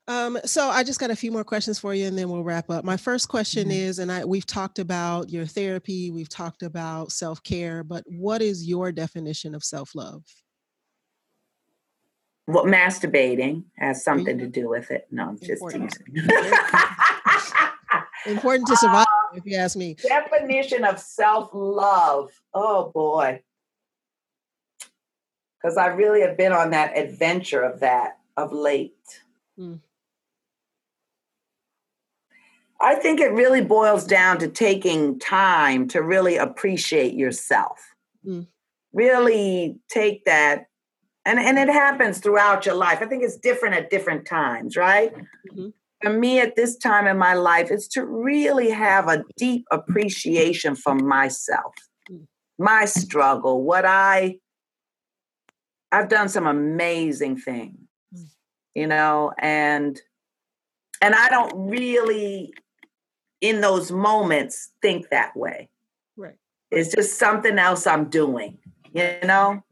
Um, 0.09 0.39
so 0.47 0.69
I 0.71 0.83
just 0.85 0.99
got 0.99 1.11
a 1.11 1.17
few 1.17 1.31
more 1.31 1.45
questions 1.45 1.79
for 1.79 1.93
you, 1.93 2.07
and 2.07 2.17
then 2.19 2.31
we'll 2.31 2.43
wrap 2.43 2.71
up. 2.71 2.83
My 2.83 2.97
first 2.97 3.29
question 3.29 3.65
mm-hmm. 3.65 3.73
is, 3.73 3.99
and 3.99 4.11
I 4.11 4.25
we've 4.25 4.47
talked 4.47 4.79
about 4.79 5.29
your 5.29 5.45
therapy, 5.45 6.11
we've 6.11 6.31
talked 6.31 6.63
about 6.63 7.13
self 7.13 7.43
care, 7.43 7.85
but 7.85 8.05
what 8.07 8.41
is 8.41 8.67
your 8.67 8.91
definition 8.91 9.55
of 9.55 9.63
self 9.63 9.95
love? 9.95 10.23
Well, 12.47 12.65
masturbating 12.65 13.65
has 13.77 14.03
something 14.03 14.39
to 14.39 14.47
do 14.47 14.71
with 14.71 14.91
it. 14.91 15.07
No, 15.11 15.29
I'm 15.29 15.39
just 15.39 15.63
teasing. 15.69 15.91
Important 18.27 18.67
to 18.69 18.77
survive, 18.79 19.07
uh, 19.07 19.35
if 19.37 19.45
you 19.45 19.59
ask 19.59 19.77
me. 19.77 19.95
Definition 19.95 20.85
of 20.85 20.99
self 20.99 21.51
love. 21.53 22.31
Oh 22.55 22.91
boy, 22.95 23.43
because 25.61 25.77
I 25.77 25.89
really 25.89 26.23
have 26.23 26.39
been 26.39 26.53
on 26.53 26.71
that 26.71 26.97
adventure 26.97 27.61
of 27.61 27.81
that 27.81 28.21
of 28.39 28.53
late. 28.53 28.95
Mm. 29.59 29.81
I 32.81 32.95
think 32.95 33.21
it 33.21 33.33
really 33.33 33.61
boils 33.61 34.05
down 34.05 34.39
to 34.39 34.49
taking 34.49 35.19
time 35.19 35.89
to 35.89 36.03
really 36.03 36.37
appreciate 36.37 37.15
yourself. 37.15 37.95
Mm. 38.25 38.47
Really 38.93 39.77
take 39.91 40.25
that, 40.25 40.67
and, 41.25 41.39
and 41.39 41.59
it 41.59 41.69
happens 41.69 42.19
throughout 42.19 42.67
your 42.67 42.77
life. 42.77 42.99
I 43.03 43.07
think 43.07 43.23
it's 43.23 43.37
different 43.37 43.75
at 43.75 43.91
different 43.91 44.27
times, 44.27 44.77
right? 44.77 45.13
Mm-hmm. 45.15 45.69
For 46.03 46.11
me, 46.11 46.39
at 46.39 46.55
this 46.55 46.77
time 46.77 47.07
in 47.09 47.19
my 47.19 47.35
life, 47.35 47.71
is 47.73 47.89
to 47.89 48.05
really 48.05 48.71
have 48.71 49.09
a 49.09 49.25
deep 49.37 49.67
appreciation 49.73 50.77
for 50.77 50.95
myself, 50.95 51.75
mm. 52.11 52.27
my 52.59 52.85
struggle, 52.85 53.63
what 53.63 53.85
I. 53.85 54.39
I've 55.91 56.11
done 56.11 56.29
some 56.29 56.47
amazing 56.47 57.39
things, 57.39 57.79
mm. 58.15 58.27
you 58.75 58.87
know, 58.87 59.33
and 59.39 60.01
and 61.01 61.15
I 61.15 61.29
don't 61.31 61.71
really 61.71 62.53
in 63.41 63.61
those 63.61 63.91
moments 63.91 64.71
think 64.83 65.09
that 65.11 65.37
way. 65.37 65.69
Right. 66.17 66.37
It's 66.71 66.95
just 66.95 67.19
something 67.19 67.59
else 67.59 67.87
I'm 67.87 68.09
doing, 68.09 68.59
you 68.93 69.19
know? 69.25 69.63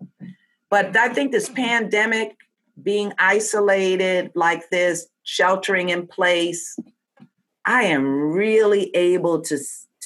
But 0.70 0.96
I 0.96 1.08
think 1.08 1.32
this 1.32 1.48
pandemic, 1.48 2.36
being 2.82 3.12
isolated 3.18 4.32
like 4.34 4.68
this, 4.70 5.08
sheltering 5.22 5.88
in 5.88 6.06
place, 6.06 6.78
I 7.64 7.84
am 7.84 8.32
really 8.32 8.94
able 8.94 9.40
to 9.42 9.58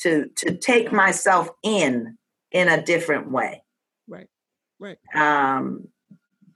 to 0.02 0.30
to 0.36 0.56
take 0.56 0.92
myself 0.92 1.50
in 1.62 2.16
in 2.52 2.68
a 2.68 2.82
different 2.82 3.30
way. 3.30 3.62
Right. 4.08 4.28
Right. 4.78 4.98
Um, 5.14 5.88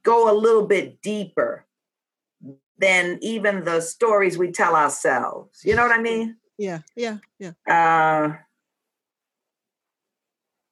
go 0.03 0.31
a 0.31 0.37
little 0.37 0.67
bit 0.67 1.03
deeper 1.03 1.67
than 2.79 3.19
even 3.21 3.65
the 3.65 3.81
stories 3.81 4.39
we 4.39 4.51
tell 4.51 4.75
ourselves. 4.75 5.61
You 5.65 5.77
know 5.77 5.83
what 5.83 5.99
I 5.99 6.03
mean? 6.03 6.37
Yeah, 6.59 6.81
yeah, 6.97 7.19
yeah. 7.39 7.53
Uh, 7.67 8.37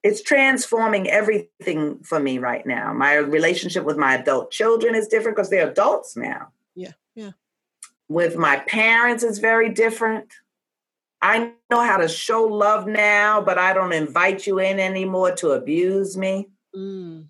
it's 0.03 0.23
transforming 0.23 1.09
everything 1.09 2.01
for 2.03 2.19
me 2.19 2.39
right 2.39 2.67
now. 2.67 2.93
My 2.93 3.15
relationship 3.15 3.85
with 3.85 3.97
my 3.97 4.15
adult 4.17 4.51
children 4.51 4.95
is 4.95 5.09
different 5.09 5.37
because 5.37 5.51
they're 5.51 5.71
adults 5.71 6.17
now. 6.17 6.49
Yeah, 6.75 6.93
yeah. 7.15 7.31
With 8.09 8.37
my 8.37 8.59
parents, 8.59 9.23
it's 9.23 9.39
very 9.39 9.71
different. 9.71 10.33
I 11.21 11.53
know 11.71 11.83
how 11.83 11.99
to 11.99 12.09
show 12.09 12.45
love 12.45 12.89
now, 12.89 13.41
but 13.41 13.59
I 13.59 13.73
don't 13.73 13.93
invite 13.93 14.47
you 14.47 14.59
in 14.59 14.81
anymore 14.81 15.33
to 15.37 15.53
abuse 15.53 16.17
me. 16.17 16.49
Mm, 16.75 17.27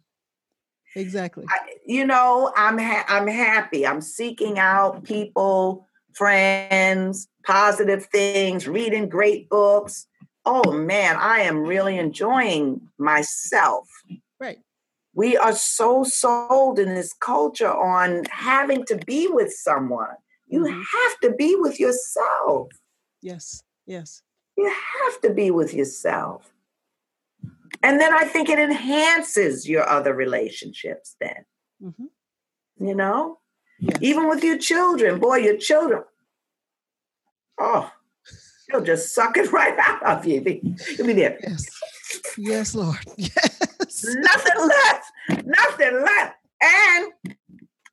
exactly. 0.97 1.45
I, 1.47 1.59
you 1.85 2.07
know, 2.07 2.53
I'm 2.57 2.79
ha- 2.79 3.05
I'm 3.07 3.27
happy. 3.27 3.87
I'm 3.87 4.01
seeking 4.01 4.59
out 4.59 5.05
people 5.05 5.87
friends, 6.15 7.29
positive 7.45 8.07
things, 8.07 8.69
reading 8.69 9.09
great 9.09 9.49
books. 9.49 10.07
Oh 10.45 10.73
man, 10.73 11.17
I 11.17 11.41
am 11.41 11.59
really 11.59 11.99
enjoying 11.99 12.89
myself. 12.99 13.89
Right. 14.41 14.59
We 15.15 15.37
are 15.37 15.53
so 15.53 16.05
sold 16.05 16.79
in 16.79 16.95
this 16.95 17.13
culture 17.13 17.73
on 17.73 18.25
having 18.31 18.85
to 18.87 18.97
be 18.97 19.29
with 19.29 19.53
someone. 19.53 20.17
You 20.47 20.65
mm-hmm. 20.65 20.81
have 20.81 21.21
to 21.21 21.37
be 21.37 21.55
with 21.57 21.79
yourself. 21.79 22.69
Yes, 23.21 23.63
yes. 23.87 24.23
You 24.57 24.69
have 25.05 25.21
to 25.23 25.33
be 25.33 25.51
with 25.51 25.73
yourself. 25.75 26.53
And 27.83 28.01
then 28.01 28.13
I 28.15 28.25
think 28.25 28.49
it 28.49 28.59
enhances 28.59 29.69
your 29.69 29.89
other 29.89 30.15
relationships, 30.15 31.17
then. 31.21 31.45
Mm-hmm. 31.83 32.87
You 32.87 32.95
know? 32.95 33.39
Yes. 33.83 33.99
Even 34.01 34.29
with 34.29 34.45
your 34.45 34.59
children, 34.59 35.19
boy, 35.19 35.39
your 35.39 35.57
children, 35.57 36.05
oh, 37.59 37.91
they'll 38.69 38.83
just 38.83 39.13
suck 39.13 39.37
it 39.37 39.51
right 39.61 39.77
out 39.77 40.03
of 40.05 40.25
you. 40.25 40.41
You'll 40.97 41.07
be 41.09 41.13
there. 41.15 41.37
Yes, 41.43 41.67
yes, 42.39 42.75
Lord. 42.75 42.99
Yes. 43.17 44.05
Nothing 44.05 44.69
left. 44.69 45.45
Nothing 45.45 46.03
left. 46.03 46.37
And 46.63 47.13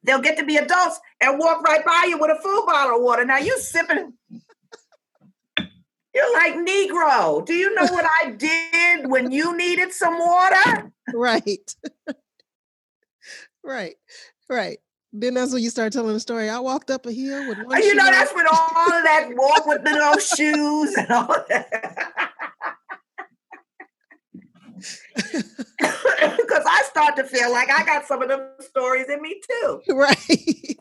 they'll 0.04 0.22
get 0.22 0.38
to 0.38 0.46
be 0.46 0.58
adults 0.58 1.00
and 1.20 1.38
walk 1.40 1.62
right 1.64 1.84
by 1.84 2.06
you 2.08 2.18
with 2.18 2.32
a 2.32 2.42
full 2.42 2.66
bottle 2.66 2.98
of 2.98 3.04
water. 3.04 3.26
Now 3.26 3.38
you 3.40 3.58
sipping. 3.60 4.14
You're 6.14 6.34
like 6.34 6.54
Negro. 6.56 7.46
Do 7.46 7.54
you 7.54 7.74
know 7.76 7.86
what 7.86 8.06
I 8.22 8.32
did 8.32 9.08
when 9.10 9.32
you 9.32 9.58
needed 9.58 9.92
some 9.92 10.18
water? 10.18 10.92
Right. 11.12 11.76
right. 13.64 13.96
Right. 14.48 14.80
Then 15.12 15.34
that's 15.34 15.52
when 15.54 15.64
you 15.64 15.70
start 15.70 15.92
telling 15.92 16.14
the 16.14 16.20
story. 16.20 16.50
I 16.50 16.60
walked 16.60 16.92
up 16.92 17.06
a 17.06 17.12
hill 17.12 17.48
with 17.48 17.58
one. 17.60 17.82
Shoe 17.82 17.88
you 17.88 17.96
know, 17.96 18.06
that's 18.06 18.34
with 18.34 18.46
all 18.52 18.94
of 18.94 19.04
that 19.04 19.30
walk 19.32 19.66
with 19.66 19.84
the 19.84 19.92
little 19.92 20.20
shoes 20.20 20.94
and 20.96 21.10
all 21.10 21.36
that. 21.50 22.29
Because 26.50 26.66
I 26.68 26.84
start 26.90 27.16
to 27.18 27.24
feel 27.24 27.52
like 27.52 27.70
I 27.70 27.86
got 27.86 28.06
some 28.06 28.22
of 28.22 28.28
them 28.28 28.42
stories 28.60 29.08
in 29.08 29.22
me 29.22 29.40
too. 29.48 29.82
Right. 29.90 30.80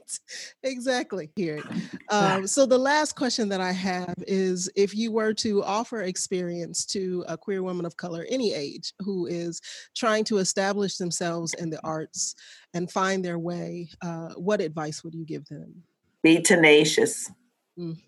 exactly. 0.62 1.30
Here. 1.36 1.60
Um, 2.08 2.46
so 2.46 2.64
the 2.64 2.78
last 2.78 3.14
question 3.14 3.48
that 3.50 3.60
I 3.60 3.72
have 3.72 4.14
is 4.26 4.70
if 4.74 4.94
you 4.96 5.12
were 5.12 5.34
to 5.34 5.62
offer 5.62 6.02
experience 6.02 6.86
to 6.86 7.24
a 7.28 7.36
queer 7.36 7.62
woman 7.62 7.84
of 7.84 7.96
color, 7.96 8.24
any 8.28 8.54
age, 8.54 8.94
who 9.00 9.26
is 9.26 9.60
trying 9.94 10.24
to 10.24 10.38
establish 10.38 10.96
themselves 10.96 11.54
in 11.54 11.70
the 11.70 11.80
arts 11.84 12.34
and 12.74 12.90
find 12.90 13.24
their 13.24 13.38
way, 13.38 13.90
uh, 14.02 14.30
what 14.36 14.60
advice 14.60 15.04
would 15.04 15.14
you 15.14 15.24
give 15.24 15.44
them? 15.46 15.82
Be 16.22 16.40
tenacious. 16.40 17.30
Mm. 17.78 17.98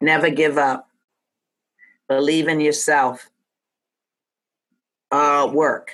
Never 0.00 0.30
give 0.30 0.58
up. 0.58 0.88
Believe 2.08 2.48
in 2.48 2.60
yourself 2.60 3.30
uh, 5.10 5.48
work, 5.52 5.92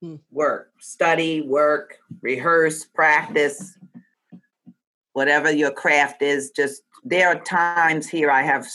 hmm. 0.00 0.16
work, 0.30 0.72
study, 0.80 1.42
work, 1.42 1.98
rehearse, 2.20 2.84
practice, 2.84 3.78
whatever 5.12 5.50
your 5.50 5.70
craft 5.70 6.22
is. 6.22 6.50
Just 6.50 6.82
there 7.04 7.28
are 7.28 7.40
times 7.40 8.08
here 8.08 8.30
I 8.30 8.42
have 8.42 8.66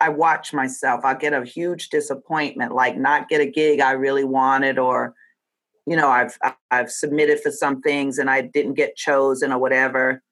I 0.00 0.08
watch 0.08 0.52
myself. 0.52 1.04
I 1.04 1.14
get 1.14 1.32
a 1.32 1.44
huge 1.44 1.90
disappointment, 1.90 2.74
like 2.74 2.96
not 2.96 3.28
get 3.28 3.40
a 3.40 3.46
gig 3.46 3.80
I 3.80 3.92
really 3.92 4.24
wanted, 4.24 4.78
or 4.78 5.14
you 5.86 5.96
know 5.96 6.08
I've 6.08 6.38
I've 6.70 6.90
submitted 6.90 7.40
for 7.40 7.50
some 7.50 7.82
things 7.82 8.18
and 8.18 8.30
I 8.30 8.42
didn't 8.42 8.74
get 8.74 8.96
chosen 8.96 9.52
or 9.52 9.58
whatever. 9.58 10.22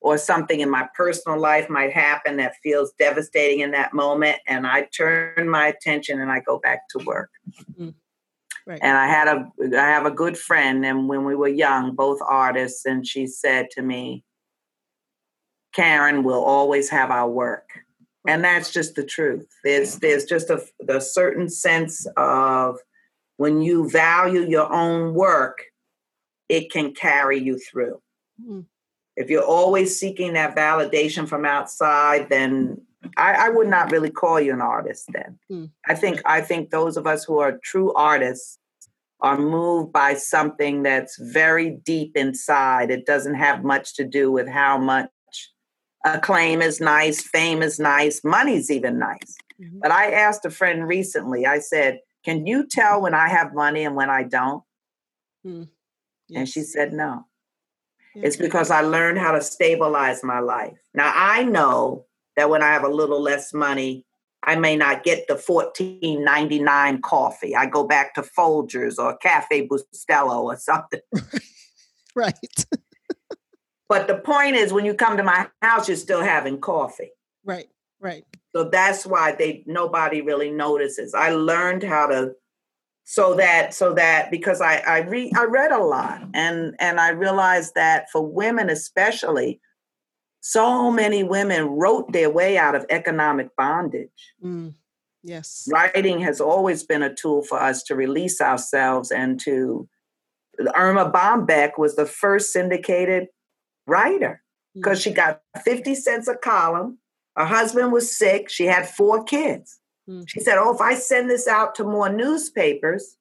or 0.00 0.18
something 0.18 0.60
in 0.60 0.68
my 0.68 0.88
personal 0.96 1.38
life 1.38 1.70
might 1.70 1.92
happen 1.92 2.36
that 2.36 2.54
feels 2.62 2.92
devastating 2.98 3.60
in 3.60 3.70
that 3.70 3.94
moment 3.94 4.36
and 4.48 4.66
i 4.66 4.82
turn 4.96 5.48
my 5.48 5.68
attention 5.68 6.20
and 6.20 6.30
i 6.30 6.40
go 6.40 6.58
back 6.58 6.80
to 6.88 6.98
work 7.04 7.30
mm-hmm. 7.70 7.90
Right. 8.66 8.80
and 8.82 8.96
i 8.96 9.06
had 9.06 9.28
a 9.28 9.46
i 9.76 9.86
have 9.88 10.06
a 10.06 10.10
good 10.10 10.36
friend 10.36 10.84
and 10.84 11.08
when 11.08 11.24
we 11.24 11.34
were 11.34 11.48
young 11.48 11.94
both 11.94 12.18
artists 12.28 12.84
and 12.84 13.06
she 13.06 13.26
said 13.26 13.68
to 13.70 13.82
me 13.82 14.24
karen 15.72 16.22
will 16.22 16.42
always 16.42 16.90
have 16.90 17.10
our 17.10 17.28
work. 17.28 17.68
And 18.28 18.44
that's 18.44 18.70
just 18.70 18.94
the 18.94 19.04
truth. 19.04 19.48
There's 19.64 19.96
there's 19.96 20.24
just 20.24 20.48
a, 20.48 20.64
a 20.88 21.00
certain 21.00 21.48
sense 21.48 22.06
of 22.16 22.78
when 23.36 23.62
you 23.62 23.90
value 23.90 24.42
your 24.42 24.72
own 24.72 25.14
work 25.14 25.64
it 26.48 26.70
can 26.70 26.94
carry 26.94 27.40
you 27.40 27.58
through. 27.58 28.00
Mm-hmm 28.40 28.60
if 29.16 29.28
you're 29.28 29.44
always 29.44 29.98
seeking 29.98 30.32
that 30.34 30.56
validation 30.56 31.28
from 31.28 31.44
outside, 31.44 32.28
then 32.30 32.80
I, 33.16 33.46
I 33.46 33.48
would 33.48 33.68
not 33.68 33.90
really 33.90 34.10
call 34.10 34.40
you 34.40 34.52
an 34.52 34.60
artist 34.60 35.08
then. 35.12 35.38
Mm. 35.50 35.70
I 35.86 35.94
think 35.94 36.20
I 36.24 36.40
think 36.40 36.70
those 36.70 36.96
of 36.96 37.06
us 37.06 37.24
who 37.24 37.38
are 37.38 37.58
true 37.62 37.92
artists 37.94 38.58
are 39.20 39.38
moved 39.38 39.92
by 39.92 40.14
something 40.14 40.82
that's 40.82 41.16
very 41.18 41.78
deep 41.84 42.16
inside. 42.16 42.90
It 42.90 43.06
doesn't 43.06 43.34
have 43.34 43.62
much 43.62 43.94
to 43.94 44.04
do 44.04 44.32
with 44.32 44.48
how 44.48 44.78
much 44.78 45.10
acclaim 46.04 46.60
is 46.60 46.80
nice, 46.80 47.22
fame 47.22 47.62
is 47.62 47.78
nice, 47.78 48.22
money's 48.24 48.70
even 48.70 48.98
nice. 48.98 49.36
Mm-hmm. 49.60 49.78
But 49.80 49.92
I 49.92 50.10
asked 50.10 50.44
a 50.44 50.50
friend 50.50 50.86
recently, 50.86 51.46
I 51.46 51.60
said, 51.60 52.00
Can 52.24 52.46
you 52.46 52.66
tell 52.66 53.02
when 53.02 53.14
I 53.14 53.28
have 53.28 53.54
money 53.54 53.84
and 53.84 53.94
when 53.94 54.10
I 54.10 54.24
don't? 54.24 54.62
Mm. 55.46 55.68
Yes. 56.28 56.38
And 56.38 56.48
she 56.48 56.62
said, 56.62 56.92
No. 56.92 57.26
It's 58.14 58.36
because 58.36 58.70
I 58.70 58.82
learned 58.82 59.18
how 59.18 59.32
to 59.32 59.40
stabilize 59.40 60.22
my 60.22 60.40
life. 60.40 60.76
Now 60.92 61.10
I 61.14 61.44
know 61.44 62.04
that 62.36 62.50
when 62.50 62.62
I 62.62 62.68
have 62.68 62.84
a 62.84 62.88
little 62.88 63.20
less 63.20 63.52
money, 63.52 64.04
I 64.42 64.56
may 64.56 64.76
not 64.76 65.04
get 65.04 65.28
the 65.28 65.36
fourteen 65.36 66.24
ninety 66.24 66.58
nine 66.58 67.00
coffee. 67.00 67.54
I 67.54 67.66
go 67.66 67.86
back 67.86 68.14
to 68.14 68.22
Folgers 68.22 68.98
or 68.98 69.16
Cafe 69.18 69.68
Bustelo 69.68 70.42
or 70.42 70.56
something. 70.56 71.00
right. 72.16 72.34
but 73.88 74.08
the 74.08 74.16
point 74.16 74.56
is, 74.56 74.72
when 74.72 74.84
you 74.84 74.94
come 74.94 75.16
to 75.16 75.22
my 75.22 75.48
house, 75.60 75.88
you're 75.88 75.96
still 75.96 76.22
having 76.22 76.60
coffee. 76.60 77.10
Right. 77.44 77.68
Right. 78.00 78.24
So 78.54 78.64
that's 78.64 79.06
why 79.06 79.32
they 79.32 79.62
nobody 79.66 80.20
really 80.20 80.50
notices. 80.50 81.14
I 81.14 81.30
learned 81.30 81.84
how 81.84 82.08
to 82.08 82.32
so 83.04 83.34
that 83.34 83.74
so 83.74 83.94
that 83.94 84.30
because 84.30 84.60
I 84.60 84.76
I 84.78 84.98
read 85.00 85.32
I 85.36 85.44
read 85.44 85.72
a 85.72 85.82
lot 85.82 86.22
and 86.34 86.74
and 86.78 87.00
I 87.00 87.10
realized 87.10 87.74
that 87.74 88.10
for 88.10 88.24
women 88.24 88.70
especially, 88.70 89.60
so 90.42 90.90
many 90.90 91.22
women 91.22 91.66
wrote 91.66 92.12
their 92.12 92.28
way 92.28 92.58
out 92.58 92.74
of 92.74 92.84
economic 92.90 93.54
bondage. 93.56 94.34
Mm, 94.44 94.74
yes, 95.22 95.68
writing 95.70 96.20
has 96.20 96.40
always 96.40 96.82
been 96.82 97.02
a 97.02 97.14
tool 97.14 97.42
for 97.42 97.60
us 97.62 97.82
to 97.84 97.94
release 97.94 98.40
ourselves 98.40 99.10
and 99.10 99.40
to. 99.40 99.88
Erma 100.76 101.10
Bombeck 101.10 101.78
was 101.78 101.96
the 101.96 102.04
first 102.04 102.52
syndicated 102.52 103.28
writer 103.86 104.42
because 104.74 105.00
mm. 105.00 105.04
she 105.04 105.10
got 105.12 105.40
50 105.64 105.94
cents 105.94 106.28
a 106.28 106.36
column. 106.36 106.98
Her 107.36 107.46
husband 107.46 107.90
was 107.90 108.14
sick. 108.14 108.50
She 108.50 108.66
had 108.66 108.86
four 108.86 109.24
kids. 109.24 109.80
Mm. 110.08 110.24
She 110.28 110.40
said, 110.40 110.58
Oh, 110.58 110.74
if 110.74 110.80
I 110.80 110.94
send 110.94 111.30
this 111.30 111.48
out 111.48 111.74
to 111.76 111.84
more 111.84 112.10
newspapers, 112.10 113.16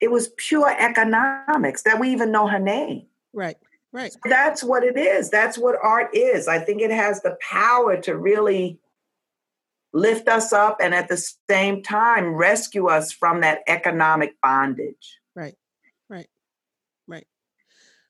it 0.00 0.10
was 0.10 0.30
pure 0.36 0.74
economics 0.78 1.82
that 1.82 1.98
we 1.98 2.10
even 2.10 2.30
know 2.30 2.46
her 2.46 2.58
name. 2.58 3.06
Right, 3.32 3.56
right. 3.92 4.12
So 4.12 4.18
that's 4.24 4.62
what 4.62 4.84
it 4.84 4.96
is. 4.96 5.30
That's 5.30 5.58
what 5.58 5.76
art 5.82 6.14
is. 6.14 6.48
I 6.48 6.58
think 6.58 6.82
it 6.82 6.90
has 6.90 7.22
the 7.22 7.36
power 7.40 7.96
to 8.02 8.16
really 8.16 8.78
lift 9.92 10.28
us 10.28 10.52
up 10.52 10.78
and 10.80 10.94
at 10.94 11.08
the 11.08 11.16
same 11.48 11.82
time 11.82 12.34
rescue 12.34 12.86
us 12.88 13.12
from 13.12 13.40
that 13.40 13.60
economic 13.66 14.34
bondage. 14.42 15.18
Right, 15.34 15.54
right, 16.08 16.28
right. 17.06 17.26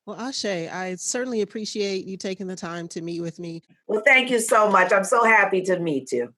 Well, 0.04 0.20
Ashe, 0.20 0.44
I 0.44 0.96
certainly 0.98 1.42
appreciate 1.42 2.06
you 2.06 2.16
taking 2.16 2.46
the 2.46 2.56
time 2.56 2.88
to 2.88 3.02
meet 3.02 3.20
with 3.20 3.38
me. 3.38 3.62
Well, 3.86 4.02
thank 4.04 4.30
you 4.30 4.40
so 4.40 4.70
much. 4.70 4.92
I'm 4.92 5.04
so 5.04 5.24
happy 5.24 5.62
to 5.62 5.78
meet 5.78 6.12
you. 6.12 6.32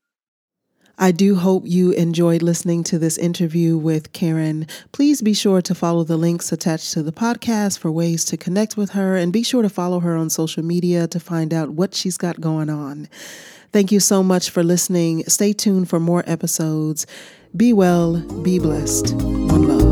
I 1.01 1.13
do 1.13 1.37
hope 1.37 1.63
you 1.65 1.93
enjoyed 1.93 2.43
listening 2.43 2.83
to 2.85 2.99
this 2.99 3.17
interview 3.17 3.77
with 3.77 4.13
Karen. 4.13 4.67
Please 4.91 5.23
be 5.23 5.33
sure 5.33 5.63
to 5.63 5.75
follow 5.75 6.03
the 6.03 6.17
links 6.17 6.51
attached 6.51 6.93
to 6.95 7.05
the 7.05 7.13
podcast 7.13 7.79
for 7.79 7.93
ways 7.93 8.25
to 8.27 8.37
connect 8.37 8.77
with 8.77 8.91
her, 8.91 9.15
and 9.15 9.33
be 9.33 9.45
sure 9.45 9.63
to 9.63 9.69
follow 9.69 10.01
her 10.01 10.17
on 10.17 10.29
social 10.29 10.65
media 10.65 11.07
to 11.07 11.21
find 11.21 11.55
out 11.55 11.71
what 11.71 11.95
she's 11.95 12.17
got 12.17 12.41
going 12.41 12.69
on. 12.69 13.09
Thank 13.73 13.93
you 13.93 14.01
so 14.01 14.25
much 14.25 14.51
for 14.51 14.65
listening. 14.65 15.23
Stay 15.29 15.53
tuned 15.53 15.89
for 15.89 16.01
more 16.01 16.25
episodes. 16.27 17.07
Be 17.57 17.73
well, 17.73 18.21
be 18.43 18.59
blessed. 18.59 19.15
One 19.15 19.69
love. 19.69 19.88